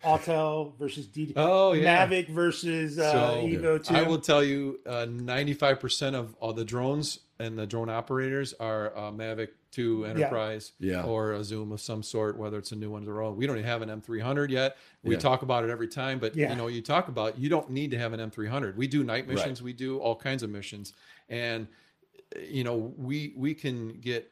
Autel 0.03 0.77
versus 0.77 1.07
D- 1.07 1.33
Oh 1.35 1.73
yeah. 1.73 2.05
Mavic 2.05 2.29
versus 2.29 2.99
uh, 2.99 3.11
So, 3.11 3.47
Evo 3.47 3.83
two. 3.83 3.95
I 3.95 4.03
will 4.03 4.19
tell 4.19 4.43
you, 4.43 4.79
uh, 4.85 5.07
95% 5.09 6.13
of 6.13 6.35
all 6.35 6.53
the 6.53 6.63
drones 6.63 7.19
and 7.39 7.57
the 7.57 7.65
drone 7.67 7.89
operators 7.89 8.53
are 8.59 8.95
uh, 8.97 9.11
Mavic 9.11 9.49
2 9.71 10.05
Enterprise 10.05 10.71
Yeah. 10.79 11.03
or 11.03 11.33
a 11.33 11.43
Zoom 11.43 11.71
of 11.71 11.79
some 11.81 12.01
sort, 12.01 12.37
whether 12.37 12.57
it's 12.57 12.71
a 12.71 12.75
new 12.75 12.89
one 12.89 13.07
or 13.07 13.21
old. 13.21 13.37
We 13.37 13.45
don't 13.45 13.57
even 13.57 13.67
have 13.69 13.81
an 13.81 13.89
M300 13.89 14.49
yet. 14.49 14.77
We 15.03 15.13
Yeah. 15.15 15.19
talk 15.19 15.41
about 15.43 15.63
it 15.63 15.69
every 15.69 15.87
time, 15.87 16.19
but 16.19 16.35
Yeah. 16.35 16.49
you 16.51 16.55
know, 16.55 16.67
you 16.67 16.81
talk 16.81 17.07
about 17.07 17.37
you 17.37 17.49
don't 17.49 17.69
need 17.69 17.91
to 17.91 17.97
have 17.99 18.13
an 18.13 18.19
M300. 18.19 18.75
We 18.75 18.87
do 18.87 19.03
night 19.03 19.27
Right. 19.27 19.35
missions, 19.35 19.61
we 19.61 19.73
do 19.73 19.99
all 19.99 20.15
kinds 20.15 20.41
of 20.43 20.49
missions, 20.49 20.93
and 21.29 21.67
you 22.49 22.63
know, 22.63 22.75
we 22.97 23.33
we 23.37 23.53
can 23.53 23.99
get 24.01 24.31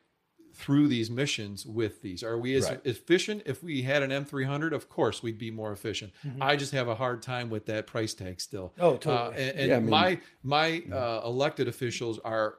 through 0.54 0.88
these 0.88 1.10
missions 1.12 1.66
with 1.66 2.02
these. 2.02 2.24
Are 2.24 2.38
we 2.40 2.56
as 2.56 2.66
Right. 2.70 2.80
efficient 2.86 3.44
if 3.46 3.62
we 3.62 3.82
had 3.82 4.02
an 4.04 4.12
M300? 4.12 4.72
Of 4.74 4.88
course, 4.90 5.22
we'd 5.22 5.38
be 5.38 5.52
more 5.52 5.74
efficient. 5.74 6.14
I 6.40 6.56
just 6.56 6.72
have 6.72 6.88
a 6.88 6.96
hard 6.96 7.22
time 7.22 7.50
with 7.50 7.66
that 7.66 7.88
price 7.88 8.14
tag 8.14 8.40
still. 8.40 8.74
Oh, 8.80 8.94
Uh, 8.94 8.98
totally. 8.98 9.44
and 9.44 9.58
and 9.60 9.70
Yeah, 9.70 9.78
I 9.78 9.80
mean- 9.82 9.90
my 9.90 10.20
my 10.44 10.84
uh, 10.92 11.22
elected 11.26 11.68
officials 11.68 12.20
are 12.20 12.56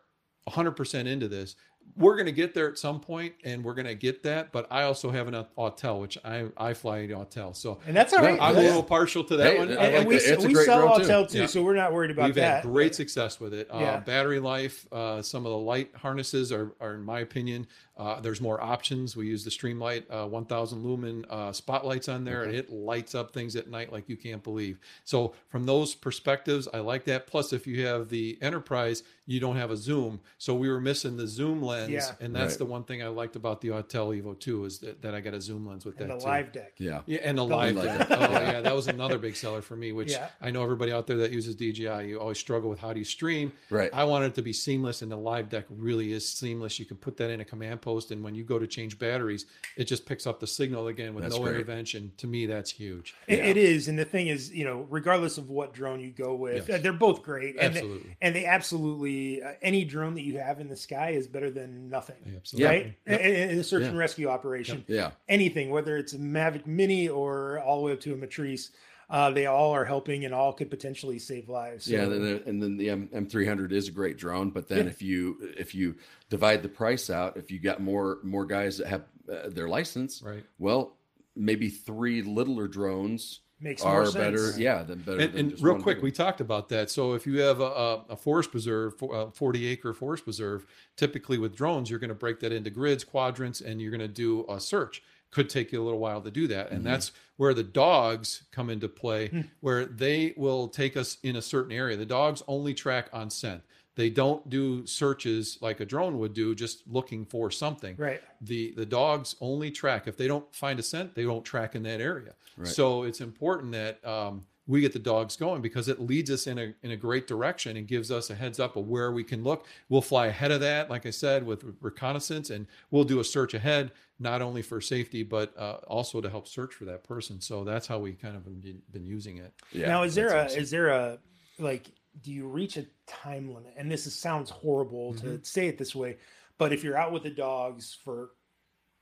100% 0.49 1.07
into 1.07 1.29
this. 1.29 1.57
We're 1.97 2.15
going 2.15 2.27
to 2.27 2.33
get 2.33 2.53
there 2.55 2.69
at 2.69 2.79
some 2.79 3.01
point, 3.01 3.35
and 3.45 3.65
we're 3.65 3.75
going 3.75 3.87
to 3.87 3.95
get 3.95 4.23
that. 4.25 4.53
But 4.53 4.67
I 4.71 4.83
also 4.83 5.11
have 5.11 5.29
an 5.29 5.47
Autel, 5.57 6.01
which 6.01 6.19
I 6.25 6.47
I 6.57 6.75
fly 6.75 6.99
an 6.99 7.11
Autel, 7.11 7.55
so 7.57 7.79
and 7.87 7.97
that's 7.97 8.13
all 8.13 8.21
No, 8.23 8.29
right. 8.31 8.39
I'm 8.41 8.57
a 8.57 8.61
little 8.61 8.83
partial 8.83 9.25
to 9.25 9.37
that 9.39 9.53
Hey, 9.53 9.59
one. 9.59 9.71
And, 9.71 9.79
I 9.79 9.85
and 9.87 10.07
we, 10.09 10.19
that. 10.19 10.41
We 10.41 10.55
sell 10.55 10.87
drone, 10.89 11.01
too. 11.01 11.07
Autel 11.07 11.31
too, 11.31 11.39
Yeah. 11.41 11.47
so 11.47 11.63
we're 11.63 11.75
not 11.77 11.93
worried 11.93 12.11
about 12.11 12.23
that. 12.23 12.27
We've 12.29 12.35
that. 12.37 12.65
had 12.65 12.73
great 12.73 12.95
success 12.95 13.41
with 13.41 13.55
it. 13.55 13.69
Yeah. 13.73 13.77
Uh, 13.77 14.01
battery 14.01 14.41
life, 14.41 14.87
uh, 14.93 15.23
some 15.23 15.47
of 15.47 15.53
the 15.53 15.59
light 15.59 15.91
harnesses 15.97 16.53
are, 16.53 16.73
are 16.81 16.95
in 16.95 17.03
my 17.03 17.21
opinion, 17.21 17.67
uh, 17.97 18.21
there's 18.21 18.43
more 18.43 18.63
options. 18.63 19.17
We 19.17 19.27
use 19.29 19.43
the 19.43 19.51
Streamlight 19.51 20.05
uh, 20.11 20.27
1000 20.29 20.83
lumen 20.85 21.25
uh, 21.31 21.53
spotlights 21.53 22.09
on 22.11 22.25
there, 22.25 22.43
and 22.43 22.55
it 22.55 22.71
lights 22.71 23.15
up 23.15 23.33
things 23.33 23.57
at 23.57 23.71
night 23.71 23.91
like 23.91 24.09
you 24.11 24.19
can't 24.19 24.43
believe. 24.43 24.79
So 25.05 25.33
from 25.49 25.65
those 25.65 25.95
perspectives, 25.95 26.69
I 26.75 26.81
like 26.81 27.05
that. 27.05 27.27
Plus, 27.27 27.55
if 27.55 27.67
you 27.67 27.87
have 27.87 28.11
the 28.11 28.37
Enterprise, 28.43 29.03
you 29.25 29.41
don't 29.41 29.57
have 29.57 29.71
a 29.71 29.77
zoom. 29.79 30.21
So 30.37 30.55
we 30.55 30.69
were 30.69 30.81
missing 30.81 31.17
the 31.17 31.27
zoom 31.27 31.63
lens, 31.63 31.76
Yeah. 31.89 32.13
and 32.21 32.35
that's 32.35 32.53
Right. 32.55 32.59
the 32.59 32.65
one 32.67 32.85
thing 32.85 33.03
I 33.03 33.09
liked 33.09 33.37
about 33.37 33.61
the 33.61 33.69
Autel 33.69 34.21
Evo 34.21 34.39
2 34.39 34.65
is 34.65 34.79
that, 34.81 35.03
that 35.03 35.15
I 35.15 35.21
got 35.21 35.35
a 35.35 35.41
zoom 35.41 35.67
lens 35.67 35.85
with 35.85 36.01
and 36.01 36.11
that 36.11 36.15
the 36.19 36.21
too. 36.25 36.27
live 36.27 36.53
deck. 36.53 36.73
yeah. 36.79 37.03
Yeah, 37.07 37.19
and 37.23 37.39
the 37.39 37.45
The 37.47 37.57
live 37.57 37.77
live 37.77 37.85
deck. 37.99 38.09
deck. 38.09 38.19
Oh 38.21 38.33
yeah, 38.33 38.61
that 38.61 38.75
was 38.75 38.89
another 38.89 39.19
big 39.19 39.37
seller 39.37 39.63
for 39.63 39.77
me. 39.77 39.93
Which 39.93 40.13
Yeah. 40.13 40.29
I 40.41 40.51
know 40.51 40.63
everybody 40.63 40.93
out 40.93 41.07
there 41.07 41.17
that 41.19 41.33
uses 41.33 41.55
DJI, 41.55 42.09
you 42.09 42.19
always 42.21 42.39
struggle 42.39 42.71
with 42.71 42.79
how 42.81 42.93
do 42.93 42.99
you 42.99 43.05
stream. 43.05 43.53
Right. 43.71 43.91
I 43.93 44.05
wanted 44.05 44.27
it 44.27 44.35
to 44.37 44.43
be 44.43 44.53
seamless, 44.53 45.03
and 45.03 45.11
the 45.13 45.17
live 45.17 45.49
deck 45.49 45.65
really 45.71 46.13
is 46.13 46.29
seamless. 46.29 46.79
You 46.79 46.85
can 46.87 46.97
put 46.97 47.17
that 47.19 47.31
in 47.31 47.41
a 47.41 47.45
command 47.45 47.81
post, 47.83 48.11
and 48.11 48.23
when 48.25 48.35
you 48.35 48.45
go 48.45 48.59
to 48.59 48.67
change 48.67 48.99
batteries, 48.99 49.47
it 49.77 49.85
just 49.85 50.07
picks 50.07 50.27
up 50.27 50.41
the 50.41 50.47
signal 50.47 50.89
again 50.89 51.15
with 51.15 51.25
That's 51.25 51.37
no 51.37 51.43
great. 51.43 51.57
intervention. 51.57 52.13
To 52.19 52.27
me, 52.27 52.47
that's 52.47 52.71
huge. 52.71 53.15
It- 53.29 53.39
Yeah. 53.39 53.45
it 53.47 53.57
is, 53.57 53.89
and 53.89 53.99
the 53.99 54.05
thing 54.05 54.29
is, 54.29 54.53
you 54.53 54.65
know, 54.65 54.87
regardless 54.91 55.39
of 55.39 55.51
what 55.51 55.73
drone 55.75 56.01
you 56.01 56.11
go 56.11 56.35
with, 56.35 56.69
Yes. 56.69 56.83
they're 56.83 56.93
both 56.93 57.23
great, 57.23 57.57
and 57.59 57.75
they, 57.75 57.79
Absolutely. 57.81 58.17
and 58.23 58.35
they 58.37 58.45
absolutely 58.45 59.43
uh, 59.43 59.53
any 59.63 59.85
drone 59.85 60.15
that 60.15 60.23
you 60.23 60.39
have 60.39 60.61
in 60.61 60.69
the 60.69 60.77
sky 60.77 61.11
is 61.11 61.27
better 61.27 61.51
than 61.51 61.66
nothing, 61.67 62.35
Absolutely. 62.37 62.67
right? 63.07 63.21
In, 63.21 63.51
in 63.51 63.59
a 63.59 63.65
search 63.65 63.83
Yeah. 63.83 63.89
and 63.89 63.99
rescue 63.99 64.29
operation, 64.29 64.85
Yeah. 64.89 65.11
anything, 65.29 65.71
whether 65.71 65.97
it's 65.97 66.13
a 66.13 66.19
Mavic 66.19 66.67
Mini 66.67 67.09
or 67.09 67.61
all 67.61 67.79
the 67.81 67.87
way 67.87 67.93
up 67.93 68.01
to 68.01 68.13
a 68.13 68.17
Matrice, 68.17 68.71
uh, 69.09 69.31
they 69.31 69.47
all 69.47 69.71
are 69.73 69.85
helping, 69.85 70.25
and 70.25 70.35
all 70.35 70.53
could 70.53 70.69
potentially 70.69 71.19
save 71.19 71.49
lives. 71.49 71.85
So, 71.85 71.93
Yeah, 71.93 72.03
and 72.03 72.13
then, 72.25 72.43
and 72.47 72.63
then 72.63 72.77
the 72.77 72.91
M 72.91 73.09
M 73.13 73.27
three 73.27 73.47
hundred 73.47 73.73
is 73.73 73.87
a 73.89 73.93
great 73.93 74.17
drone, 74.17 74.51
but 74.51 74.69
then 74.69 74.85
Yeah. 74.87 74.91
if 74.91 75.01
you 75.03 75.37
if 75.57 75.75
you 75.75 75.95
divide 76.29 76.63
the 76.63 76.69
price 76.69 77.09
out, 77.09 77.37
if 77.37 77.51
you 77.51 77.59
got 77.61 77.81
more 77.81 78.19
more 78.25 78.45
guys 78.47 78.79
that 78.79 78.89
have 78.89 79.05
uh, 79.33 79.49
their 79.49 79.69
license, 79.69 80.23
Right. 80.23 80.45
well, 80.59 80.97
maybe 81.37 81.69
three 81.69 82.23
littler 82.23 82.67
drones 82.67 83.41
makes 83.61 83.83
more 83.83 84.03
are 84.03 84.07
sense. 84.07 84.15
better. 84.15 84.61
Yeah, 84.61 84.83
than 84.83 85.01
better. 85.01 85.19
And, 85.19 85.33
than 85.33 85.41
and 85.41 85.51
just 85.51 85.63
real 85.63 85.75
one 85.75 85.83
quick, 85.83 85.99
big 85.99 86.05
we 86.05 86.13
talked 86.13 86.41
about 86.41 86.69
that. 86.71 86.91
So 86.91 87.15
if 87.15 87.27
you 87.27 87.41
have 87.41 87.61
a, 87.61 87.65
a, 87.65 88.05
a 88.11 88.17
forest 88.17 88.51
preserve, 88.51 88.95
a 89.03 89.31
40 89.31 89.67
acre 89.67 89.93
forest 89.93 90.25
preserve, 90.25 90.67
typically 90.97 91.39
with 91.39 91.57
drones, 91.57 91.91
you're 91.91 91.99
going 91.99 92.09
to 92.09 92.15
break 92.15 92.41
that 92.41 92.53
into 92.53 92.71
grids, 92.71 93.05
quadrants, 93.05 93.61
and 93.61 93.81
you're 93.81 93.91
going 93.91 94.01
to 94.01 94.09
do 94.09 94.45
a 94.49 94.61
search. 94.61 95.03
Could 95.31 95.51
take 95.51 95.73
you 95.73 95.83
a 95.83 95.85
little 95.85 95.99
while 95.99 96.21
to 96.21 96.31
do 96.31 96.47
that. 96.49 96.71
And 96.71 96.81
mm-hmm. 96.81 96.89
that's 96.89 97.13
where 97.37 97.53
the 97.53 97.65
dogs 97.65 98.45
come 98.53 98.71
into 98.71 98.89
play, 98.89 99.29
hmm. 99.29 99.41
where 99.61 99.85
they 99.85 100.33
will 100.37 100.69
take 100.69 100.97
us 100.97 101.19
in 101.23 101.37
a 101.37 101.43
certain 101.43 101.73
area. 101.73 101.97
The 101.97 102.07
dogs 102.07 102.43
only 102.47 102.75
track 102.75 103.09
on 103.13 103.29
scent. 103.29 103.63
They 103.97 104.11
don't 104.11 104.49
do 104.49 104.87
searches 104.87 105.59
like 105.61 105.81
a 105.81 105.85
drone 105.87 106.19
would 106.19 106.35
do, 106.35 106.55
just 106.55 106.87
looking 106.87 107.25
for 107.25 107.51
something 107.51 107.97
Right. 107.97 108.21
the 108.41 108.73
the 108.77 108.87
dogs 108.87 109.35
only 109.41 109.71
track 109.71 110.07
if 110.07 110.17
they 110.17 110.29
don't 110.29 110.55
find 110.55 110.79
a 110.79 110.83
scent 110.83 111.15
they 111.15 111.25
don't 111.25 111.45
track 111.45 111.75
in 111.75 111.83
that 111.85 112.01
area 112.01 112.35
Right. 112.57 112.69
so 112.69 113.03
it's 113.03 113.21
important 113.21 113.73
that 113.73 114.05
um, 114.07 114.47
we 114.67 114.81
get 114.81 114.93
the 114.93 114.99
dogs 114.99 115.37
going 115.37 115.63
because 115.63 115.89
it 115.89 116.01
leads 116.01 116.31
us 116.31 116.47
in 116.47 116.59
a 116.59 116.75
in 116.83 116.91
a 116.91 116.97
great 116.97 117.27
direction 117.27 117.77
and 117.79 117.87
gives 117.87 118.11
us 118.11 118.31
a 118.31 118.35
heads 118.35 118.59
up 118.61 118.77
of 118.77 118.87
where 118.87 119.13
we 119.13 119.25
can 119.25 119.43
look 119.43 119.67
we'll 119.89 120.03
fly 120.03 120.27
ahead 120.27 120.51
of 120.53 120.61
that 120.61 120.91
like 120.91 121.07
i 121.07 121.11
said 121.11 121.45
with 121.47 121.65
reconnaissance 121.81 122.51
and 122.51 122.67
we'll 122.91 123.05
do 123.05 123.21
a 123.21 123.25
search 123.25 123.55
ahead 123.55 123.93
not 124.19 124.43
only 124.43 124.61
for 124.63 124.81
safety 124.81 125.23
but 125.23 125.57
uh, 125.59 125.79
also 125.87 126.21
to 126.21 126.29
help 126.29 126.47
search 126.49 126.75
for 126.75 126.85
that 126.85 127.03
person 127.05 127.41
so 127.41 127.65
that's 127.65 127.87
how 127.87 127.99
we 127.99 128.13
kind 128.13 128.37
of 128.37 128.45
been, 128.63 128.83
been 128.93 129.05
using 129.07 129.39
it 129.39 129.53
Yeah, 129.73 129.89
now, 129.89 130.03
is 130.03 130.15
there 130.15 130.35
a 130.35 130.45
awesome. 130.45 130.61
is 130.61 130.71
there 130.71 130.89
a 130.89 131.19
like? 131.59 131.87
Do 132.23 132.33
you 132.33 132.47
reach 132.47 132.77
a 132.77 132.87
time 133.07 133.53
limit? 133.55 133.75
And 133.77 133.91
this 133.91 134.07
is, 134.07 134.15
sounds 134.15 134.51
horrible 134.51 135.15
Mm-hmm. 135.15 135.37
to 135.39 135.45
say 135.45 135.69
it 135.69 135.79
this 135.79 135.95
way, 135.95 136.17
but 136.59 136.73
if 136.73 136.83
you're 136.85 136.97
out 136.97 137.13
with 137.13 137.23
the 137.25 137.31
dogs 137.31 137.97
for 138.05 138.31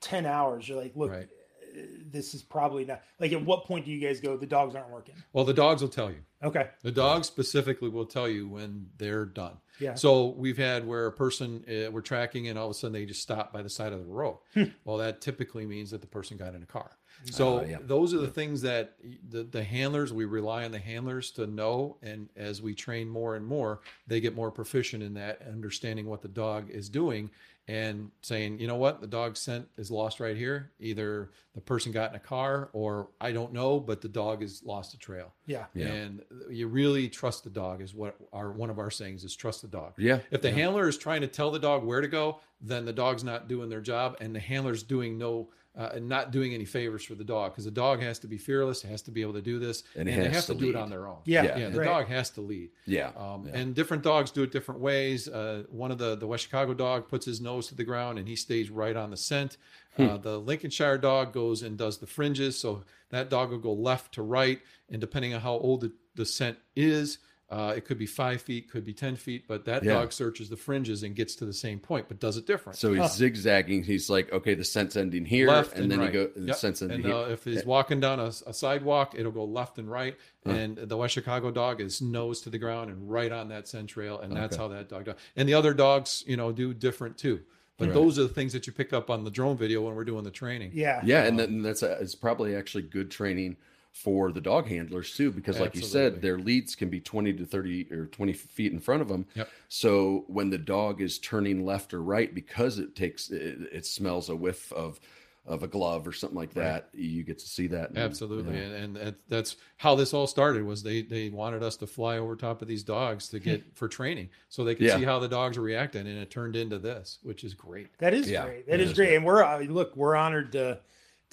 ten 0.00 0.26
hours, 0.26 0.68
you're 0.68 0.80
like, 0.80 0.94
look, 0.96 1.10
Right. 1.12 1.28
uh, 1.76 1.80
this 2.10 2.34
is 2.34 2.42
probably 2.42 2.84
not. 2.84 3.02
Like, 3.20 3.32
at 3.32 3.44
what 3.44 3.64
point 3.64 3.84
do 3.84 3.90
you 3.92 4.00
guys 4.06 4.20
go? 4.20 4.36
The 4.36 4.46
dogs 4.46 4.74
aren't 4.74 4.90
working. 4.90 5.14
well 5.32 5.44
the 5.44 5.54
dogs 5.54 5.80
will 5.82 5.88
tell 5.88 6.10
you 6.10 6.18
Okay. 6.42 6.68
The 6.82 6.92
dogs 6.92 7.26
specifically 7.26 7.88
will 7.88 8.04
tell 8.04 8.28
you 8.28 8.46
when 8.48 8.86
they're 8.98 9.24
done. 9.24 9.56
Yeah. 9.80 9.94
So 9.94 10.28
we've 10.36 10.58
had 10.58 10.86
where 10.86 11.06
a 11.06 11.12
person 11.12 11.64
uh, 11.68 11.90
we're 11.90 12.02
tracking 12.02 12.48
and 12.48 12.58
all 12.58 12.66
of 12.66 12.70
a 12.72 12.74
sudden 12.74 12.92
they 12.92 13.06
just 13.06 13.22
stop 13.22 13.50
by 13.52 13.62
the 13.62 13.70
side 13.70 13.92
of 13.94 14.00
the 14.00 14.04
road. 14.12 14.38
well, 14.84 14.98
that 14.98 15.20
typically 15.22 15.64
means 15.66 15.90
that 15.92 16.00
the 16.02 16.06
person 16.06 16.36
got 16.36 16.54
in 16.54 16.62
a 16.62 16.66
car. 16.66 16.90
So 17.24 17.60
Ah, 17.60 17.64
yeah. 17.68 17.78
those 17.80 18.12
are 18.12 18.18
the 18.18 18.28
things 18.28 18.62
that 18.62 18.96
the, 19.30 19.44
the 19.44 19.62
handlers 19.62 20.12
we 20.12 20.24
rely 20.24 20.64
on 20.64 20.72
the 20.72 20.78
handlers 20.78 21.30
to 21.32 21.46
know, 21.46 21.96
and 22.02 22.28
as 22.36 22.60
we 22.60 22.74
train 22.74 23.08
more 23.08 23.36
and 23.36 23.46
more, 23.46 23.80
they 24.06 24.20
get 24.20 24.34
more 24.34 24.50
proficient 24.50 25.02
in 25.02 25.14
that, 25.14 25.42
understanding 25.50 26.06
what 26.06 26.22
the 26.22 26.28
dog 26.28 26.70
is 26.70 26.88
doing, 26.88 27.30
and 27.66 28.10
saying, 28.20 28.58
you 28.58 28.66
know 28.66 28.76
what, 28.76 29.00
the 29.00 29.06
dog 29.06 29.38
scent 29.38 29.66
is 29.78 29.90
lost 29.90 30.20
right 30.20 30.36
here. 30.36 30.70
Either 30.80 31.30
the 31.54 31.62
person 31.62 31.92
got 31.92 32.10
in 32.10 32.16
a 32.16 32.20
car, 32.20 32.68
or 32.74 33.08
I 33.22 33.32
don't 33.32 33.54
know, 33.54 33.80
but 33.80 34.02
the 34.02 34.08
dog 34.08 34.42
has 34.42 34.62
lost 34.64 34.92
a 34.92 34.98
trail. 34.98 35.32
Yeah. 35.46 35.64
Yeah. 35.72 35.86
And 35.86 36.22
you 36.50 36.68
really 36.68 37.08
trust 37.08 37.42
the 37.44 37.48
dog 37.48 37.80
is 37.80 37.94
what 37.94 38.16
our 38.34 38.52
one 38.52 38.68
of 38.68 38.78
our 38.78 38.90
sayings 38.90 39.24
is 39.24 39.34
trust 39.34 39.62
the 39.62 39.68
dog. 39.68 39.94
Yeah. 39.96 40.18
If 40.30 40.42
the 40.42 40.50
yeah. 40.50 40.56
handler 40.56 40.88
is 40.88 40.98
trying 40.98 41.22
to 41.22 41.26
tell 41.26 41.50
the 41.50 41.58
dog 41.58 41.84
where 41.84 42.02
to 42.02 42.08
go, 42.08 42.40
then 42.60 42.84
the 42.84 42.92
dog's 42.92 43.24
not 43.24 43.48
doing 43.48 43.70
their 43.70 43.80
job, 43.80 44.18
and 44.20 44.34
the 44.34 44.40
handler's 44.40 44.82
doing 44.82 45.16
no, 45.16 45.48
uh, 45.76 45.98
not 46.00 46.30
doing 46.30 46.54
any 46.54 46.64
favors 46.64 47.04
for 47.04 47.14
the 47.16 47.24
dog 47.24 47.50
because 47.52 47.64
the 47.64 47.70
dog 47.70 48.00
has 48.00 48.18
to 48.20 48.28
be 48.28 48.38
fearless, 48.38 48.80
has 48.82 49.02
to 49.02 49.10
be 49.10 49.22
able 49.22 49.32
to 49.32 49.42
do 49.42 49.58
this, 49.58 49.82
And 49.96 50.08
and, 50.08 50.22
they 50.22 50.28
have 50.30 50.46
to, 50.46 50.54
to 50.54 50.60
do 50.60 50.70
it 50.70 50.76
on 50.76 50.88
their 50.88 51.08
own. 51.08 51.18
Yeah. 51.24 51.42
Yeah. 51.42 51.58
yeah. 51.58 51.68
The 51.70 51.80
Right. 51.80 51.84
dog 51.86 52.06
has 52.06 52.30
to 52.30 52.40
lead. 52.40 52.70
yeah, 52.86 53.10
Um, 53.16 53.46
yeah. 53.48 53.56
And 53.58 53.74
different 53.74 54.02
dogs 54.04 54.30
do 54.30 54.42
it 54.44 54.52
different 54.52 54.80
ways. 54.80 55.28
Uh, 55.28 55.64
one 55.70 55.90
of 55.90 55.98
the 55.98 56.14
the 56.16 56.26
West 56.28 56.44
Chicago 56.44 56.74
dog 56.74 57.08
puts 57.08 57.26
his 57.26 57.40
nose 57.40 57.66
to 57.68 57.74
the 57.74 57.84
ground 57.84 58.18
and 58.18 58.28
he 58.28 58.36
stays 58.36 58.70
right 58.70 58.94
on 58.96 59.10
the 59.10 59.16
scent. 59.16 59.56
Hmm. 59.96 60.08
Uh, 60.08 60.16
the 60.18 60.38
Lincolnshire 60.38 60.98
dog 60.98 61.32
goes 61.32 61.62
and 61.62 61.76
does 61.76 61.98
the 61.98 62.06
fringes, 62.06 62.58
so 62.58 62.82
that 63.10 63.28
dog 63.30 63.50
will 63.50 63.58
go 63.58 63.72
left 63.72 64.12
to 64.14 64.22
right, 64.22 64.60
and 64.90 65.00
depending 65.00 65.34
on 65.34 65.40
how 65.40 65.52
old 65.54 65.80
the, 65.82 65.92
the 66.16 66.24
scent 66.26 66.58
is, 66.76 67.18
Uh, 67.50 67.74
it 67.76 67.84
could 67.84 67.98
be 67.98 68.06
five 68.06 68.40
feet, 68.40 68.70
could 68.70 68.84
be 68.86 68.94
10 68.94 69.16
feet, 69.16 69.44
but 69.46 69.66
that 69.66 69.84
Yeah. 69.84 69.94
dog 69.94 70.12
searches 70.12 70.48
the 70.48 70.56
fringes 70.56 71.02
and 71.02 71.14
gets 71.14 71.36
to 71.36 71.44
the 71.44 71.52
same 71.52 71.78
point, 71.78 72.08
but 72.08 72.18
does 72.18 72.38
it 72.38 72.46
different. 72.46 72.78
So 72.78 72.92
he's 72.94 73.02
Huh. 73.02 73.08
zigzagging. 73.08 73.84
He's 73.84 74.08
like, 74.08 74.32
okay, 74.32 74.54
the 74.54 74.64
scent's 74.64 74.96
ending 74.96 75.26
here, 75.26 75.48
left 75.48 75.76
and, 75.76 75.90
then 75.90 75.98
right. 75.98 76.06
he 76.06 76.12
go 76.12 76.26
the 76.34 76.46
Yep. 76.48 76.56
scent's 76.56 76.80
ending 76.80 76.96
and 76.96 77.04
here. 77.04 77.14
uh, 77.14 77.28
if 77.28 77.44
he's 77.44 77.64
walking 77.66 78.00
down 78.00 78.18
a, 78.18 78.32
a 78.46 78.54
sidewalk, 78.54 79.14
it'll 79.16 79.30
go 79.30 79.44
left 79.44 79.78
and 79.78 79.90
right. 79.90 80.16
And 80.46 80.76
the 80.78 80.96
West 80.96 81.14
Chicago 81.14 81.50
dog 81.50 81.80
is 81.82 82.00
nose 82.00 82.40
to 82.42 82.50
the 82.50 82.58
ground 82.58 82.90
and 82.90 83.10
right 83.10 83.30
on 83.30 83.48
that 83.48 83.68
scent 83.68 83.90
trail, 83.90 84.18
and 84.20 84.34
that's 84.34 84.54
Okay. 84.54 84.62
how 84.62 84.68
that 84.68 84.88
dog 84.88 85.04
does. 85.04 85.16
And 85.36 85.46
the 85.48 85.54
other 85.54 85.74
dogs, 85.74 86.24
you 86.26 86.36
know, 86.38 86.50
do 86.50 86.72
different 86.72 87.18
too. 87.18 87.40
But 87.76 87.88
Right. 87.88 87.94
those 87.94 88.18
are 88.18 88.22
the 88.22 88.28
things 88.30 88.52
that 88.54 88.66
you 88.66 88.72
pick 88.72 88.92
up 88.92 89.10
on 89.10 89.24
the 89.24 89.30
drone 89.30 89.56
video 89.58 89.82
when 89.82 89.94
we're 89.94 90.04
doing 90.04 90.24
the 90.24 90.30
training. 90.30 90.70
Yeah. 90.74 91.02
yeah, 91.04 91.24
and 91.24 91.38
then 91.38 91.60
that's 91.60 91.82
a, 91.82 91.98
it's 92.00 92.14
probably 92.14 92.54
actually 92.54 92.84
good 92.84 93.10
training 93.10 93.56
for 93.94 94.32
the 94.32 94.40
dog 94.40 94.66
handlers 94.66 95.14
too, 95.16 95.30
because 95.30 95.60
like 95.60 95.76
you 95.76 95.82
said, 95.82 96.20
their 96.20 96.36
leads 96.36 96.74
can 96.74 96.90
be 96.90 97.00
twenty 97.00 97.32
to 97.32 97.46
thirty 97.46 97.86
or 97.92 98.06
twenty 98.06 98.32
feet 98.32 98.72
in 98.72 98.80
front 98.80 99.00
of 99.02 99.08
them. 99.08 99.24
Yep. 99.34 99.48
So 99.68 100.24
when 100.26 100.50
the 100.50 100.58
dog 100.58 101.00
is 101.00 101.18
turning 101.20 101.64
left 101.64 101.94
or 101.94 102.02
right, 102.02 102.34
because 102.34 102.78
it 102.80 102.96
takes 102.96 103.30
it, 103.30 103.58
it 103.72 103.86
smells 103.86 104.28
a 104.28 104.36
whiff 104.36 104.72
of 104.72 104.98
of 105.46 105.62
a 105.62 105.68
glove 105.68 106.08
or 106.08 106.12
something 106.12 106.38
like 106.38 106.54
that, 106.54 106.88
you 106.94 107.22
get 107.22 107.38
to 107.38 107.46
see 107.46 107.66
that. 107.66 107.90
and- 107.90 107.98
Absolutely, 107.98 108.56
yeah. 108.56 108.62
and, 108.62 108.96
and 108.96 109.14
that's 109.28 109.56
how 109.76 109.94
this 109.94 110.12
all 110.14 110.26
started. 110.26 110.64
Was 110.64 110.82
they 110.82 111.02
they 111.02 111.28
wanted 111.28 111.62
us 111.62 111.76
to 111.76 111.86
fly 111.86 112.18
over 112.18 112.34
top 112.34 112.62
of 112.62 112.68
these 112.68 112.82
dogs 112.82 113.28
to 113.28 113.38
get 113.38 113.62
for 113.76 113.86
training, 113.86 114.30
so 114.48 114.64
they 114.64 114.74
could 114.74 114.86
Yeah. 114.86 114.96
see 114.96 115.04
how 115.04 115.20
the 115.20 115.28
dogs 115.28 115.56
are 115.56 115.62
reacting, 115.62 116.06
and 116.08 116.18
it 116.18 116.30
turned 116.30 116.56
into 116.56 116.78
this, 116.80 117.18
which 117.22 117.44
is 117.44 117.54
great. 117.54 117.88
That 117.98 118.12
is 118.14 118.28
Yeah, 118.28 118.44
great. 118.46 118.66
That 118.66 118.74
it 118.74 118.80
is 118.80 118.90
is 118.90 118.96
great. 118.96 119.14
And 119.14 119.24
we're 119.24 119.44
uh, 119.44 119.60
look, 119.60 119.94
we're 119.94 120.16
honored 120.16 120.50
to 120.52 120.80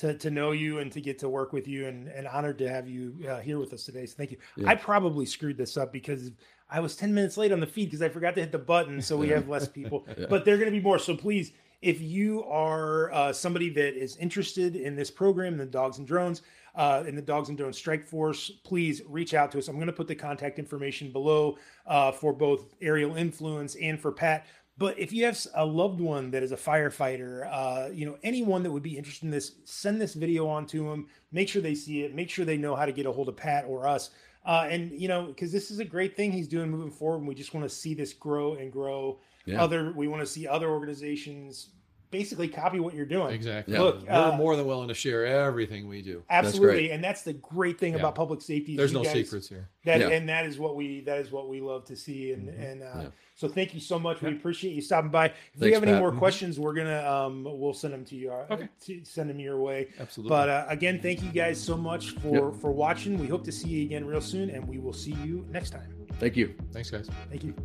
to 0.02 0.16
to 0.16 0.32
know 0.32 0.52
you 0.52 0.80
and 0.80 0.92
to 0.92 1.00
get 1.00 1.20
to 1.20 1.30
work 1.30 1.54
with 1.54 1.68
you, 1.68 1.88
and 1.88 2.08
and 2.08 2.28
honored 2.28 2.58
to 2.58 2.70
have 2.70 2.88
you 2.88 3.16
uh, 3.30 3.40
here 3.40 3.60
with 3.60 3.72
us 3.74 3.84
today. 3.86 4.06
So 4.06 4.16
thank 4.18 4.32
you. 4.32 4.38
I 4.66 4.76
probably 4.76 5.26
screwed 5.26 5.58
this 5.58 5.78
up 5.78 5.94
because 5.94 6.32
I 6.70 6.80
was 6.80 6.96
ten 6.96 7.14
minutes 7.14 7.38
late 7.38 7.52
on 7.52 7.60
the 7.60 7.68
feed 7.68 7.86
because 7.86 8.02
I 8.02 8.10
forgot 8.10 8.36
to 8.36 8.42
hit 8.42 8.52
the 8.52 8.58
button, 8.58 9.02
so 9.02 9.16
we 9.16 9.30
have 9.30 9.48
less 9.48 9.68
people. 9.68 10.06
But 10.30 10.46
they're 10.46 10.58
going 10.58 10.72
to 10.72 10.78
be 10.78 10.84
more. 10.84 11.00
So 11.00 11.16
please, 11.16 11.52
if 11.82 12.02
you 12.02 12.44
are 12.46 13.12
uh, 13.12 13.34
somebody 13.34 13.70
that 13.70 13.96
is 13.96 14.18
interested 14.18 14.76
in 14.76 14.96
this 14.96 15.12
program, 15.12 15.58
the 15.58 15.66
Dogs 15.66 15.98
and 15.98 16.08
Drones. 16.08 16.42
Uh, 16.74 17.04
in 17.06 17.18
the 17.18 17.22
Dogs 17.22 17.50
and 17.50 17.58
Drones 17.58 17.78
Strike 17.78 18.06
Force, 18.06 18.50
please 18.64 19.02
reach 19.06 19.34
out 19.34 19.52
to 19.52 19.58
us. 19.58 19.68
I'm 19.68 19.76
going 19.76 19.88
to 19.88 19.94
put 19.94 20.08
the 20.08 20.16
contact 20.16 20.58
information 20.58 21.12
below 21.12 21.58
uh, 21.86 22.14
for 22.14 22.32
both 22.32 22.76
Aerial 22.82 23.18
Influence 23.18 23.76
and 23.76 24.00
for 24.00 24.14
Pat. 24.14 24.46
But 24.82 24.98
if 24.98 25.14
you 25.14 25.26
have 25.26 25.40
a 25.54 25.64
loved 25.64 26.02
one 26.02 26.32
that 26.32 26.42
is 26.42 26.52
a 26.52 26.58
firefighter, 26.58 27.48
uh, 27.52 27.90
you 27.94 28.04
know, 28.08 28.18
anyone 28.24 28.64
that 28.64 28.72
would 28.72 28.82
be 28.82 28.98
interested 28.98 29.26
in 29.26 29.30
this, 29.30 29.52
send 29.64 30.02
this 30.02 30.16
video 30.16 30.48
on 30.48 30.66
to 30.68 30.90
them. 30.90 31.06
Make 31.32 31.50
sure 31.50 31.62
they 31.62 31.76
see 31.76 32.02
it. 32.02 32.16
Make 32.16 32.32
sure 32.32 32.46
they 32.46 32.58
know 32.58 32.76
how 32.76 32.88
to 32.88 32.92
get 32.92 33.06
a 33.06 33.12
hold 33.12 33.30
of 33.30 33.38
Pat 33.38 33.66
or 33.66 33.88
us. 33.88 34.10
Uh, 34.44 34.68
and, 34.68 34.92
you 35.00 35.08
know, 35.08 35.28
because 35.28 35.52
this 35.52 35.70
is 35.70 35.78
a 35.78 35.86
great 35.86 36.18
thing 36.18 36.32
he's 36.32 36.48
doing 36.48 36.72
moving 36.72 36.90
forward. 36.90 37.20
And 37.20 37.28
we 37.28 37.36
just 37.36 37.54
want 37.54 37.64
to 37.64 37.70
see 37.70 37.94
this 37.94 38.12
grow 38.12 38.56
and 38.56 38.72
grow. 38.72 39.20
Yeah. 39.46 39.62
Other, 39.62 39.94
we 39.96 40.08
want 40.08 40.24
to 40.24 40.26
see 40.26 40.48
other 40.48 40.72
organizations 40.72 41.70
basically 42.12 42.48
copy 42.48 42.80
what 42.80 42.94
you're 42.94 43.06
doing. 43.06 43.34
Exactly. 43.34 43.74
Yeah. 43.74 43.82
Look, 43.82 44.04
we're 44.04 44.12
uh, 44.14 44.36
more 44.36 44.56
than 44.56 44.66
willing 44.68 44.90
to 44.90 44.94
share 44.94 45.26
everything 45.26 45.88
we 45.88 46.02
do. 46.02 46.24
Absolutely. 46.30 46.92
And 46.92 47.04
that's 47.04 47.22
the 47.24 47.34
great 47.34 47.80
thing 47.80 47.94
Yeah. 47.94 48.00
about 48.00 48.16
public 48.16 48.42
safety. 48.42 48.76
There's 48.76 48.92
you 48.92 48.98
no 49.00 49.04
guys- 49.04 49.14
secrets 49.14 49.48
here. 49.50 49.70
That 49.86 50.02
Yeah. 50.02 50.10
and 50.10 50.30
that 50.30 50.46
is 50.46 50.60
what 50.60 50.76
we 50.76 51.02
that 51.02 51.18
is 51.18 51.32
what 51.32 51.50
we 51.50 51.60
love 51.62 51.86
to 51.86 51.96
see 51.96 52.34
and 52.34 52.48
Mm-hmm. 52.50 52.62
and 52.64 52.84
uh, 52.84 52.86
Yeah. 52.96 53.08
so 53.36 53.48
thank 53.48 53.74
you 53.74 53.80
so 53.80 53.98
much. 53.98 54.22
We 54.22 54.30
appreciate 54.34 54.76
you 54.76 54.82
stopping 54.82 55.10
by. 55.10 55.28
If 55.28 55.34
we 55.56 55.60
Thanks, 55.62 55.76
have 55.76 55.84
any 55.84 55.94
Pat. 55.94 56.02
more 56.02 56.12
Mhm. 56.12 56.18
questions, 56.20 56.60
we're 56.60 56.74
gonna 56.76 57.04
um 57.10 57.44
we'll 57.50 57.74
send 57.74 57.94
them 57.94 58.06
to 58.06 58.16
you. 58.16 58.32
Uh, 58.32 58.46
Okay. 58.52 58.68
to 58.82 59.04
send 59.06 59.30
them 59.30 59.40
your 59.40 59.60
way. 59.60 59.88
Absolutely. 60.00 60.30
But 60.30 60.50
uh, 60.50 60.66
again, 60.68 61.00
thank 61.02 61.24
you 61.24 61.32
guys 61.32 61.60
so 61.60 61.76
much 61.78 62.12
for 62.12 62.52
for 62.54 62.72
watching. 62.72 63.18
We 63.18 63.28
hope 63.28 63.44
to 63.46 63.52
see 63.52 63.70
you 63.70 63.86
again 63.86 64.06
real 64.06 64.22
soon, 64.22 64.50
and 64.52 64.68
we 64.68 64.78
will 64.78 64.94
see 64.94 65.16
you 65.26 65.46
next 65.50 65.70
time. 65.72 65.88
Thank 66.20 66.36
you. 66.38 66.54
Thanks, 66.74 66.92
guys. 66.92 67.10
Thank 67.30 67.44
you. 67.44 67.56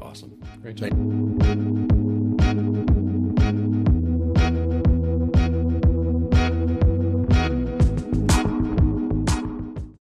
Awesome. 0.00 0.38
Great 0.62 0.76
job. 0.76 0.90
Thank- 1.42 1.87